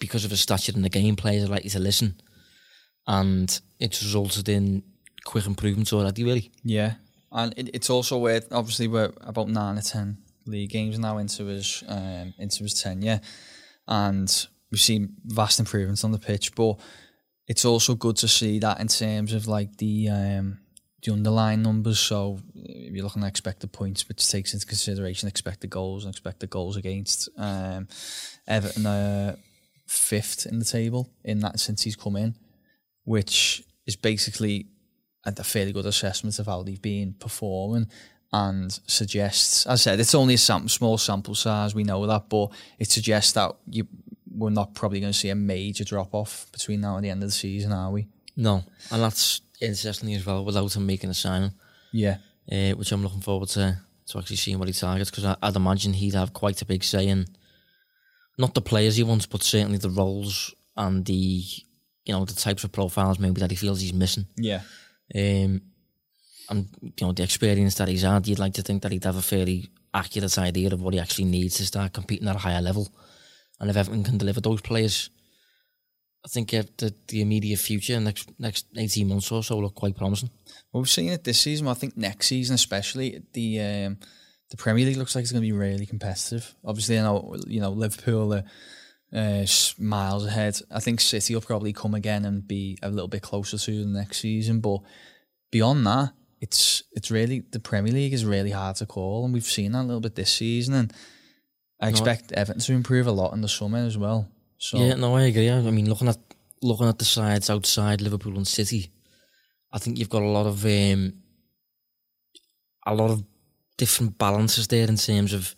because 0.00 0.24
of 0.24 0.32
his 0.32 0.40
stature 0.40 0.72
in 0.74 0.82
the 0.82 0.88
game, 0.88 1.14
players 1.14 1.44
are 1.44 1.52
likely 1.52 1.70
to 1.70 1.78
listen, 1.78 2.20
and 3.06 3.60
it's 3.78 4.02
resulted 4.02 4.48
in 4.48 4.82
quick 5.24 5.46
improvements 5.46 5.92
already. 5.92 6.24
Really, 6.24 6.50
yeah. 6.64 6.94
And 7.32 7.54
it, 7.56 7.70
it's 7.74 7.90
also 7.90 8.18
where 8.18 8.42
obviously 8.50 8.88
we're 8.88 9.12
about 9.20 9.48
nine 9.48 9.78
or 9.78 9.82
ten 9.82 10.18
league 10.46 10.70
games 10.70 10.98
now 10.98 11.18
into 11.18 11.46
his 11.46 11.82
um, 11.88 12.34
into 12.38 12.62
his 12.62 12.80
tenure, 12.80 13.20
and 13.88 14.46
we've 14.70 14.80
seen 14.80 15.16
vast 15.24 15.58
improvements 15.58 16.04
on 16.04 16.12
the 16.12 16.18
pitch. 16.18 16.54
But 16.54 16.78
it's 17.48 17.64
also 17.64 17.94
good 17.94 18.16
to 18.16 18.28
see 18.28 18.58
that 18.58 18.80
in 18.80 18.88
terms 18.88 19.32
of 19.32 19.48
like 19.48 19.78
the 19.78 20.08
um, 20.08 20.58
the 21.02 21.12
underlying 21.12 21.62
numbers. 21.62 21.98
So 21.98 22.38
you're 22.54 23.04
looking 23.04 23.22
at 23.22 23.28
expected 23.28 23.72
points, 23.72 24.08
which 24.08 24.28
takes 24.28 24.54
into 24.54 24.66
consideration 24.66 25.28
expected 25.28 25.70
goals 25.70 26.04
and 26.04 26.12
expected 26.12 26.50
goals 26.50 26.76
against, 26.76 27.28
um, 27.36 27.88
Everton 28.46 28.86
are 28.86 29.36
fifth 29.86 30.46
in 30.46 30.58
the 30.58 30.64
table 30.64 31.10
in 31.24 31.40
that 31.40 31.60
since 31.60 31.82
he's 31.82 31.96
come 31.96 32.16
in, 32.16 32.34
which 33.04 33.64
is 33.86 33.96
basically 33.96 34.68
a 35.24 35.44
fairly 35.44 35.72
good 35.72 35.86
assessment 35.86 36.38
of 36.38 36.46
how 36.46 36.62
they've 36.62 36.82
been 36.82 37.14
performing 37.14 37.88
and 38.32 38.80
suggests, 38.86 39.66
as 39.66 39.72
I 39.72 39.82
said, 39.82 40.00
it's 40.00 40.14
only 40.14 40.34
a 40.34 40.38
sam- 40.38 40.68
small 40.68 40.96
sample 40.96 41.34
size, 41.34 41.74
we 41.74 41.84
know 41.84 42.06
that, 42.06 42.28
but 42.28 42.48
it 42.78 42.90
suggests 42.90 43.32
that 43.32 43.54
you, 43.68 43.86
we're 44.34 44.50
not 44.50 44.74
probably 44.74 45.00
going 45.00 45.12
to 45.12 45.18
see 45.18 45.28
a 45.28 45.34
major 45.34 45.84
drop 45.84 46.14
off 46.14 46.46
between 46.50 46.80
now 46.80 46.96
and 46.96 47.04
the 47.04 47.10
end 47.10 47.22
of 47.22 47.28
the 47.28 47.34
season, 47.34 47.72
are 47.72 47.90
we? 47.90 48.08
No, 48.36 48.64
and 48.90 49.02
that's 49.02 49.42
interesting 49.60 50.14
as 50.14 50.24
well 50.24 50.44
without 50.44 50.74
him 50.74 50.86
making 50.86 51.10
a 51.10 51.14
signing. 51.14 51.52
Yeah. 51.92 52.16
Uh, 52.50 52.70
which 52.70 52.90
I'm 52.90 53.02
looking 53.02 53.20
forward 53.20 53.50
to, 53.50 53.78
to 54.06 54.18
actually 54.18 54.36
seeing 54.36 54.58
what 54.58 54.68
he 54.68 54.74
targets 54.74 55.10
because 55.10 55.36
I'd 55.40 55.56
imagine 55.56 55.92
he'd 55.92 56.14
have 56.14 56.32
quite 56.32 56.60
a 56.62 56.64
big 56.64 56.82
say 56.82 57.06
in 57.06 57.26
not 58.38 58.54
the 58.54 58.62
players 58.62 58.96
he 58.96 59.02
wants, 59.02 59.26
but 59.26 59.42
certainly 59.42 59.78
the 59.78 59.90
roles 59.90 60.54
and 60.76 61.04
the 61.04 61.44
you 62.04 62.12
know 62.12 62.24
the 62.24 62.34
types 62.34 62.64
of 62.64 62.72
profiles 62.72 63.18
maybe 63.18 63.40
that 63.40 63.50
he 63.50 63.56
feels 63.56 63.80
he's 63.80 63.92
missing. 63.92 64.26
Yeah. 64.36 64.62
Um, 65.14 65.62
and 66.50 66.68
you 66.82 67.06
know 67.06 67.12
the 67.12 67.22
experience 67.22 67.76
that 67.76 67.88
he's 67.88 68.02
had, 68.02 68.26
you'd 68.26 68.38
like 68.38 68.54
to 68.54 68.62
think 68.62 68.82
that 68.82 68.92
he'd 68.92 69.04
have 69.04 69.16
a 69.16 69.22
fairly 69.22 69.70
accurate 69.94 70.38
idea 70.38 70.72
of 70.72 70.80
what 70.80 70.94
he 70.94 71.00
actually 71.00 71.26
needs 71.26 71.56
to 71.56 71.66
start 71.66 71.92
competing 71.92 72.28
at 72.28 72.36
a 72.36 72.40
higher 72.40 72.62
level. 72.62 72.88
And 73.60 73.70
if 73.70 73.76
Everton 73.76 74.04
can 74.04 74.18
deliver 74.18 74.40
those 74.40 74.60
players, 74.60 75.10
I 76.24 76.28
think 76.28 76.54
uh, 76.54 76.62
the, 76.78 76.94
the 77.08 77.20
immediate 77.20 77.58
future, 77.58 77.98
next 78.00 78.30
next 78.38 78.66
eighteen 78.76 79.08
months 79.08 79.30
or 79.30 79.42
so, 79.42 79.58
look 79.58 79.74
quite 79.74 79.96
promising. 79.96 80.30
Well, 80.72 80.82
we've 80.82 80.90
seen 80.90 81.10
it 81.10 81.24
this 81.24 81.40
season. 81.40 81.68
I 81.68 81.74
think 81.74 81.96
next 81.96 82.26
season, 82.28 82.54
especially 82.54 83.22
the 83.32 83.60
um, 83.60 83.98
the 84.50 84.56
Premier 84.56 84.84
League 84.84 84.96
looks 84.96 85.14
like 85.14 85.22
it's 85.22 85.32
going 85.32 85.42
to 85.42 85.46
be 85.46 85.52
really 85.52 85.86
competitive. 85.86 86.54
Obviously, 86.64 86.98
I 86.98 87.02
know 87.02 87.36
you 87.46 87.60
know 87.60 87.70
Liverpool 87.70 88.34
are 88.34 88.44
uh, 89.14 89.46
miles 89.78 90.26
ahead. 90.26 90.58
I 90.70 90.80
think 90.80 91.00
City 91.00 91.34
will 91.34 91.42
probably 91.42 91.72
come 91.72 91.94
again 91.94 92.24
and 92.24 92.46
be 92.46 92.78
a 92.82 92.90
little 92.90 93.08
bit 93.08 93.22
closer 93.22 93.58
to 93.58 93.84
the 93.84 93.86
next 93.86 94.20
season, 94.20 94.60
but 94.60 94.80
beyond 95.50 95.86
that, 95.86 96.12
it's 96.40 96.82
it's 96.92 97.10
really 97.10 97.44
the 97.52 97.60
Premier 97.60 97.92
League 97.92 98.12
is 98.12 98.24
really 98.24 98.50
hard 98.50 98.76
to 98.76 98.86
call, 98.86 99.24
and 99.24 99.32
we've 99.32 99.44
seen 99.44 99.72
that 99.72 99.82
a 99.82 99.86
little 99.86 100.00
bit 100.00 100.16
this 100.16 100.32
season. 100.32 100.74
And 100.74 100.92
I 101.80 101.88
expect 101.88 102.32
no, 102.32 102.40
Everton 102.40 102.60
to 102.62 102.72
improve 102.72 103.06
a 103.06 103.12
lot 103.12 103.32
in 103.32 103.42
the 103.42 103.48
summer 103.48 103.78
as 103.78 103.96
well. 103.96 104.28
So 104.58 104.78
yeah, 104.78 104.94
no, 104.94 105.16
I 105.16 105.22
agree. 105.22 105.50
I 105.50 105.60
mean, 105.60 105.88
looking 105.88 106.08
at 106.08 106.18
looking 106.62 106.88
at 106.88 106.98
the 106.98 107.04
sides 107.04 107.50
outside 107.50 108.00
Liverpool 108.00 108.36
and 108.36 108.46
City, 108.46 108.90
I 109.72 109.78
think 109.78 109.98
you've 109.98 110.08
got 110.10 110.22
a 110.22 110.28
lot 110.28 110.46
of 110.46 110.64
um, 110.64 111.14
a 112.86 112.94
lot 112.94 113.10
of 113.10 113.22
different 113.76 114.18
balances 114.18 114.68
there 114.68 114.88
in 114.88 114.96
terms 114.96 115.32
of 115.32 115.54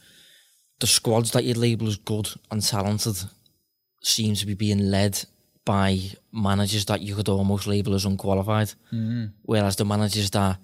the 0.81 0.87
squads 0.87 1.31
that 1.33 1.45
you 1.45 1.55
label 1.55 1.87
as 1.87 1.97
good 1.97 2.29
and 2.51 2.63
talented 2.63 3.17
seem 4.05 4.35
to 4.35 4.47
be 4.47 4.55
being 4.55 4.91
led 4.91 5.19
by 5.65 5.99
managers 6.31 6.85
that 6.87 7.01
you 7.01 7.15
could 7.15 7.29
almost 7.29 7.67
label 7.67 7.95
as 7.95 8.05
unqualified, 8.05 8.73
mm. 8.93 9.31
whereas 9.43 9.77
the 9.77 9.85
managers 9.85 10.31
that 10.31 10.59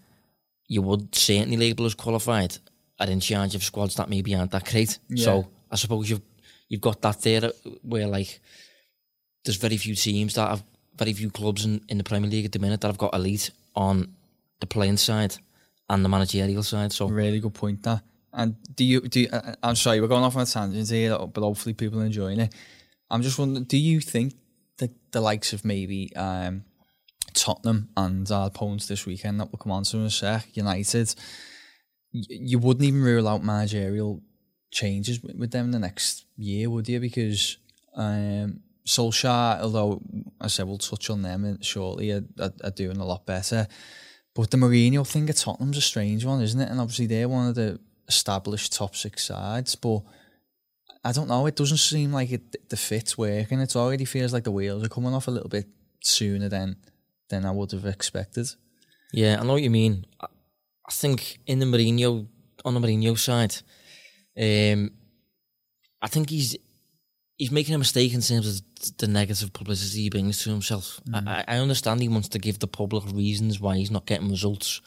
you 0.68 0.82
would 0.82 1.14
certainly 1.14 1.56
label 1.56 1.86
as 1.86 1.94
qualified 1.94 2.56
are 2.98 3.08
in 3.08 3.20
charge 3.20 3.54
of 3.54 3.62
squads 3.62 3.94
that 3.96 4.10
maybe 4.10 4.34
aren't 4.34 4.50
that 4.50 4.64
great. 4.70 4.98
Yeah. 5.08 5.24
So 5.24 5.48
I 5.70 5.76
suppose 5.76 6.10
you've 6.10 6.20
you've 6.68 6.80
got 6.82 7.00
that 7.00 7.20
there 7.22 7.44
uh, 7.46 7.50
where 7.82 8.06
like 8.06 8.40
there's 9.44 9.56
very 9.56 9.78
few 9.78 9.94
teams 9.94 10.34
that 10.34 10.48
have 10.48 10.62
very 10.96 11.14
few 11.14 11.30
clubs 11.30 11.64
in, 11.64 11.80
in 11.88 11.96
the 11.96 12.04
Premier 12.04 12.30
League 12.30 12.44
at 12.44 12.52
the 12.52 12.58
minute 12.58 12.80
that 12.82 12.88
have 12.88 12.98
got 12.98 13.14
elite 13.14 13.50
on 13.74 14.14
the 14.60 14.66
playing 14.66 14.98
side 14.98 15.34
and 15.88 16.04
the 16.04 16.08
managerial 16.08 16.62
side. 16.62 16.92
So 16.92 17.08
Really 17.08 17.40
good 17.40 17.54
point 17.54 17.82
that. 17.84 18.02
And 18.32 18.54
do 18.76 18.84
you 18.84 19.00
do? 19.00 19.20
You, 19.20 19.28
I- 19.32 19.56
I'm 19.62 19.76
sorry, 19.76 20.00
we're 20.00 20.08
going 20.08 20.22
off 20.22 20.36
on 20.36 20.42
a 20.42 20.46
tangent 20.46 20.88
here, 20.90 21.16
but 21.18 21.40
hopefully 21.40 21.72
people 21.72 22.00
are 22.00 22.04
enjoying 22.04 22.40
it. 22.40 22.54
I'm 23.10 23.22
just 23.22 23.38
wondering, 23.38 23.64
do 23.64 23.76
you 23.76 24.00
think 24.00 24.34
that 24.78 24.90
the 25.12 25.20
likes 25.20 25.52
of 25.52 25.64
maybe 25.64 26.14
um, 26.16 26.64
Tottenham 27.34 27.88
and 27.96 28.30
our 28.30 28.46
opponents 28.46 28.86
this 28.86 29.06
weekend 29.06 29.40
that 29.40 29.50
will 29.50 29.58
come 29.58 29.72
on 29.72 29.84
to 29.84 29.98
in 29.98 30.04
a 30.04 30.10
sec, 30.10 30.48
United, 30.54 31.14
y- 32.14 32.22
you 32.28 32.58
wouldn't 32.58 32.84
even 32.84 33.02
rule 33.02 33.28
out 33.28 33.44
managerial 33.44 34.22
changes 34.70 35.22
with, 35.22 35.36
with 35.36 35.50
them 35.50 35.66
in 35.66 35.70
the 35.72 35.78
next 35.78 36.24
year, 36.36 36.70
would 36.70 36.88
you? 36.88 37.00
Because 37.00 37.58
um, 37.94 38.60
Solskjaer, 38.86 39.60
although 39.60 40.00
I 40.40 40.46
said 40.46 40.66
we'll 40.66 40.78
touch 40.78 41.10
on 41.10 41.22
them 41.22 41.60
shortly, 41.62 42.12
are, 42.12 42.24
are, 42.40 42.52
are 42.64 42.70
doing 42.70 42.98
a 42.98 43.04
lot 43.04 43.26
better. 43.26 43.66
But 44.34 44.50
the 44.50 44.56
Mourinho 44.56 45.06
thing 45.06 45.28
at 45.28 45.36
Tottenham's 45.36 45.76
a 45.76 45.82
strange 45.82 46.24
one, 46.24 46.40
isn't 46.40 46.60
it? 46.60 46.70
And 46.70 46.80
obviously 46.80 47.06
they're 47.06 47.28
one 47.28 47.48
of 47.48 47.56
the 47.56 47.80
established 48.08 48.72
top 48.72 48.96
six 48.96 49.24
sides, 49.24 49.74
but 49.74 50.02
I 51.02 51.12
don't 51.12 51.28
know. 51.28 51.46
It 51.46 51.56
doesn't 51.56 51.78
seem 51.78 52.12
like 52.12 52.30
it, 52.30 52.68
the 52.68 52.76
fit's 52.76 53.16
working. 53.16 53.60
It 53.60 53.74
already 53.74 54.04
feels 54.04 54.32
like 54.32 54.44
the 54.44 54.50
wheels 54.50 54.84
are 54.84 54.88
coming 54.88 55.14
off 55.14 55.28
a 55.28 55.30
little 55.30 55.48
bit 55.48 55.66
sooner 56.02 56.48
than 56.48 56.76
than 57.28 57.46
I 57.46 57.50
would 57.50 57.72
have 57.72 57.86
expected. 57.86 58.48
Yeah, 59.12 59.38
I 59.40 59.44
know 59.44 59.54
what 59.54 59.62
you 59.62 59.70
mean. 59.70 60.04
I, 60.20 60.26
I 60.86 60.92
think 60.92 61.38
in 61.46 61.58
the 61.58 61.66
Mourinho 61.66 62.26
on 62.64 62.74
the 62.74 62.80
Mourinho 62.80 63.16
side, 63.16 63.54
um, 64.36 64.90
I 66.02 66.08
think 66.08 66.30
he's 66.30 66.56
he's 67.38 67.50
making 67.50 67.74
a 67.74 67.78
mistake 67.78 68.12
in 68.12 68.20
terms 68.20 68.46
of 68.46 68.96
the 68.98 69.08
negative 69.08 69.52
publicity 69.52 70.02
he 70.02 70.10
brings 70.10 70.42
to 70.42 70.50
himself. 70.50 71.00
I, 71.14 71.44
I 71.48 71.56
understand 71.56 72.00
he 72.02 72.08
wants 72.08 72.28
to 72.30 72.38
give 72.38 72.58
the 72.58 72.66
public 72.66 73.04
reasons 73.14 73.58
why 73.60 73.76
he's 73.76 73.90
not 73.90 74.06
getting 74.06 74.28
results, 74.28 74.82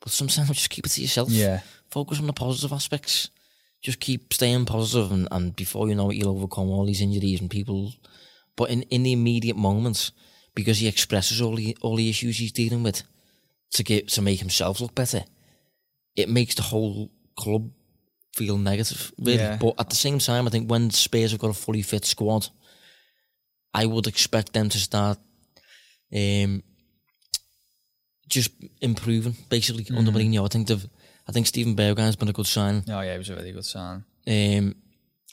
but 0.00 0.12
sometimes 0.12 0.48
just 0.52 0.70
keep 0.70 0.84
it 0.84 0.90
to 0.90 1.00
yourself. 1.00 1.30
Yeah. 1.30 1.60
Focus 1.90 2.20
on 2.20 2.26
the 2.26 2.32
positive 2.34 2.72
aspects. 2.72 3.30
Just 3.82 4.00
keep 4.00 4.32
staying 4.32 4.64
positive 4.64 5.12
and, 5.12 5.28
and 5.30 5.54
before 5.54 5.88
you 5.88 5.94
know 5.94 6.10
it, 6.10 6.16
you'll 6.16 6.36
overcome 6.36 6.68
all 6.70 6.86
these 6.86 7.00
injuries 7.00 7.40
and 7.40 7.50
people. 7.50 7.92
But 8.56 8.70
in, 8.70 8.82
in 8.82 9.02
the 9.02 9.12
immediate 9.12 9.56
moments, 9.56 10.12
because 10.54 10.78
he 10.78 10.88
expresses 10.88 11.40
all 11.40 11.54
the 11.54 11.76
all 11.82 11.96
the 11.96 12.08
issues 12.08 12.38
he's 12.38 12.52
dealing 12.52 12.82
with 12.82 13.02
to 13.72 13.84
get 13.84 14.08
to 14.08 14.22
make 14.22 14.40
himself 14.40 14.80
look 14.80 14.94
better, 14.94 15.24
it 16.16 16.28
makes 16.28 16.54
the 16.54 16.62
whole 16.62 17.10
club 17.36 17.70
feel 18.34 18.58
negative. 18.58 19.12
Really. 19.18 19.38
Yeah. 19.38 19.56
But 19.56 19.74
at 19.78 19.90
the 19.90 19.96
same 19.96 20.18
time, 20.18 20.46
I 20.46 20.50
think 20.50 20.70
when 20.70 20.90
Spurs 20.90 21.32
have 21.32 21.40
got 21.40 21.50
a 21.50 21.54
fully 21.54 21.82
fit 21.82 22.04
squad, 22.04 22.48
I 23.74 23.86
would 23.86 24.06
expect 24.06 24.52
them 24.52 24.68
to 24.70 24.78
start 24.78 25.18
um, 26.14 26.62
just 28.28 28.50
improving 28.80 29.36
basically 29.48 29.86
under 29.96 30.10
Mourinho. 30.10 30.44
I 30.44 30.48
think 30.48 30.68
they've, 30.68 30.88
I 31.28 31.32
think 31.32 31.46
Steven 31.46 31.74
Bergwijn's 31.74 32.16
been 32.16 32.28
a 32.28 32.32
good 32.32 32.46
sign. 32.46 32.84
Oh 32.88 33.00
yeah, 33.00 33.14
it 33.14 33.18
was 33.18 33.30
a 33.30 33.36
really 33.36 33.52
good 33.52 33.64
sign. 33.64 34.04
Um, 34.26 34.74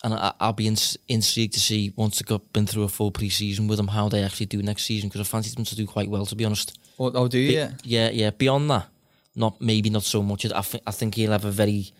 and 0.04 0.14
I, 0.14 0.34
I'll 0.40 0.54
be 0.54 0.68
in, 0.68 0.76
intrigued 1.08 1.54
to 1.54 1.60
see 1.60 1.94
once 1.96 2.20
they've 2.20 2.28
got, 2.28 2.52
been 2.52 2.68
through 2.68 2.84
a 2.84 2.90
full 2.90 3.12
pre-season 3.12 3.68
with 3.68 3.78
them 3.78 3.88
how 3.88 4.10
they 4.10 4.22
actually 4.22 4.48
do 4.48 4.62
next 4.62 4.84
season 4.84 5.10
because 5.10 5.22
I 5.22 5.24
fancy 5.24 5.56
them 5.56 5.66
to 5.66 5.76
do 5.76 5.88
quite 5.88 6.10
well 6.10 6.26
to 6.26 6.36
be 6.36 6.46
honest. 6.46 6.78
Oh, 7.00 7.12
oh 7.14 7.28
do 7.28 7.40
you? 7.40 7.70
Yeah, 7.84 8.10
yeah. 8.10 8.30
Beyond 8.32 8.70
that, 8.70 8.88
not 9.36 9.62
maybe 9.62 9.90
not 9.90 10.04
so 10.04 10.22
much. 10.22 10.46
I 10.46 10.62
think 10.62 10.84
I 10.86 10.92
think 10.92 11.16
he'll 11.16 11.32
have 11.32 11.46
a 11.46 11.52
very, 11.52 11.92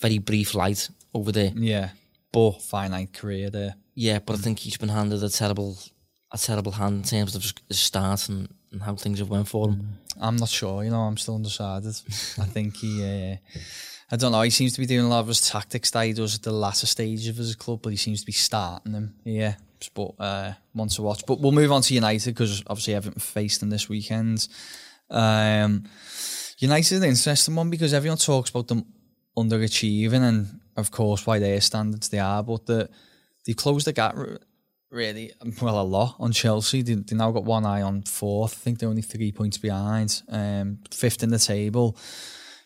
very 0.00 0.18
brief 0.18 0.54
light 0.54 0.88
over 1.12 1.32
there. 1.32 1.52
Yeah. 1.54 1.90
But 2.32 2.62
Finite 2.62 3.12
career 3.12 3.48
there. 3.48 3.76
yeah, 3.94 4.18
but 4.18 4.34
I 4.34 4.38
think 4.38 4.58
he's 4.58 4.76
been 4.76 4.88
handed 4.88 5.22
a 5.22 5.28
terrible, 5.28 5.78
a 6.32 6.38
terrible 6.38 6.72
hand 6.72 6.96
in 6.96 7.02
terms 7.04 7.36
of 7.36 7.44
his 7.68 7.78
start 7.78 8.28
and, 8.28 8.48
and 8.74 8.82
how 8.82 8.94
things 8.94 9.20
have 9.20 9.30
went 9.30 9.48
for 9.48 9.68
him. 9.68 9.98
I'm 10.20 10.36
not 10.36 10.50
sure, 10.50 10.84
you 10.84 10.90
know, 10.90 11.00
I'm 11.00 11.16
still 11.16 11.36
undecided. 11.36 11.94
I 12.38 12.44
think 12.44 12.76
he, 12.76 13.02
uh, 13.02 13.36
I 14.10 14.16
don't 14.16 14.32
know, 14.32 14.42
he 14.42 14.50
seems 14.50 14.74
to 14.74 14.80
be 14.80 14.86
doing 14.86 15.06
a 15.06 15.08
lot 15.08 15.20
of 15.20 15.28
his 15.28 15.48
tactics 15.48 15.90
that 15.92 16.06
he 16.06 16.12
does 16.12 16.34
at 16.36 16.42
the 16.42 16.52
latter 16.52 16.86
stage 16.86 17.26
of 17.28 17.36
his 17.36 17.54
club, 17.56 17.80
but 17.82 17.90
he 17.90 17.96
seems 17.96 18.20
to 18.20 18.26
be 18.26 18.32
starting 18.32 18.92
them, 18.92 19.14
yeah. 19.24 19.54
But 19.94 20.12
uh, 20.18 20.52
one 20.72 20.88
to 20.88 21.02
watch. 21.02 21.24
But 21.26 21.40
we'll 21.40 21.52
move 21.52 21.70
on 21.70 21.82
to 21.82 21.94
United 21.94 22.34
because 22.34 22.62
obviously 22.66 22.94
Everton 22.94 23.20
faced 23.20 23.60
them 23.60 23.68
this 23.68 23.88
weekend. 23.88 24.48
Um, 25.10 25.84
United 26.58 26.94
is 26.94 27.02
an 27.02 27.08
interesting 27.08 27.54
one 27.54 27.68
because 27.68 27.92
everyone 27.92 28.16
talks 28.16 28.48
about 28.48 28.68
them 28.68 28.86
underachieving 29.36 30.22
and, 30.22 30.60
of 30.76 30.90
course, 30.90 31.26
why 31.26 31.38
their 31.38 31.60
standards 31.60 32.08
they 32.08 32.18
are, 32.18 32.42
but 32.42 32.64
the, 32.64 32.88
they 33.44 33.52
closed 33.52 33.86
the 33.86 33.92
gap 33.92 34.16
really, 34.94 35.32
well, 35.60 35.80
a 35.80 35.82
lot 35.82 36.16
on 36.18 36.32
Chelsea. 36.32 36.82
They, 36.82 36.94
they 36.94 37.16
now 37.16 37.30
got 37.32 37.44
one 37.44 37.66
eye 37.66 37.82
on 37.82 38.02
fourth. 38.02 38.54
I 38.54 38.60
think 38.60 38.78
they're 38.78 38.88
only 38.88 39.02
three 39.02 39.32
points 39.32 39.58
behind, 39.58 40.22
um, 40.28 40.78
fifth 40.90 41.22
in 41.22 41.30
the 41.30 41.38
table. 41.38 41.98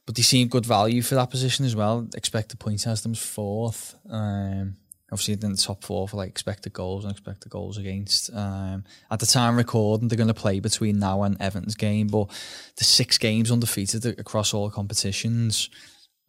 But 0.06 0.14
they 0.14 0.22
seem 0.22 0.48
good 0.48 0.64
value 0.64 1.02
for 1.02 1.16
that 1.16 1.30
position 1.30 1.64
as 1.64 1.74
well. 1.74 2.08
Expected 2.14 2.60
points 2.60 2.86
as 2.86 3.02
them 3.02 3.12
as 3.12 3.18
fourth. 3.18 3.94
Um, 4.08 4.76
obviously, 5.10 5.34
in 5.34 5.52
the 5.52 5.56
top 5.56 5.84
four 5.84 6.08
for 6.08 6.16
like 6.16 6.30
expected 6.30 6.72
goals 6.72 7.04
and 7.04 7.12
expected 7.12 7.50
goals 7.50 7.76
against. 7.76 8.30
Um, 8.34 8.84
at 9.10 9.20
the 9.20 9.26
time 9.26 9.56
recording, 9.56 10.08
they're 10.08 10.16
going 10.16 10.28
to 10.28 10.34
play 10.34 10.60
between 10.60 10.98
now 10.98 11.24
and 11.24 11.36
Everton's 11.40 11.74
game, 11.74 12.06
but 12.06 12.28
the 12.76 12.84
six 12.84 13.18
games 13.18 13.50
undefeated 13.50 14.06
across 14.18 14.54
all 14.54 14.70
competitions. 14.70 15.68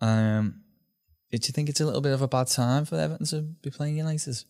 Um, 0.01 0.61
do 1.31 1.37
you 1.37 1.53
think 1.53 1.69
it's 1.69 1.79
a 1.79 1.85
little 1.85 2.01
bit 2.01 2.13
of 2.13 2.21
a 2.21 2.27
bad 2.27 2.47
time 2.47 2.85
for 2.85 2.95
Everton 2.95 3.27
to 3.27 3.41
be 3.61 3.69
playing 3.69 3.97
United? 3.97 4.43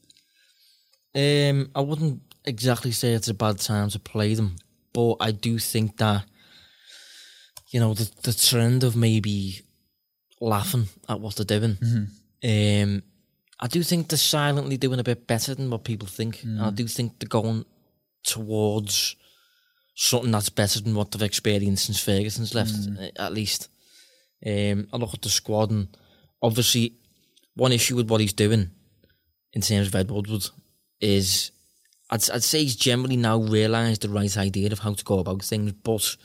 Um, 1.15 1.71
I 1.75 1.81
wouldn't 1.81 2.21
exactly 2.45 2.91
say 2.91 3.13
it's 3.13 3.27
a 3.27 3.33
bad 3.33 3.59
time 3.59 3.89
to 3.89 3.99
play 3.99 4.33
them, 4.35 4.55
but 4.93 5.15
I 5.19 5.31
do 5.31 5.57
think 5.59 5.97
that 5.97 6.25
you 7.71 7.79
know 7.79 7.93
the 7.93 8.09
the 8.23 8.33
trend 8.33 8.83
of 8.83 8.95
maybe 8.95 9.61
laughing 10.41 10.87
at 11.07 11.19
what 11.19 11.35
they're 11.35 11.59
doing. 11.59 11.77
Um, 12.43 13.03
I 13.59 13.67
do 13.67 13.83
think 13.83 14.07
they're 14.07 14.17
silently 14.17 14.77
doing 14.77 14.99
a 14.99 15.03
bit 15.03 15.27
better 15.27 15.53
than 15.53 15.69
what 15.69 15.83
people 15.83 16.07
think. 16.07 16.43
And 16.43 16.61
I 16.61 16.69
do 16.71 16.87
think 16.87 17.19
they're 17.19 17.27
going 17.27 17.65
towards 18.23 19.15
something 19.95 20.31
that's 20.31 20.49
better 20.49 20.79
than 20.79 20.95
what 20.95 21.11
they've 21.11 21.21
experienced 21.21 21.85
since 21.85 22.01
Ferguson's 22.01 22.55
left, 22.55 22.73
uh, 22.99 23.21
at 23.21 23.33
least. 23.33 23.67
Um, 24.45 24.87
I 24.93 24.97
look 24.97 25.13
at 25.13 25.21
the 25.21 25.29
squad, 25.29 25.71
and 25.71 25.89
obviously, 26.41 26.93
one 27.55 27.73
issue 27.73 27.97
with 27.97 28.09
what 28.09 28.21
he's 28.21 28.31
doing 28.31 28.71
in 29.51 29.61
terms 29.61 29.87
of 29.87 29.95
Ed 29.95 30.09
Woodward 30.09 30.47
is 31.01 31.51
I'd, 32.09 32.29
I'd 32.31 32.43
say 32.43 32.63
he's 32.63 32.75
generally 32.75 33.17
now 33.17 33.37
realised 33.37 34.01
the 34.01 34.09
right 34.09 34.35
idea 34.37 34.71
of 34.71 34.79
how 34.79 34.93
to 34.93 35.03
go 35.03 35.19
about 35.19 35.43
things, 35.43 35.71
but 35.73 36.15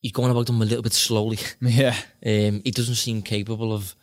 he's 0.00 0.12
going 0.12 0.30
about 0.30 0.46
them 0.46 0.62
a 0.62 0.64
little 0.64 0.82
bit 0.82 0.92
slowly. 0.92 1.38
Yeah. 1.60 1.96
Um, 2.24 2.62
he 2.64 2.70
doesn't 2.70 2.94
seem 2.96 3.22
capable 3.22 3.72
of 3.72 3.94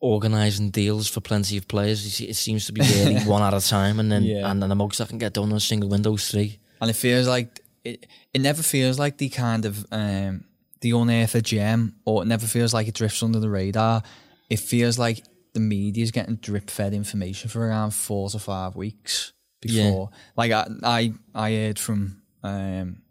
organising 0.00 0.70
deals 0.70 1.08
for 1.08 1.20
plenty 1.20 1.56
of 1.56 1.66
players. 1.68 2.20
It 2.20 2.34
seems 2.36 2.66
to 2.66 2.72
be 2.72 2.80
really 2.94 3.20
one 3.22 3.42
at 3.42 3.54
a 3.54 3.66
time, 3.66 4.00
and 4.00 4.10
then 4.10 4.22
Yeah. 4.24 4.50
and 4.50 4.62
then 4.62 4.68
the 4.68 4.74
most 4.74 4.98
that 4.98 5.08
can 5.08 5.18
get 5.18 5.32
done 5.32 5.50
on 5.50 5.56
a 5.56 5.60
single 5.60 5.88
window 5.88 6.14
is 6.14 6.28
three. 6.30 6.58
And 6.80 6.90
it 6.90 6.94
feels 6.96 7.26
like 7.26 7.60
it, 7.84 8.06
it 8.32 8.40
never 8.40 8.62
feels 8.62 8.98
like 8.98 9.18
the 9.18 9.28
kind 9.28 9.64
of 9.64 9.86
um 9.90 10.44
the 10.80 10.90
a 10.92 11.40
gem 11.40 11.94
or 12.04 12.22
it 12.22 12.26
never 12.26 12.46
feels 12.46 12.74
like 12.74 12.86
it 12.88 12.94
drifts 12.94 13.22
under 13.22 13.40
the 13.40 13.48
radar. 13.48 14.02
It 14.50 14.58
feels 14.60 14.98
like 14.98 15.24
the 15.54 15.60
media's 15.60 16.10
getting 16.10 16.36
drip 16.36 16.68
fed 16.68 16.92
information 16.92 17.48
for 17.48 17.66
around 17.66 17.92
four 17.92 18.28
to 18.28 18.38
five 18.38 18.76
weeks 18.76 19.32
before. 19.60 20.10
Like 20.36 20.52
I, 20.52 20.66
I 20.82 21.12
I 21.34 21.50
heard 21.52 21.78
from 21.78 22.20
um 22.42 23.02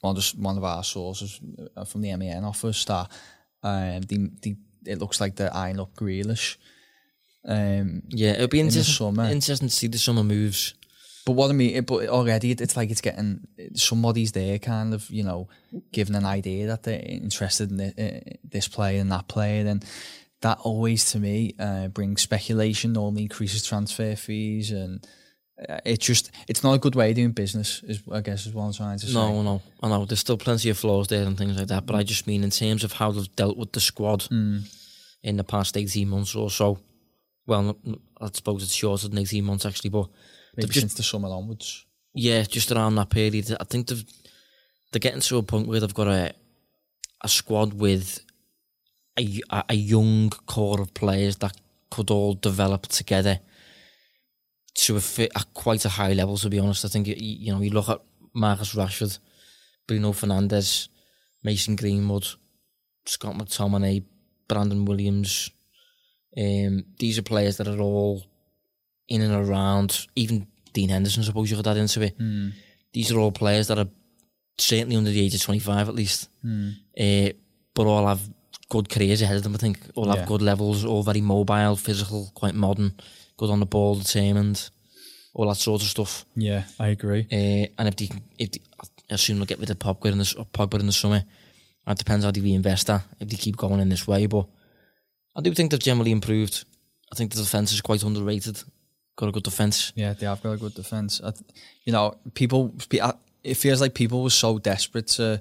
one 0.00 0.16
of, 0.18 0.24
one 0.36 0.58
of 0.58 0.64
our 0.64 0.84
sources 0.84 1.40
uh, 1.76 1.84
from 1.86 2.02
the 2.02 2.14
MEN 2.16 2.44
office 2.44 2.84
that 2.84 3.08
um 3.62 4.02
the, 4.02 4.30
the 4.42 4.56
it 4.84 4.98
looks 4.98 5.20
like 5.20 5.36
they're 5.36 5.56
eyeing 5.56 5.80
up 5.80 5.94
Grealish. 5.94 6.56
Um 7.46 8.02
Yeah, 8.10 8.32
it'll 8.32 8.48
be 8.48 8.58
the 8.60 8.66
interesting, 8.66 8.94
interesting 9.30 9.68
to 9.68 9.74
see 9.74 9.88
the 9.88 9.98
summer 9.98 10.24
moves. 10.24 10.74
But 11.26 11.32
what 11.36 11.48
I 11.48 11.54
mean, 11.54 11.74
it, 11.76 11.86
but 11.86 12.06
already 12.08 12.50
it, 12.50 12.60
it's 12.60 12.76
like 12.76 12.90
it's 12.90 13.00
getting 13.00 13.46
somebody's 13.74 14.32
there, 14.32 14.58
kind 14.58 14.92
of, 14.92 15.08
you 15.08 15.22
know, 15.22 15.48
giving 15.90 16.16
an 16.16 16.26
idea 16.26 16.66
that 16.66 16.82
they're 16.82 17.00
interested 17.00 17.70
in 17.70 17.78
thi- 17.78 17.94
uh, 18.06 18.36
this 18.44 18.68
player 18.68 19.00
and 19.00 19.10
that 19.10 19.26
player, 19.26 19.66
and 19.66 19.82
that 20.44 20.58
always 20.60 21.10
to 21.12 21.18
me 21.18 21.54
uh, 21.58 21.88
brings 21.88 22.20
speculation. 22.22 22.92
Normally 22.92 23.22
increases 23.22 23.64
transfer 23.66 24.14
fees, 24.14 24.70
and 24.70 25.04
uh, 25.68 25.80
it's 25.84 26.06
just 26.06 26.30
it's 26.48 26.62
not 26.62 26.74
a 26.74 26.78
good 26.78 26.94
way 26.94 27.10
of 27.10 27.16
doing 27.16 27.32
business. 27.32 27.82
Is 27.82 28.02
I 28.12 28.20
guess 28.20 28.46
is 28.46 28.52
what 28.54 28.64
I'm 28.66 28.72
trying 28.72 28.98
to 28.98 29.06
say. 29.06 29.14
No, 29.14 29.42
no, 29.42 29.62
I 29.82 29.88
know 29.88 30.04
there's 30.04 30.20
still 30.20 30.36
plenty 30.38 30.68
of 30.70 30.78
flaws 30.78 31.08
there 31.08 31.26
and 31.26 31.36
things 31.36 31.56
like 31.58 31.68
that, 31.68 31.86
but 31.86 31.96
I 31.96 32.02
just 32.02 32.26
mean 32.26 32.44
in 32.44 32.50
terms 32.50 32.84
of 32.84 32.92
how 32.92 33.10
they've 33.12 33.36
dealt 33.36 33.56
with 33.56 33.72
the 33.72 33.80
squad 33.80 34.26
in 34.30 35.36
the 35.36 35.44
past 35.44 35.76
eighteen 35.76 36.08
months 36.08 36.34
or 36.36 36.50
so. 36.50 36.78
Well, 37.46 37.76
I 38.20 38.28
suppose 38.32 38.62
it's 38.62 38.74
shorter 38.74 39.08
than 39.08 39.18
eighteen 39.18 39.44
months 39.44 39.66
actually, 39.66 39.90
but 39.90 40.08
maybe 40.56 40.68
just- 40.68 40.80
since 40.80 40.94
the 40.94 41.02
summer 41.02 41.28
onwards. 41.28 41.86
yeah, 42.14 42.42
just 42.42 42.70
around 42.70 42.94
that 42.96 43.10
period, 43.10 43.56
I 43.60 43.64
think 43.64 43.86
they've 43.88 44.04
they're 44.92 45.00
getting 45.00 45.20
to 45.22 45.38
a 45.38 45.42
point 45.42 45.66
where 45.68 45.80
they've 45.80 45.94
got 46.02 46.08
a 46.08 46.32
a 47.22 47.28
squad 47.28 47.72
with 47.74 48.20
a, 49.18 49.40
a, 49.68 49.74
young 49.74 50.30
core 50.30 50.80
of 50.80 50.94
players 50.94 51.36
that 51.36 51.56
could 51.90 52.10
all 52.10 52.34
develop 52.34 52.86
together 52.88 53.40
to 54.74 54.96
a 54.96 55.00
fit 55.00 55.30
at 55.36 55.52
quite 55.54 55.84
a 55.84 55.90
high 55.90 56.12
level. 56.12 56.36
To 56.36 56.48
be 56.48 56.58
honest, 56.58 56.84
I 56.84 56.88
think 56.88 57.06
you, 57.06 57.14
you 57.16 57.52
know 57.52 57.60
you 57.60 57.70
look 57.70 57.88
at 57.88 58.00
Marcus 58.32 58.74
Rashford, 58.74 59.18
Bruno 59.86 60.12
Fernandes, 60.12 60.88
Mason 61.42 61.76
Greenwood, 61.76 62.26
Scott 63.06 63.34
McTominay, 63.34 64.04
Brandon 64.48 64.84
Williams. 64.84 65.50
Um, 66.36 66.84
these 66.98 67.18
are 67.18 67.22
players 67.22 67.58
that 67.58 67.68
are 67.68 67.80
all 67.80 68.24
in 69.08 69.22
and 69.22 69.34
around. 69.48 70.06
Even 70.16 70.48
Dean 70.72 70.88
Henderson, 70.88 71.22
I 71.22 71.26
suppose 71.26 71.50
you 71.50 71.56
could 71.56 71.68
add 71.68 71.76
into 71.76 72.02
it. 72.02 72.16
Hmm. 72.18 72.48
These 72.92 73.12
are 73.12 73.18
all 73.18 73.32
players 73.32 73.68
that 73.68 73.78
are 73.78 73.88
certainly 74.58 74.96
under 74.96 75.10
the 75.10 75.20
age 75.20 75.34
of 75.34 75.42
25 75.42 75.88
at 75.88 75.94
least. 75.94 76.28
Hmm. 76.42 76.70
Uh, 76.98 77.30
but 77.74 77.86
all 77.86 78.06
have 78.06 78.28
good 78.68 78.88
careers 78.88 79.22
ahead 79.22 79.36
of 79.36 79.42
them, 79.42 79.54
I 79.54 79.58
think. 79.58 79.78
All 79.94 80.08
have 80.08 80.18
Yeah. 80.20 80.26
good 80.26 80.42
levels, 80.42 80.84
all 80.84 81.02
very 81.02 81.20
mobile, 81.20 81.76
physical, 81.76 82.30
quite 82.34 82.54
modern, 82.54 82.92
good 83.36 83.50
on 83.50 83.60
the 83.60 83.66
ball, 83.66 83.96
determined, 83.96 84.70
all 85.34 85.48
that 85.48 85.56
sort 85.56 85.82
of 85.82 85.88
stuff. 85.88 86.24
Yeah, 86.36 86.64
I 86.78 86.88
agree. 86.88 87.26
Uh, 87.30 87.68
and 87.78 87.88
if 87.88 87.96
they, 87.96 88.08
if 88.38 88.50
they, 88.52 88.60
I 89.10 89.14
assume 89.14 89.36
they'll 89.38 89.46
get 89.46 89.58
rid 89.58 89.70
of 89.70 89.78
Pogba 89.78 90.06
in 90.12 90.18
the, 90.18 90.24
Pogba 90.52 90.80
in 90.80 90.86
the 90.86 90.92
summer. 90.92 91.24
It 91.86 91.98
depends 91.98 92.24
how 92.24 92.30
they 92.30 92.40
reinvest 92.40 92.86
that, 92.86 93.02
if 93.20 93.28
they 93.28 93.36
keep 93.36 93.56
going 93.56 93.80
in 93.80 93.90
this 93.90 94.06
way. 94.08 94.26
But 94.26 94.46
I 95.36 95.42
do 95.42 95.52
think 95.52 95.70
they've 95.70 95.80
generally 95.80 96.12
improved. 96.12 96.64
I 97.12 97.16
think 97.16 97.32
the 97.32 97.42
defence 97.42 97.72
is 97.72 97.82
quite 97.82 98.02
underrated. 98.02 98.62
Got 99.16 99.28
a 99.28 99.32
good 99.32 99.42
defence. 99.44 99.92
Yeah, 99.94 100.14
they 100.14 100.26
have 100.26 100.42
got 100.42 100.52
a 100.52 100.56
good 100.56 100.74
defense. 100.74 101.20
I, 101.22 101.32
you 101.84 101.92
know, 101.92 102.16
people. 102.32 102.74
It 103.44 103.54
feels 103.58 103.80
like 103.82 103.92
people 103.92 104.22
were 104.22 104.30
so 104.30 104.58
desperate 104.58 105.08
to, 105.08 105.38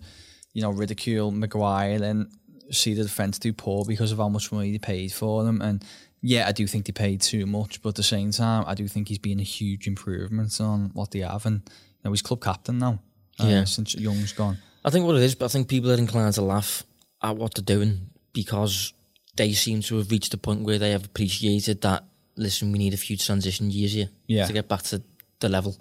you 0.54 0.62
know, 0.62 0.72
ridicule 0.72 1.32
Maguire 1.32 2.04
and 2.04 2.28
see 2.72 2.94
the 2.94 3.04
defense 3.04 3.40
do 3.40 3.54
poor 3.54 3.86
because 3.86 4.12
of 4.12 4.18
how 4.20 4.30
much 4.30 4.52
money 4.52 4.72
they 4.72 4.78
paid 4.80 5.12
for 5.12 5.44
them. 5.44 5.62
And 5.62 5.84
yeah, 6.22 6.48
I 6.48 6.52
do 6.52 6.66
think 6.68 6.86
they 6.86 6.92
paid 6.94 7.22
too 7.22 7.46
much, 7.46 7.82
but 7.82 7.90
at 7.90 7.96
the 7.96 8.04
same 8.04 8.32
time, 8.32 8.64
I 8.68 8.76
do 8.76 8.88
think 8.88 9.08
he's 9.10 9.18
been 9.20 9.40
a 9.40 9.44
huge 9.44 9.88
improvement 9.88 10.60
on 10.62 10.92
what 10.94 11.12
they 11.12 11.20
have. 11.20 11.46
And 11.46 11.62
you 11.68 11.72
know, 12.06 12.12
he's 12.12 12.22
club 12.22 12.42
captain 12.42 12.78
now. 12.80 13.00
uh, 13.40 13.48
Yeah. 13.48 13.64
since 13.66 13.96
Young's 13.96 14.32
gone. 14.34 14.58
I 14.86 14.90
think 14.90 15.06
what 15.06 15.16
it 15.16 15.24
is, 15.24 15.36
but 15.36 15.46
I 15.46 15.48
think 15.50 15.68
people 15.68 15.92
are 15.92 15.96
inclined 15.98 16.34
to 16.36 16.42
laugh 16.42 16.84
at 17.22 17.36
what 17.38 17.56
they're 17.56 17.64
doing 17.78 18.10
because 18.34 18.94
they 19.36 19.54
seem 19.54 19.82
to 19.82 19.98
have 19.98 20.12
reached 20.12 20.34
a 20.34 20.38
point 20.38 20.62
where 20.64 20.78
they 20.78 20.92
have 20.92 21.06
appreciated 21.06 21.82
that. 21.82 22.04
Listen, 22.36 22.72
we 22.72 22.80
need 22.80 22.94
a 22.94 22.98
few 22.98 23.16
transition 23.18 23.72
years 23.72 23.94
here 23.94 24.10
Yeah. 24.28 24.46
to 24.46 24.54
get 24.54 24.68
back 24.68 24.82
to 24.84 25.02
the 25.40 25.50
level, 25.50 25.76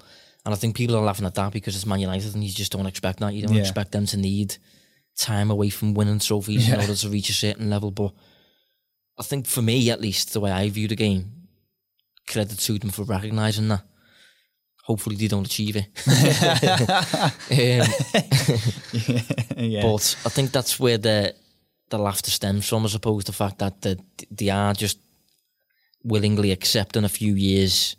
and 0.45 0.53
I 0.55 0.57
think 0.57 0.77
people 0.77 0.97
are 0.97 1.03
laughing 1.05 1.27
at 1.27 1.35
that 1.35 1.53
because 1.53 1.75
it's 1.77 1.87
Man 1.87 2.01
United, 2.01 2.35
and 2.35 2.43
you 2.45 2.51
just 2.51 2.73
don't 2.73 2.87
expect 2.87 3.21
that. 3.21 3.35
You 3.35 3.43
don't 3.47 3.55
Yeah. 3.57 3.61
expect 3.63 3.93
them 3.93 4.07
to 4.07 4.17
need 4.17 4.57
time 5.17 5.51
away 5.51 5.69
from 5.71 5.95
winning 5.95 6.19
trophies 6.19 6.69
in 6.69 6.81
order 6.81 6.95
to 6.95 7.09
reach 7.09 7.29
a 7.31 7.35
certain 7.35 7.69
level. 7.71 7.91
But 7.91 8.13
I 9.19 9.23
think 9.23 9.47
for 9.47 9.63
me, 9.63 9.91
at 9.91 10.01
least, 10.01 10.33
the 10.33 10.41
way 10.41 10.51
I 10.51 10.69
view 10.71 10.89
the 10.89 10.97
game, 10.97 11.33
credit 12.29 12.59
to 12.59 12.79
them 12.79 12.91
for 12.91 13.05
recognising 13.05 13.69
that. 13.69 13.83
Hopefully, 14.85 15.15
they 15.17 15.29
don't 15.29 15.47
achieve 15.47 15.77
it. 15.77 15.87
um, 17.51 17.87
yeah. 19.57 19.83
but 19.83 20.17
I 20.27 20.29
think 20.29 20.51
that's 20.51 20.79
where 20.81 20.99
the 20.99 21.35
the 21.89 21.99
laughter 21.99 22.31
stems 22.31 22.69
from, 22.69 22.85
as 22.85 22.95
opposed 22.95 23.27
to 23.27 23.33
the 23.33 23.37
fact 23.37 23.59
that 23.59 23.81
the, 23.83 23.99
they 24.31 24.49
are 24.51 24.73
just 24.75 24.99
willingly 26.03 26.51
accepting 26.51 27.05
a 27.05 27.09
few 27.09 27.35
years 27.35 27.97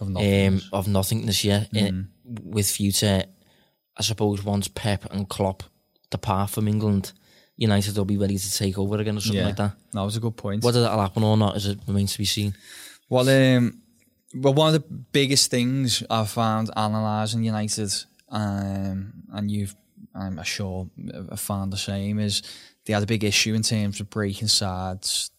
of 0.00 0.06
um, 0.08 0.14
nothingness. 0.14 0.68
of 0.72 0.88
nothingness. 0.88 1.44
Yeah, 1.44 1.64
Mm-hmm. 1.72 2.00
uh, 2.00 2.40
with 2.42 2.68
future, 2.70 3.22
I 3.96 4.02
suppose 4.02 4.42
once 4.42 4.66
Pep 4.68 5.04
and 5.12 5.28
Klopp 5.28 5.62
depart 6.10 6.50
from 6.50 6.68
England, 6.68 7.12
United 7.56 7.96
will 7.96 8.04
be 8.04 8.18
ready 8.18 8.38
to 8.38 8.52
take 8.52 8.78
over 8.78 8.96
again 8.98 9.16
or 9.16 9.20
something 9.20 9.40
yeah, 9.40 9.46
like 9.46 9.56
that. 9.56 9.72
that 9.92 10.02
was 10.02 10.16
a 10.16 10.20
good 10.20 10.36
point. 10.36 10.62
Whether 10.62 10.82
that'll 10.82 11.00
happen 11.00 11.22
or 11.22 11.36
not 11.36 11.56
is 11.56 11.66
it 11.66 11.78
remains 11.86 12.12
to 12.12 12.18
be 12.18 12.24
seen. 12.24 12.54
Well, 13.08 13.28
um, 13.28 13.80
well, 14.34 14.54
one 14.54 14.74
of 14.74 14.82
the 14.82 14.94
biggest 15.12 15.50
things 15.50 16.02
I've 16.10 16.30
found 16.30 16.70
analysing 16.76 17.44
United, 17.44 17.92
um, 18.28 19.12
and 19.32 19.50
you've, 19.50 19.74
I'm 20.14 20.42
sure, 20.42 20.90
found 21.36 21.72
the 21.72 21.78
same, 21.78 22.18
is 22.18 22.42
they 22.84 22.92
had 22.92 23.02
a 23.02 23.06
big 23.06 23.24
issue 23.24 23.54
in 23.54 23.62
terms 23.62 24.00
of 24.00 24.10
breaking 24.10 24.48
sides 24.48 25.30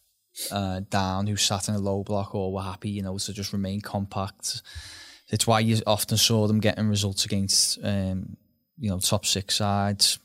uh, 0.51 0.81
down 0.89 1.27
who 1.27 1.35
sat 1.35 1.67
in 1.69 1.75
a 1.75 1.79
low 1.79 2.03
block 2.03 2.33
or 2.33 2.51
were 2.51 2.61
happy, 2.61 2.89
you 2.89 3.01
know, 3.01 3.17
to 3.17 3.33
just 3.33 3.53
remain 3.53 3.81
compact. 3.81 4.61
It's 5.29 5.45
why 5.45 5.59
you 5.59 5.81
often 5.85 6.17
saw 6.17 6.47
them 6.47 6.59
getting 6.59 6.87
results 6.87 7.25
against, 7.25 7.79
um, 7.83 8.37
you 8.79 8.89
know, 8.89 8.99
top 8.99 9.25
six 9.25 9.55
sides. 9.55 10.19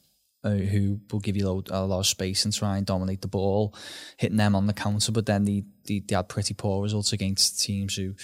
Uh, 0.44 0.50
who 0.56 0.98
will 1.12 1.20
give 1.20 1.36
you 1.36 1.46
a 1.46 1.50
lot, 1.50 1.68
a 1.70 1.84
lot 1.84 2.00
of 2.00 2.06
space 2.06 2.44
and 2.44 2.52
try 2.52 2.76
and 2.76 2.84
dominate 2.84 3.22
the 3.22 3.28
ball, 3.28 3.72
hitting 4.16 4.36
them 4.38 4.56
on 4.56 4.66
the 4.66 4.72
counter. 4.72 5.12
But 5.12 5.26
then 5.26 5.44
they, 5.44 5.62
they, 5.86 6.00
they 6.00 6.16
had 6.16 6.28
pretty 6.28 6.52
poor 6.52 6.82
results 6.82 7.12
against 7.12 7.62
teams 7.62 7.94
who 7.94 8.14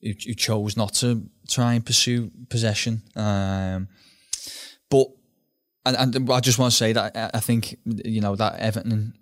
who, 0.00 0.12
who 0.26 0.34
chose 0.34 0.74
not 0.74 0.94
to 0.94 1.28
try 1.48 1.74
and 1.74 1.84
pursue 1.84 2.30
possession. 2.48 3.02
Um, 3.14 3.88
but 4.90 5.08
and, 5.84 6.16
and 6.16 6.30
I 6.32 6.40
just 6.40 6.58
want 6.58 6.70
to 6.72 6.76
say 6.76 6.92
that 6.94 7.14
I- 7.34 7.40
think 7.40 7.76
you 7.84 8.22
know 8.22 8.36
that 8.36 8.58
Everton 8.60 9.12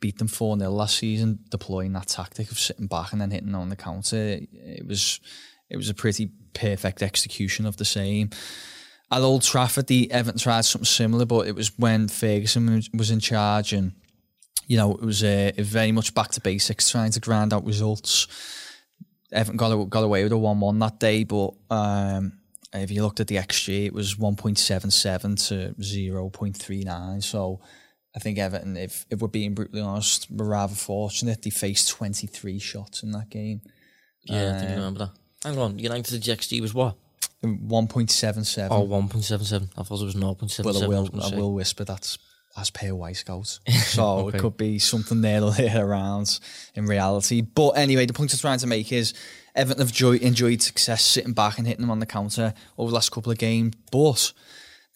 beat 0.00 0.18
them 0.18 0.28
four 0.28 0.58
0 0.58 0.70
last 0.70 0.96
season, 0.96 1.40
deploying 1.50 1.92
that 1.92 2.08
tactic 2.08 2.50
of 2.50 2.58
sitting 2.58 2.86
back 2.86 3.12
and 3.12 3.20
then 3.20 3.30
hitting 3.30 3.54
on 3.54 3.68
the 3.68 3.76
counter. 3.76 4.38
It 4.40 4.86
was 4.86 5.20
it 5.68 5.76
was 5.76 5.90
a 5.90 5.94
pretty 5.94 6.30
perfect 6.54 7.02
execution 7.02 7.66
of 7.66 7.76
the 7.76 7.84
same. 7.84 8.30
At 9.10 9.22
Old 9.22 9.42
Trafford, 9.42 9.86
the 9.86 10.10
Everton 10.10 10.38
tried 10.38 10.62
something 10.62 10.84
similar, 10.84 11.24
but 11.24 11.46
it 11.48 11.54
was 11.54 11.76
when 11.78 12.08
Ferguson 12.08 12.74
was- 12.74 12.90
was 12.92 13.10
in 13.10 13.20
charge, 13.20 13.72
and 13.72 13.92
you 14.66 14.76
know 14.76 14.92
it 14.94 15.00
was 15.00 15.22
uh, 15.24 15.52
very 15.56 15.92
much 15.92 16.12
back 16.14 16.30
to 16.32 16.40
basics, 16.40 16.90
trying 16.90 17.12
to 17.12 17.20
grind 17.20 17.52
out 17.54 17.64
results. 17.64 18.26
Everton 19.32 19.56
got 19.56 19.90
got 19.90 20.04
away 20.04 20.22
with 20.24 20.32
a 20.32 20.38
one 20.38 20.60
one 20.60 20.78
that 20.80 21.00
day, 21.00 21.24
but 21.24 21.52
um, 21.70 22.32
if 22.74 22.90
you 22.90 23.02
looked 23.02 23.20
at 23.20 23.28
the 23.28 23.36
XG, 23.36 23.86
it 23.86 23.94
was 23.94 24.18
one 24.18 24.36
point 24.36 24.58
seven 24.58 24.90
seven 24.90 25.36
to 25.36 25.74
zero 25.82 26.28
point 26.28 26.56
three 26.56 26.82
nine. 26.84 27.22
So 27.22 27.60
I 28.14 28.18
think 28.18 28.36
Everton, 28.38 28.76
if 28.76 29.06
if 29.10 29.20
we're 29.20 29.28
being 29.28 29.54
brutally 29.54 29.80
honest, 29.82 30.30
were 30.30 30.46
rather 30.48 30.74
fortunate. 30.74 31.42
They 31.42 31.50
faced 31.50 31.88
twenty 31.88 32.26
three 32.26 32.58
shots 32.58 33.02
in 33.02 33.12
that 33.12 33.30
game, 33.30 33.62
Yeah, 34.24 34.54
I 34.54 34.58
think 34.58 34.70
I 34.70 34.74
Uh, 34.74 34.76
remember 34.76 34.98
that. 34.98 35.12
Hang 35.48 35.58
on, 35.58 35.78
United 35.78 36.22
XG 36.22 36.60
was 36.60 36.74
what? 36.74 36.96
One 37.40 37.86
point 37.86 38.10
seven 38.10 38.44
seven. 38.44 38.76
Oh, 38.76 38.86
1.77. 38.86 39.68
I 39.76 39.82
thought 39.84 40.00
it 40.00 40.04
was 40.04 40.14
0.77. 40.16 40.64
Well, 40.64 40.82
I 40.82 40.86
will, 40.88 41.10
I 41.22 41.36
will 41.36 41.54
whisper 41.54 41.84
that's 41.84 42.18
as 42.56 42.70
per 42.70 42.88
Wyscouts. 42.88 43.60
So 43.70 44.26
Okay. 44.26 44.38
it 44.38 44.40
could 44.40 44.56
be 44.56 44.78
something 44.80 45.20
there 45.20 45.42
or 45.42 45.52
there 45.52 45.86
around 45.86 46.40
in 46.74 46.86
reality. 46.86 47.40
But 47.42 47.70
anyway, 47.70 48.06
the 48.06 48.12
point 48.12 48.32
I'm 48.32 48.38
trying 48.40 48.58
to 48.58 48.66
make 48.66 48.90
is 48.92 49.14
Everton 49.54 49.80
have 49.80 49.92
joy, 49.92 50.16
enjoyed 50.16 50.62
success 50.62 51.04
sitting 51.04 51.32
back 51.32 51.58
and 51.58 51.66
hitting 51.66 51.82
them 51.82 51.90
on 51.92 52.00
the 52.00 52.06
counter 52.06 52.54
over 52.76 52.90
the 52.90 52.94
last 52.94 53.12
couple 53.12 53.30
of 53.30 53.38
games. 53.38 53.74
But 53.92 54.32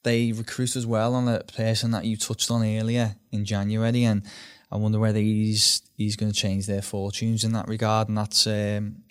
they 0.02 0.32
recruit 0.32 0.74
as 0.74 0.84
well 0.86 1.14
on 1.14 1.28
a 1.28 1.44
person 1.44 1.92
that 1.92 2.04
you 2.04 2.16
touched 2.16 2.50
on 2.50 2.62
earlier 2.64 3.14
in 3.30 3.44
January. 3.44 4.02
And 4.02 4.24
I 4.72 4.76
wonder 4.76 4.98
whether 4.98 5.20
he's, 5.20 5.82
he's 5.96 6.16
going 6.16 6.32
to 6.32 6.36
change 6.38 6.66
their 6.66 6.82
fortunes 6.82 7.44
in 7.44 7.52
that 7.52 7.68
regard. 7.68 8.08
And 8.08 8.18
that's 8.18 8.48
um, 8.48 9.02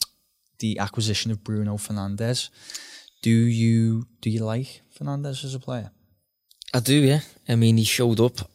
the 0.60 0.80
acquisition 0.80 1.32
of 1.32 1.46
Bruno 1.46 1.78
Fernandes. 1.78 2.50
Do 3.22 3.30
you 3.30 4.08
do 4.22 4.30
you 4.30 4.44
like 4.44 4.82
Fernandes 4.98 5.44
as 5.44 5.56
a 5.56 5.60
player? 5.60 5.92
I 6.74 6.80
do, 6.80 6.96
yeah. 6.96 7.20
I 7.48 7.56
mean, 7.56 7.78
he 7.78 7.84
showed 7.84 8.20
up 8.20 8.50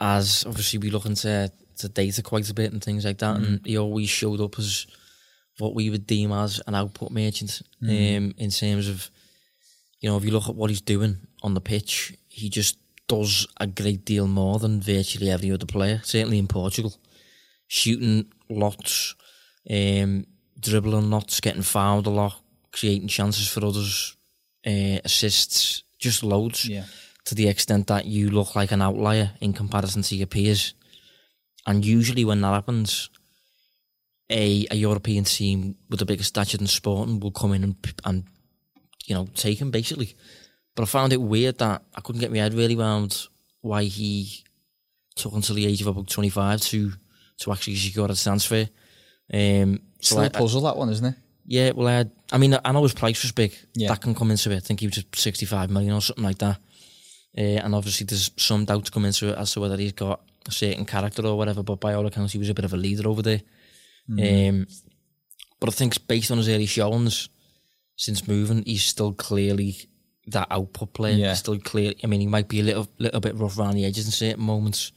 as 0.00 0.44
obviously 0.46 0.78
we 0.78 0.90
look 0.90 1.06
into 1.06 1.50
to 1.78 1.88
data 1.88 2.22
quite 2.22 2.48
a 2.48 2.54
bit 2.54 2.72
and 2.72 2.82
things 2.82 3.04
like 3.04 3.18
that, 3.18 3.36
and 3.36 3.66
he 3.66 3.76
always 3.76 4.08
showed 4.08 4.40
up 4.40 4.58
as 4.58 4.86
what 5.58 5.74
we 5.74 5.90
would 5.90 6.06
deem 6.06 6.32
as 6.32 6.60
an 6.66 6.74
output 6.74 7.10
merchant. 7.10 7.62
Um, 7.82 8.34
in 8.38 8.50
terms 8.50 8.88
of, 8.88 9.10
you 10.00 10.08
know, 10.08 10.16
if 10.16 10.24
you 10.24 10.30
look 10.30 10.48
at 10.48 10.54
what 10.54 10.70
he's 10.70 10.80
doing 10.80 11.18
on 11.42 11.54
the 11.54 11.60
pitch, 11.60 12.14
he 12.28 12.48
just 12.48 12.78
does 13.08 13.46
a 13.60 13.66
great 13.66 14.04
deal 14.04 14.26
more 14.26 14.58
than 14.58 14.80
virtually 14.80 15.30
every 15.30 15.50
other 15.50 15.66
player. 15.66 16.00
Certainly 16.02 16.38
in 16.38 16.48
Portugal, 16.48 16.94
shooting 17.66 18.32
lots, 18.48 19.14
um, 19.70 20.26
dribbling 20.58 21.10
lots, 21.10 21.40
getting 21.40 21.62
fouled 21.62 22.06
a 22.06 22.10
lot, 22.10 22.40
creating 22.78 23.08
chances 23.08 23.48
for 23.48 23.64
others, 23.64 24.16
uh, 24.66 24.98
assists, 25.04 25.82
just 25.98 26.22
loads 26.22 26.64
Yeah. 26.68 26.84
to 27.24 27.34
the 27.34 27.48
extent 27.48 27.86
that 27.86 28.04
you 28.06 28.30
look 28.30 28.54
like 28.54 28.72
an 28.72 28.82
outlier 28.82 29.32
in 29.40 29.52
comparison 29.52 30.02
to 30.02 30.14
your 30.16 30.26
peers. 30.26 30.74
And 31.66 31.84
usually 31.84 32.24
when 32.24 32.40
that 32.42 32.52
happens, 32.54 33.10
a, 34.30 34.66
a 34.70 34.76
European 34.76 35.24
team 35.24 35.76
with 35.88 35.98
the 36.00 36.04
biggest 36.06 36.28
stature 36.30 36.58
in 36.60 36.66
sporting 36.66 37.20
will 37.20 37.30
come 37.30 37.52
in 37.54 37.64
and, 37.64 37.76
and 38.04 38.24
you 39.06 39.14
know, 39.14 39.26
take 39.34 39.58
him 39.60 39.70
basically. 39.70 40.14
But 40.74 40.82
I 40.82 40.86
found 40.86 41.12
it 41.12 41.20
weird 41.20 41.58
that 41.58 41.82
I 41.94 42.00
couldn't 42.00 42.20
get 42.20 42.32
my 42.32 42.38
head 42.38 42.54
really 42.54 42.76
around 42.76 43.26
why 43.62 43.84
he 43.84 44.44
took 45.14 45.32
until 45.32 45.54
the 45.56 45.66
age 45.66 45.80
of 45.80 45.86
about 45.86 46.08
25 46.08 46.60
to 46.60 46.92
to 47.38 47.52
actually 47.52 47.76
secure 47.76 48.10
a 48.10 48.14
transfer. 48.14 48.68
Um, 49.32 49.80
so 50.00 50.14
Still 50.14 50.18
I- 50.20 50.26
a 50.26 50.30
puzzle, 50.30 50.60
that 50.62 50.76
one, 50.76 50.88
isn't 50.90 51.04
it? 51.06 51.14
Yeah, 51.46 51.70
well, 51.72 51.88
I, 51.88 52.06
I 52.34 52.38
mean, 52.38 52.58
I 52.64 52.72
know 52.72 52.82
his 52.82 52.94
price 52.94 53.22
was 53.22 53.32
big. 53.32 53.56
Yeah. 53.74 53.88
That 53.88 54.00
can 54.00 54.14
come 54.14 54.30
into 54.30 54.50
it. 54.50 54.56
I 54.56 54.60
think 54.60 54.80
he 54.80 54.86
was 54.86 54.96
just 54.96 55.16
65 55.16 55.70
million 55.70 55.92
or 55.92 56.00
something 56.00 56.24
like 56.24 56.38
that. 56.38 56.58
Uh, 57.38 57.62
and 57.62 57.74
obviously, 57.74 58.04
there's 58.04 58.30
some 58.36 58.64
doubt 58.64 58.86
to 58.86 58.90
come 58.90 59.04
into 59.04 59.28
it 59.28 59.38
as 59.38 59.52
to 59.52 59.60
whether 59.60 59.76
he's 59.76 59.92
got 59.92 60.20
a 60.46 60.50
certain 60.50 60.84
character 60.84 61.24
or 61.24 61.36
whatever. 61.36 61.62
But 61.62 61.80
by 61.80 61.94
all 61.94 62.06
accounts, 62.06 62.32
he 62.32 62.38
was 62.38 62.48
a 62.48 62.54
bit 62.54 62.64
of 62.64 62.72
a 62.72 62.76
leader 62.76 63.08
over 63.08 63.22
there. 63.22 63.42
Mm. 64.10 64.48
Um, 64.48 64.66
but 65.60 65.68
I 65.68 65.72
think 65.72 66.06
based 66.08 66.30
on 66.30 66.38
his 66.38 66.48
early 66.48 66.66
showings 66.66 67.28
since 67.96 68.26
moving, 68.26 68.64
he's 68.64 68.84
still 68.84 69.12
clearly 69.12 69.76
that 70.26 70.48
output 70.50 70.94
player. 70.94 71.16
Yeah. 71.16 71.28
He's 71.28 71.38
still 71.38 71.58
clear. 71.58 71.92
I 72.02 72.06
mean, 72.08 72.20
he 72.20 72.26
might 72.26 72.48
be 72.48 72.60
a 72.60 72.64
little 72.64 72.88
little 72.98 73.20
bit 73.20 73.36
rough 73.36 73.58
around 73.58 73.74
the 73.74 73.84
edges 73.84 74.06
in 74.06 74.12
certain 74.12 74.44
moments, 74.44 74.92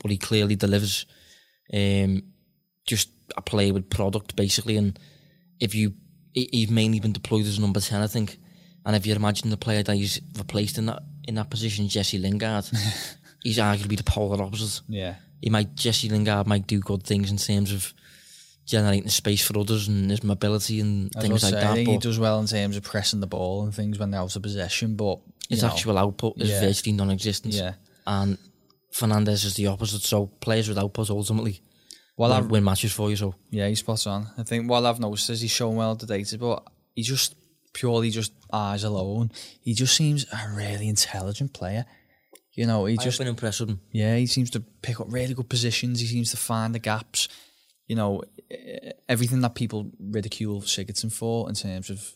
but 0.00 0.10
he 0.10 0.16
clearly 0.16 0.56
delivers. 0.56 1.06
Um, 1.72 2.22
just 2.86 3.10
a 3.36 3.42
player 3.42 3.72
with 3.72 3.90
product 3.90 4.36
basically, 4.36 4.76
and 4.76 4.98
if 5.62 5.74
you 5.74 5.94
he- 6.34 6.48
he's 6.52 6.70
mainly 6.70 6.98
been 7.00 7.12
deployed 7.12 7.46
as 7.46 7.58
number 7.58 7.80
ten, 7.80 8.02
I 8.02 8.06
think. 8.08 8.38
And 8.84 8.96
if 8.96 9.06
you 9.06 9.14
imagine 9.14 9.50
the 9.50 9.56
player 9.56 9.82
that 9.84 9.94
he's 9.96 10.20
replaced 10.36 10.76
in 10.76 10.86
that 10.86 11.02
in 11.28 11.36
that 11.36 11.50
position, 11.50 11.88
Jesse 11.88 12.18
Lingard, 12.18 12.68
he's 13.42 13.58
arguably 13.58 13.96
the 13.96 14.04
polar 14.04 14.42
opposite. 14.42 14.82
Yeah. 14.88 15.14
He 15.40 15.50
might 15.50 15.74
Jesse 15.76 16.08
Lingard 16.08 16.46
might 16.46 16.66
do 16.66 16.80
good 16.80 17.04
things 17.04 17.30
in 17.30 17.36
terms 17.36 17.72
of 17.72 17.94
generating 18.66 19.08
space 19.08 19.44
for 19.44 19.58
others 19.58 19.88
and 19.88 20.10
his 20.10 20.22
mobility 20.22 20.80
and 20.80 21.12
I 21.16 21.20
things 21.20 21.42
like 21.42 21.52
say, 21.52 21.58
I 21.58 21.62
that. 21.62 21.74
think 21.74 21.88
he 21.88 21.98
does 21.98 22.18
well 22.18 22.38
in 22.40 22.46
terms 22.46 22.76
of 22.76 22.84
pressing 22.84 23.20
the 23.20 23.26
ball 23.26 23.64
and 23.64 23.74
things 23.74 23.98
when 23.98 24.10
they're 24.10 24.20
out 24.20 24.34
of 24.34 24.42
possession, 24.42 24.94
but 24.94 25.18
his 25.48 25.62
know, 25.62 25.68
actual 25.68 25.98
output 25.98 26.40
is 26.40 26.50
yeah. 26.50 26.60
virtually 26.60 26.92
non-existent. 26.92 27.54
Yeah. 27.54 27.74
and 28.06 28.38
Fernandes 28.92 29.44
is 29.44 29.54
the 29.54 29.66
opposite. 29.66 30.02
So 30.02 30.26
players 30.26 30.68
with 30.68 30.78
output 30.78 31.10
ultimately 31.10 31.60
Well, 32.22 32.30
win, 32.30 32.44
I've, 32.44 32.50
win 32.50 32.64
matches 32.64 32.92
for 32.92 33.10
you. 33.10 33.16
So 33.16 33.34
yeah, 33.50 33.66
he's 33.66 33.80
spot 33.80 34.06
on. 34.06 34.28
I 34.38 34.44
think 34.44 34.70
what 34.70 34.84
I've 34.84 35.00
noticed 35.00 35.28
is 35.30 35.40
he's 35.40 35.50
shown 35.50 35.74
well 35.74 35.96
the 35.96 36.06
data, 36.06 36.38
but 36.38 36.62
he 36.94 37.02
just 37.02 37.34
purely 37.72 38.10
just 38.10 38.32
eyes 38.52 38.84
alone. 38.84 39.32
He 39.60 39.74
just 39.74 39.96
seems 39.96 40.24
a 40.32 40.54
really 40.54 40.88
intelligent 40.88 41.52
player. 41.52 41.84
You 42.52 42.66
know, 42.66 42.84
he 42.84 42.94
I've 42.94 43.02
just 43.02 43.18
been 43.18 43.26
impressed 43.26 43.58
with 43.58 43.70
him. 43.70 43.80
Yeah, 43.90 44.16
he 44.16 44.26
seems 44.26 44.50
to 44.50 44.60
pick 44.60 45.00
up 45.00 45.06
really 45.10 45.34
good 45.34 45.48
positions. 45.48 45.98
He 45.98 46.06
seems 46.06 46.30
to 46.30 46.36
find 46.36 46.72
the 46.72 46.78
gaps. 46.78 47.26
You 47.88 47.96
know, 47.96 48.22
everything 49.08 49.40
that 49.40 49.56
people 49.56 49.90
ridicule 49.98 50.60
Sigurdsson 50.60 51.12
for 51.12 51.48
in 51.48 51.56
terms 51.56 51.90
of 51.90 52.12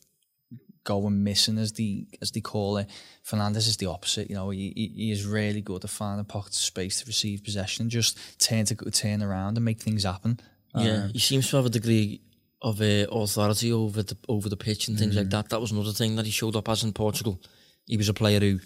going 0.87 1.23
missing, 1.23 1.59
as 1.59 1.73
the 1.73 2.07
as 2.23 2.31
they 2.31 2.41
call 2.41 2.79
it. 2.79 2.89
Fernandes 3.29 3.67
is 3.69 3.77
the 3.77 3.87
opposite. 3.87 4.31
You 4.31 4.37
know, 4.37 4.51
he, 4.51 4.73
he, 4.75 4.87
he 4.97 5.11
is 5.13 5.27
really 5.27 5.61
good 5.61 5.85
at 5.85 5.91
finding 5.91 6.25
pockets 6.25 6.59
of 6.59 6.65
space 6.65 7.01
to 7.01 7.07
receive 7.07 7.45
possession 7.45 7.83
and 7.83 7.91
just 7.91 8.19
turn 8.39 8.65
to 8.67 8.75
turn 8.91 9.23
around 9.23 9.57
and 9.59 9.65
make 9.65 9.81
things 9.83 10.05
happen. 10.05 10.41
Yeah, 10.75 11.05
Um, 11.05 11.11
he 11.13 11.19
seems 11.19 11.49
to 11.51 11.57
have 11.57 11.67
a 11.67 11.71
degree 11.79 12.21
of 12.63 12.81
uh, 12.81 13.07
authority 13.11 13.71
over 13.73 14.03
the 14.03 14.17
over 14.29 14.49
the 14.49 14.57
pitch 14.67 14.89
and 14.89 14.99
things 14.99 15.15
Mm. 15.15 15.19
like 15.19 15.31
that. 15.31 15.49
That 15.51 15.61
was 15.61 15.73
another 15.73 15.93
thing 15.93 16.17
that 16.17 16.25
he 16.27 16.33
showed 16.33 16.57
up 16.57 16.69
as 16.69 16.83
in 16.85 16.93
Portugal. 16.93 17.39
He 17.87 17.97
was 17.99 18.09
a 18.09 18.15
player 18.15 18.41
who 18.41 18.59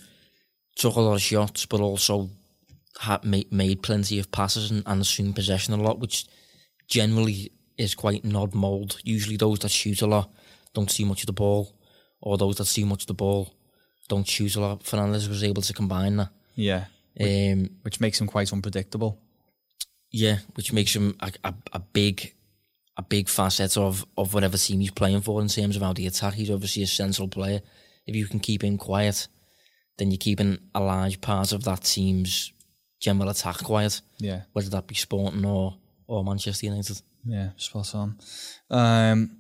took 0.77 0.97
a 0.97 1.01
lot 1.01 1.15
of 1.15 1.23
shots, 1.23 1.67
but 1.67 1.81
also 1.81 2.31
had 3.01 3.25
made, 3.25 3.51
made 3.53 3.83
plenty 3.83 4.19
of 4.19 4.31
passes 4.31 4.71
and, 4.71 4.83
and 4.87 5.01
assumed 5.01 5.35
possession 5.35 5.75
a 5.75 5.83
lot, 5.83 5.99
which 6.01 6.27
generally 6.89 7.53
is 7.77 7.95
quite 7.95 8.25
an 8.25 8.37
odd 8.37 8.55
mould. 8.55 8.99
Usually, 9.05 9.37
those 9.37 9.59
that 9.61 9.71
shoot 9.71 10.03
a 10.03 10.07
lot 10.07 10.31
don't 10.75 10.91
see 10.91 11.05
much 11.05 11.23
of 11.23 11.27
the 11.27 11.33
ball, 11.33 11.75
or 12.21 12.37
those 12.39 12.57
that 12.57 12.67
see 12.67 12.85
much 12.85 13.03
of 13.03 13.07
the 13.07 13.15
ball 13.15 13.53
don't 14.09 14.27
choose 14.27 14.57
a 14.57 14.61
lot. 14.61 14.83
Fernandes 14.85 15.29
was 15.29 15.43
able 15.45 15.63
to 15.63 15.73
combine 15.73 16.17
that. 16.17 16.31
yeah, 16.55 16.85
Um, 17.21 17.71
which 17.83 18.01
makes 18.01 18.21
him 18.21 18.27
quite 18.27 18.53
unpredictable. 18.53 19.19
yeah, 20.13 20.39
which 20.55 20.73
makes 20.73 20.95
him 20.95 21.17
a, 21.21 21.31
a, 21.45 21.55
a 21.75 21.79
big 21.79 22.35
a 22.97 23.03
big 23.03 23.29
facet 23.29 23.77
of, 23.79 24.05
of 24.19 24.35
whatever 24.35 24.59
team 24.59 24.81
he's 24.81 24.91
playing 24.91 25.21
for 25.23 25.41
in 25.41 25.49
terms 25.49 25.77
of 25.77 25.83
how 25.83 25.93
the 25.93 26.07
attack. 26.07 26.35
He's 26.35 26.51
obviously 26.51 26.83
a 26.83 26.87
central 26.87 27.29
player. 27.29 27.61
If 28.07 28.15
you 28.17 28.27
can 28.27 28.41
keep 28.41 28.63
him 28.65 28.77
quiet, 28.77 29.29
then 29.97 30.11
you're 30.11 30.19
keeping 30.19 30.59
a 30.75 30.81
large 30.81 31.21
part 31.21 31.53
of 31.53 31.65
that 31.65 31.85
team's 31.85 32.53
general 33.01 33.31
attack 33.31 33.59
quiet, 33.59 34.01
Yeah, 34.19 34.43
whether 34.53 34.69
that 34.71 34.87
be 34.87 34.95
Sporting 34.97 35.45
or, 35.47 35.77
or 36.07 36.25
Manchester 36.25 36.67
United. 36.67 37.01
yeah, 37.25 37.51
spot 37.57 37.95
on. 37.95 38.19
Um, 38.69 39.37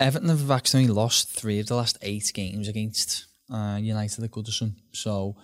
Everton 0.00 0.30
have 0.30 0.50
actually 0.50 0.88
lost 0.88 1.28
three 1.28 1.60
of 1.60 1.66
the 1.66 1.76
last 1.76 1.98
eight 2.00 2.32
games 2.34 2.66
against 2.68 3.26
uh, 3.52 3.78
United 3.80 4.24
at 4.24 4.30
Goodison. 4.30 4.74
So 4.92 5.36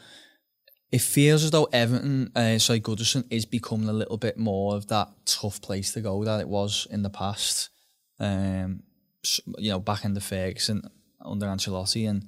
it 0.90 1.02
feels 1.02 1.44
as 1.44 1.50
though 1.50 1.68
Everton, 1.72 2.32
uh, 2.34 2.58
sorry, 2.58 2.80
Goodison 2.80 3.24
is 3.30 3.44
becoming 3.44 3.88
a 3.88 3.92
little 3.92 4.16
bit 4.16 4.38
more 4.38 4.74
of 4.74 4.88
that 4.88 5.08
tough 5.26 5.60
place 5.60 5.92
to 5.92 6.00
go 6.00 6.24
that 6.24 6.40
it 6.40 6.48
was 6.48 6.86
in 6.90 7.02
the 7.02 7.10
past. 7.10 7.68
Um, 8.18 8.82
you 9.58 9.70
know, 9.70 9.80
back 9.80 10.04
in 10.04 10.14
the 10.14 10.20
Ferguson 10.20 10.88
under 11.22 11.46
Ancelotti, 11.46 12.08
and 12.08 12.24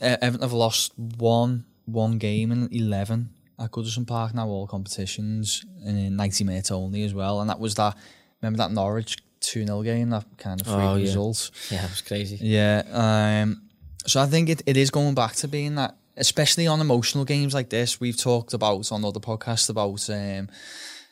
Everton 0.00 0.42
have 0.42 0.52
lost 0.52 0.92
one 0.96 1.64
one 1.86 2.18
game 2.18 2.52
in 2.52 2.68
eleven 2.70 3.30
at 3.58 3.72
Goodison 3.72 4.06
Park 4.06 4.34
now, 4.34 4.46
all 4.46 4.68
competitions, 4.68 5.64
in 5.84 6.14
ninety 6.14 6.44
minutes 6.44 6.70
only 6.70 7.02
as 7.02 7.12
well. 7.12 7.40
And 7.40 7.50
that 7.50 7.58
was 7.58 7.74
that. 7.74 7.96
Remember 8.40 8.58
that 8.58 8.70
Norwich 8.70 9.16
two 9.46 9.64
0 9.66 9.82
game, 9.82 10.10
that 10.10 10.24
kind 10.38 10.60
of 10.60 10.66
freak 10.66 10.78
Oh, 10.78 10.94
yeah. 10.96 11.02
result. 11.06 11.50
Yeah, 11.70 11.84
it 11.84 11.90
was 11.90 12.00
crazy. 12.02 12.38
Yeah. 12.40 12.82
Um, 12.92 13.62
so 14.06 14.20
I 14.20 14.26
think 14.26 14.48
it, 14.48 14.62
it 14.66 14.76
is 14.76 14.90
going 14.90 15.14
back 15.14 15.34
to 15.36 15.48
being 15.48 15.74
that, 15.76 15.96
especially 16.16 16.66
on 16.66 16.80
emotional 16.80 17.24
games 17.24 17.54
like 17.54 17.70
this. 17.70 18.00
We've 18.00 18.16
talked 18.16 18.52
about 18.54 18.90
on 18.92 19.04
other 19.04 19.20
podcasts 19.20 19.70
about 19.70 20.08
um, 20.10 20.48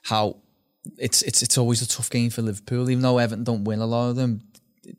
how 0.02 0.36
it's 0.98 1.22
it's 1.22 1.42
it's 1.42 1.56
always 1.56 1.80
a 1.82 1.88
tough 1.88 2.10
game 2.10 2.30
for 2.30 2.42
Liverpool, 2.42 2.90
even 2.90 3.02
though 3.02 3.18
Everton 3.18 3.44
don't 3.44 3.64
win 3.64 3.80
a 3.80 3.86
lot 3.86 4.10
of 4.10 4.16
them. 4.16 4.42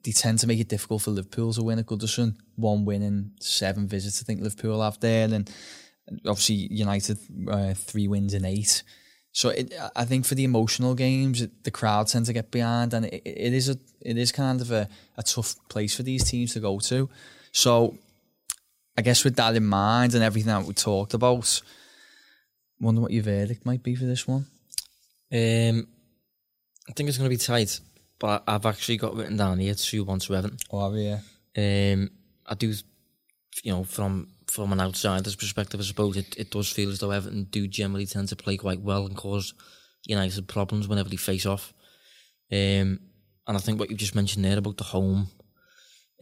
They 0.04 0.12
tend 0.14 0.40
to 0.40 0.48
make 0.48 0.60
it 0.62 0.70
difficult 0.70 1.02
for 1.02 1.12
Liverpool 1.12 1.52
to 1.54 1.62
win 1.62 1.78
at 1.80 1.86
Goodison. 1.86 2.36
One 2.56 2.86
win 2.86 3.02
in 3.02 3.32
seven 3.42 3.88
visits, 3.88 4.22
I 4.22 4.24
think 4.24 4.42
Liverpool 4.42 4.82
have 4.82 5.00
there, 5.02 5.26
and 5.26 5.52
obviously 6.26 6.56
United 6.72 7.18
uh, 7.50 7.74
three 7.74 8.08
wins 8.08 8.34
in 8.34 8.46
eight. 8.46 8.82
So 9.34 9.50
it, 9.50 9.74
I 9.96 10.06
think 10.06 10.26
for 10.26 10.36
the 10.36 10.44
emotional 10.44 10.94
games, 10.94 11.42
it, 11.42 11.64
the 11.64 11.72
crowd 11.72 12.08
tend 12.08 12.28
to 12.28 12.34
get 12.34 12.52
behind, 12.52 12.94
and 12.94 13.06
it, 13.08 13.24
it 13.26 13.54
is 13.54 13.68
a 13.68 13.78
it 14.00 14.18
is 14.18 14.32
kind 14.32 14.62
of 14.62 14.72
a, 14.72 14.88
a 15.18 15.24
tough 15.24 15.56
place 15.70 15.96
for 15.96 16.04
these 16.04 16.24
teams 16.24 16.54
to 16.54 16.60
go 16.60 16.80
to. 16.80 17.10
So 17.52 17.98
I 18.96 19.02
guess 19.02 19.24
with 19.24 19.36
that 19.38 19.56
in 19.56 19.66
mind 19.66 20.14
and 20.14 20.24
everything 20.24 20.54
that 20.54 20.66
we 20.66 20.74
talked 20.76 21.16
about, 21.16 21.62
wonder 22.80 23.02
what 23.02 23.12
your 23.12 23.24
verdict 23.24 23.66
might 23.66 23.82
be 23.82 23.96
for 23.96 24.06
this 24.06 24.28
one. 24.28 24.46
Um, 25.32 25.88
I 26.88 26.94
think 26.94 27.10
it's 27.10 27.18
going 27.18 27.30
to 27.30 27.36
be 27.36 27.38
tight, 27.38 27.80
but 28.20 28.44
I've 28.48 28.68
actually 28.68 28.98
got 28.98 29.16
written 29.16 29.38
down 29.38 29.58
here 29.58 29.74
2 29.74 30.04
1 30.04 30.20
to 30.20 30.36
Everton. 30.36 30.58
Oh 30.72 30.94
yeah, 30.94 31.20
Um, 31.58 32.12
I 32.46 32.54
do, 32.54 32.72
you 33.64 33.72
know, 33.72 33.84
from 33.84 34.28
from 34.54 34.72
an 34.72 34.80
outsider's 34.80 35.36
perspective, 35.36 35.80
I 35.80 35.84
suppose 35.84 36.16
it, 36.16 36.38
it 36.38 36.52
does 36.52 36.72
feel 36.72 36.92
as 36.92 37.00
though 37.00 37.10
Everton 37.10 37.46
do 37.46 37.68
generally 37.68 38.06
tend 38.06 38.30
to 38.30 38.36
play 38.36 38.56
quite 38.56 38.82
well 38.82 39.08
and 39.08 39.18
cause 39.18 39.56
United 40.06 40.48
problems 40.48 40.88
whenever 40.88 41.10
they 41.10 41.16
face 41.16 41.48
off. 41.48 41.74
Um, 42.52 43.00
and 43.48 43.58
I 43.58 43.58
think 43.58 43.80
what 43.80 43.90
you've 43.90 43.98
just 43.98 44.14
mentioned 44.14 44.46
there 44.46 44.60
about 44.60 44.78
the 44.78 44.84
home 44.84 45.30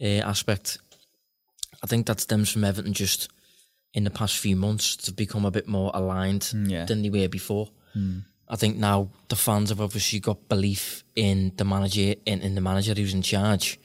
uh, 0.00 0.22
aspect, 0.24 0.78
I 1.84 1.86
think 1.86 2.06
that 2.06 2.20
stems 2.20 2.50
from 2.50 2.64
Everton 2.64 2.94
just 2.94 3.30
in 3.92 4.04
the 4.04 4.10
past 4.10 4.38
few 4.38 4.56
months 4.56 4.96
to 4.96 5.12
become 5.12 5.44
a 5.44 5.50
bit 5.50 5.68
more 5.68 5.90
aligned 5.92 6.50
yeah. 6.54 6.86
than 6.86 7.02
they 7.02 7.10
were 7.10 7.28
before. 7.28 7.68
I 8.48 8.56
think 8.56 8.78
now 8.78 9.10
the 9.28 9.36
fans 9.36 9.68
have 9.68 9.82
obviously 9.82 10.20
got 10.20 10.48
belief 10.48 11.04
in 11.14 11.52
the 11.56 11.66
manager 11.66 12.14
in, 12.24 12.40
in 12.40 12.54
the 12.54 12.62
manager 12.62 12.94
who's 12.94 13.12
in 13.12 13.20
charge, 13.20 13.78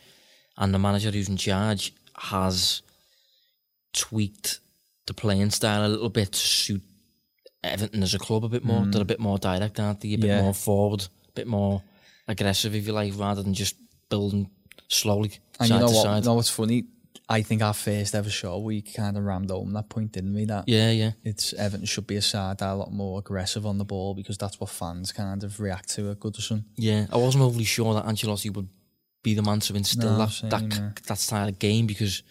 and 0.55 0.73
the 0.73 0.79
manager 0.79 1.11
who's 1.11 1.27
in 1.27 1.35
charge 1.35 1.93
has 2.15 2.81
tweaked 3.97 4.59
the 5.07 5.13
playing 5.13 5.49
style 5.51 5.85
a 5.85 5.89
little 5.89 6.09
bit 6.09 6.31
to 6.33 6.39
suit 6.39 6.81
Everton 7.63 8.03
as 8.03 8.13
a 8.13 8.19
club 8.19 8.43
a 8.45 8.49
bit 8.49 8.63
more. 8.63 8.81
Mm. 8.81 8.91
They're 8.91 9.01
a 9.01 9.05
bit 9.05 9.19
more 9.19 9.37
direct, 9.37 9.79
aren't 9.79 10.01
they? 10.01 10.13
A 10.13 10.17
bit 10.17 10.27
Yeah. 10.27 10.41
more 10.41 10.53
forward, 10.53 11.01
a 11.01 11.31
bit 11.33 11.47
more 11.47 11.81
aggressive, 12.27 12.75
if 12.75 12.85
you 12.85 12.93
like, 12.93 13.13
rather 13.17 13.41
than 13.43 13.53
just 13.53 13.75
building 14.09 14.49
slowly 14.89 15.31
And 15.59 15.67
side 15.69 15.75
you 15.75 15.81
know 15.81 15.87
to 15.87 15.93
what? 15.95 16.03
side. 16.03 16.23
You 16.23 16.29
know 16.29 16.33
what's 16.35 16.49
funny? 16.49 16.85
I 17.29 17.41
think 17.41 17.61
our 17.61 17.73
first 17.73 18.15
ever 18.15 18.29
show, 18.29 18.57
we 18.59 18.81
kind 18.81 19.17
of 19.17 19.23
rammed 19.25 19.49
home 19.49 19.73
that 19.73 19.89
point, 19.89 20.13
didn't 20.13 20.33
we? 20.33 20.45
That 20.45 20.63
Yeah, 20.67 20.91
yeah. 20.91 21.11
it's 21.23 21.51
Everton 21.53 21.85
should 21.85 22.07
be 22.07 22.15
a 22.15 22.21
side 22.21 22.59
that 22.59 22.69
a 22.71 22.75
lot 22.75 22.93
more 22.93 23.19
aggressive 23.19 23.65
on 23.65 23.77
the 23.77 23.83
ball 23.85 24.13
because 24.13 24.37
that's 24.37 24.59
what 24.61 24.69
fans 24.69 25.11
kind 25.11 25.43
of 25.43 25.59
react 25.59 25.89
to 25.95 26.09
at 26.11 26.19
Goodison. 26.19 26.63
Yeah, 26.77 27.07
I 27.11 27.17
wasn't 27.17 27.43
overly 27.43 27.65
sure 27.65 27.93
that 27.95 28.05
Ancelotti 28.05 28.53
would 28.53 28.69
be 29.23 29.33
the 29.33 29.41
man 29.41 29.59
to 29.61 29.75
instill 29.75 30.11
No, 30.11 30.17
that 30.19 30.31
same, 30.31 30.49
that, 30.51 30.63
yeah. 30.73 30.91
that 31.07 31.17
style 31.17 31.49
of 31.49 31.59
game 31.59 31.85
because 31.85 32.23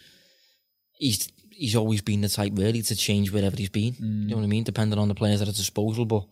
he's 0.93 1.29
he's 1.57 1.77
always 1.77 2.03
been 2.03 2.21
the 2.21 2.29
type 2.29 2.53
really 2.55 2.83
to 2.83 2.95
change 2.95 3.33
wherever 3.33 3.57
he's 3.57 3.71
been. 3.71 3.95
Mm. 3.95 4.23
You 4.25 4.29
know 4.31 4.37
what 4.37 4.45
I 4.45 4.49
mean? 4.49 4.65
Depending 4.65 4.99
on 4.99 5.09
the 5.09 5.15
players 5.15 5.41
at 5.41 5.49
his 5.49 5.57
disposal, 5.57 6.05
but 6.05 6.25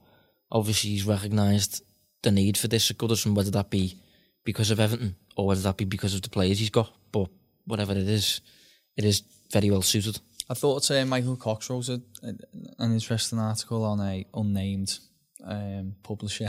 obviously 0.51 0.91
he's 0.91 1.07
recognised 1.07 1.83
the 2.23 2.31
need 2.31 2.59
for 2.59 2.69
this 2.69 2.91
at 2.91 2.99
Goodison, 2.99 3.35
whether 3.35 3.51
that 3.53 3.71
be 3.71 3.99
because 4.45 4.71
of 4.71 4.79
Everton 4.79 5.17
or 5.37 5.47
whether 5.47 5.63
that 5.63 5.77
be 5.77 5.85
because 5.85 6.15
of 6.15 6.23
the 6.23 6.29
players 6.29 6.59
he's 6.59 6.71
got. 6.71 6.93
But 7.11 7.29
whatever 7.65 7.93
it 7.93 8.09
is, 8.09 8.41
it 8.97 9.05
is 9.05 9.23
very 9.51 9.71
well 9.71 9.83
suited. 9.83 10.21
I 10.49 10.55
thought 10.55 10.91
uh, 10.91 11.05
Michael 11.07 11.37
Cox 11.37 11.71
wrote 11.71 11.89
a, 11.89 12.01
an 12.23 12.93
interesting 12.93 13.39
article 13.39 13.83
on 13.85 14.01
a 14.01 14.27
unnamed 14.35 14.99
um, 15.43 15.95
publisher 16.03 16.49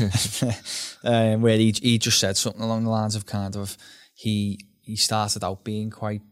um, 1.04 1.42
where 1.42 1.56
he, 1.56 1.72
he 1.80 1.98
just 1.98 2.18
said 2.18 2.36
something 2.36 2.62
along 2.62 2.84
the 2.84 2.90
lines 2.90 3.14
of 3.14 3.26
kind 3.26 3.56
of 3.56 3.76
he 4.14 4.58
he 4.80 4.96
started 4.96 5.44
out 5.44 5.64
being 5.64 5.90
quite 5.90 6.22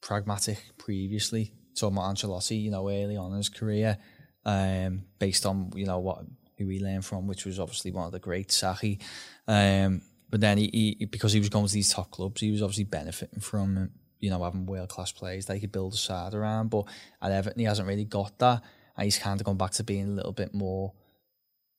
pragmatic 0.00 0.58
previously, 0.78 1.52
talking 1.74 1.96
about 1.96 2.14
Ancelotti, 2.14 2.62
you 2.62 2.70
know, 2.70 2.88
early 2.88 3.16
on 3.16 3.32
in 3.32 3.38
his 3.38 3.48
career, 3.48 3.98
um, 4.44 5.04
based 5.18 5.46
on 5.46 5.72
you 5.74 5.86
know 5.86 5.98
what 5.98 6.24
who 6.58 6.68
he 6.68 6.80
learned 6.80 7.04
from, 7.04 7.26
which 7.26 7.44
was 7.44 7.60
obviously 7.60 7.90
one 7.90 8.06
of 8.06 8.12
the 8.12 8.18
great 8.18 8.50
Sacchi. 8.50 8.98
Um, 9.46 10.02
but 10.30 10.40
then 10.40 10.58
he, 10.58 10.96
he 10.98 11.04
because 11.06 11.32
he 11.32 11.40
was 11.40 11.48
going 11.48 11.66
to 11.66 11.72
these 11.72 11.92
top 11.92 12.10
clubs, 12.10 12.40
he 12.40 12.50
was 12.50 12.62
obviously 12.62 12.84
benefiting 12.84 13.40
from 13.40 13.90
you 14.20 14.30
know 14.30 14.42
having 14.42 14.66
world 14.66 14.88
class 14.88 15.12
players 15.12 15.46
that 15.46 15.54
he 15.54 15.60
could 15.60 15.72
build 15.72 15.94
a 15.94 15.96
side 15.96 16.34
around. 16.34 16.70
But 16.70 16.86
at 17.22 17.32
Everton, 17.32 17.60
he 17.60 17.66
hasn't 17.66 17.88
really 17.88 18.04
got 18.04 18.38
that. 18.38 18.62
and 18.96 19.04
he's 19.04 19.18
kind 19.18 19.40
of 19.40 19.44
gone 19.44 19.56
back 19.56 19.72
to 19.72 19.84
being 19.84 20.08
a 20.08 20.12
little 20.12 20.32
bit 20.32 20.54
more 20.54 20.92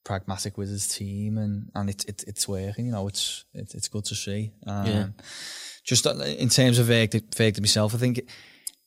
pragmatic 0.08 0.58
with 0.58 0.70
his 0.70 0.88
team, 0.88 1.38
and 1.38 1.70
and 1.76 1.90
it's 1.90 2.06
it, 2.06 2.24
it's 2.28 2.48
working. 2.48 2.86
You 2.88 2.94
know, 2.94 3.08
it's 3.08 3.46
it, 3.54 3.76
it's 3.76 3.90
good 3.90 4.06
to 4.06 4.16
see. 4.16 4.54
Um, 4.66 4.86
Yeah. 4.86 5.08
Just 5.84 6.06
in 6.06 6.50
terms 6.50 6.80
of 6.80 6.88
verdict, 6.88 7.36
verdict 7.36 7.62
myself, 7.62 7.94
I 7.96 7.98
think. 7.98 8.22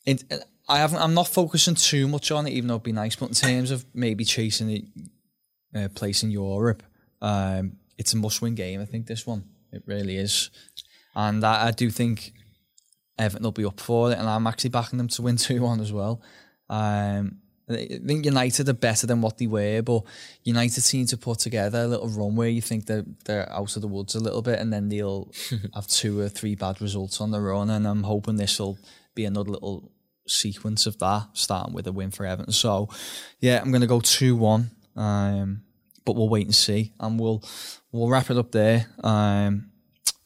It, 0.06 0.24
I 0.68 0.78
haven't. 0.78 1.00
I'm 1.00 1.14
not 1.14 1.28
focusing 1.28 1.74
too 1.74 2.08
much 2.08 2.30
on 2.30 2.46
it, 2.46 2.52
even 2.52 2.68
though 2.68 2.74
it'd 2.74 2.82
be 2.82 2.92
nice. 2.92 3.16
But 3.16 3.28
in 3.30 3.34
terms 3.34 3.70
of 3.70 3.84
maybe 3.94 4.24
chasing 4.24 4.70
a 5.74 5.84
uh, 5.84 5.88
place 5.88 6.22
in 6.22 6.30
Europe, 6.30 6.82
um, 7.22 7.76
it's 7.98 8.12
a 8.12 8.16
must-win 8.16 8.54
game. 8.54 8.80
I 8.80 8.86
think 8.86 9.06
this 9.06 9.26
one 9.26 9.44
it 9.72 9.82
really 9.86 10.16
is, 10.16 10.50
and 11.14 11.44
I, 11.44 11.68
I 11.68 11.70
do 11.70 11.90
think 11.90 12.32
Everton 13.18 13.44
will 13.44 13.52
be 13.52 13.64
up 13.64 13.80
for 13.80 14.12
it, 14.12 14.18
and 14.18 14.28
I'm 14.28 14.46
actually 14.46 14.70
backing 14.70 14.98
them 14.98 15.08
to 15.08 15.22
win 15.22 15.36
two 15.46 15.62
one 15.62 15.80
as 15.80 15.92
well. 15.92 16.22
Um, 16.68 17.40
I 17.70 18.00
think 18.06 18.24
United 18.24 18.68
are 18.68 18.74
better 18.74 19.06
than 19.06 19.20
what 19.20 19.38
they 19.38 19.46
were, 19.46 19.82
but 19.82 20.02
United 20.42 20.80
seem 20.82 21.06
to 21.06 21.16
put 21.16 21.38
together 21.38 21.80
a 21.82 21.86
little 21.86 22.08
run 22.08 22.36
where 22.36 22.48
you 22.48 22.60
think 22.60 22.86
they're 22.86 23.04
they're 23.24 23.50
out 23.52 23.76
of 23.76 23.82
the 23.82 23.88
woods 23.88 24.14
a 24.14 24.20
little 24.20 24.42
bit, 24.42 24.58
and 24.58 24.72
then 24.72 24.88
they'll 24.88 25.32
have 25.74 25.86
two 25.86 26.20
or 26.20 26.28
three 26.28 26.54
bad 26.54 26.80
results 26.80 27.20
on 27.20 27.30
their 27.30 27.52
own. 27.52 27.70
And 27.70 27.86
I'm 27.86 28.02
hoping 28.02 28.36
this 28.36 28.58
will 28.58 28.78
be 29.14 29.24
another 29.24 29.50
little 29.50 29.90
sequence 30.26 30.86
of 30.86 30.98
that, 30.98 31.28
starting 31.32 31.74
with 31.74 31.86
a 31.86 31.92
win 31.92 32.10
for 32.10 32.26
Everton. 32.26 32.52
So, 32.52 32.88
yeah, 33.40 33.60
I'm 33.60 33.70
going 33.70 33.80
to 33.82 33.86
go 33.86 34.00
two 34.00 34.36
one. 34.36 34.70
Um, 34.96 35.62
but 36.04 36.16
we'll 36.16 36.28
wait 36.28 36.46
and 36.46 36.54
see, 36.54 36.92
and 36.98 37.20
we'll 37.20 37.42
we'll 37.92 38.08
wrap 38.08 38.30
it 38.30 38.36
up 38.36 38.50
there. 38.52 38.86
Um, 39.04 39.70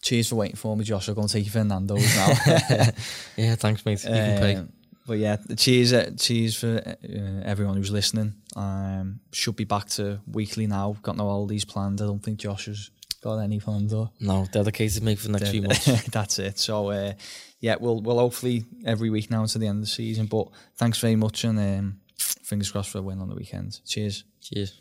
cheers 0.03 0.29
for 0.29 0.37
waiting 0.37 0.57
for 0.57 0.77
me, 0.77 0.85
Josh. 0.85 1.09
I'm 1.09 1.15
going 1.15 1.27
to 1.29 1.33
take 1.33 1.45
you 1.45 1.51
Fernando's 1.51 2.15
now. 2.17 2.29
Yeah, 3.37 3.55
thanks, 3.57 3.85
mate. 3.85 4.03
You 4.05 4.11
can 4.11 4.39
pay. 4.39 4.65
But 5.07 5.19
yeah, 5.19 5.37
the 5.37 5.55
cheers, 5.57 5.93
uh, 5.93 6.13
cheers 6.19 6.57
for 6.57 6.79
uh, 6.87 7.43
everyone 7.45 7.77
who's 7.77 7.91
listening. 7.91 8.35
Um, 8.57 9.21
should 9.33 9.57
be 9.57 9.65
back 9.65 9.89
to 9.91 10.21
weekly 10.27 10.67
now. 10.67 10.97
Got 11.03 11.17
no 11.17 11.29
holidays 11.29 11.65
planned. 11.65 12.01
I 12.01 12.07
don't 12.07 12.23
think 12.23 12.39
Josh 12.39 12.67
has 12.67 12.91
got 13.23 13.39
any 13.39 13.61
planned. 13.61 13.93
Or 13.93 14.11
No, 14.21 14.47
dedicated, 14.51 15.03
me 15.03 15.15
for 15.15 15.27
the 15.29 15.33
next 15.39 15.51
few 15.51 15.63
months. 15.63 16.07
that's 16.11 16.39
it. 16.39 16.59
So 16.59 16.91
uh, 16.91 17.13
yeah, 17.61 17.77
we'll 17.79 18.01
we'll 18.01 18.19
hopefully 18.19 18.65
every 18.87 19.11
week 19.11 19.31
now 19.31 19.43
until 19.43 19.61
the 19.61 19.67
end 19.67 19.79
of 19.79 19.83
the 19.83 19.91
season. 19.91 20.27
But 20.27 20.49
thanks 20.77 20.99
very 20.99 21.17
much, 21.17 21.45
and 21.45 21.59
um, 21.59 22.01
fingers 22.19 22.71
crossed 22.71 22.91
for 22.91 22.99
a 22.99 23.03
win 23.03 23.21
on 23.21 23.29
the 23.29 23.35
weekend. 23.35 23.81
Cheers. 23.87 24.25
Cheers. 24.41 24.81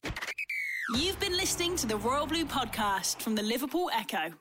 You've 0.96 1.20
been 1.20 1.36
listening 1.36 1.76
to 1.78 1.88
the 1.88 1.98
Royal 1.98 2.28
Blue 2.28 2.46
podcast 2.46 3.22
from 3.22 3.36
the 3.36 3.42
Liverpool 3.42 3.90
Echo. 3.94 4.34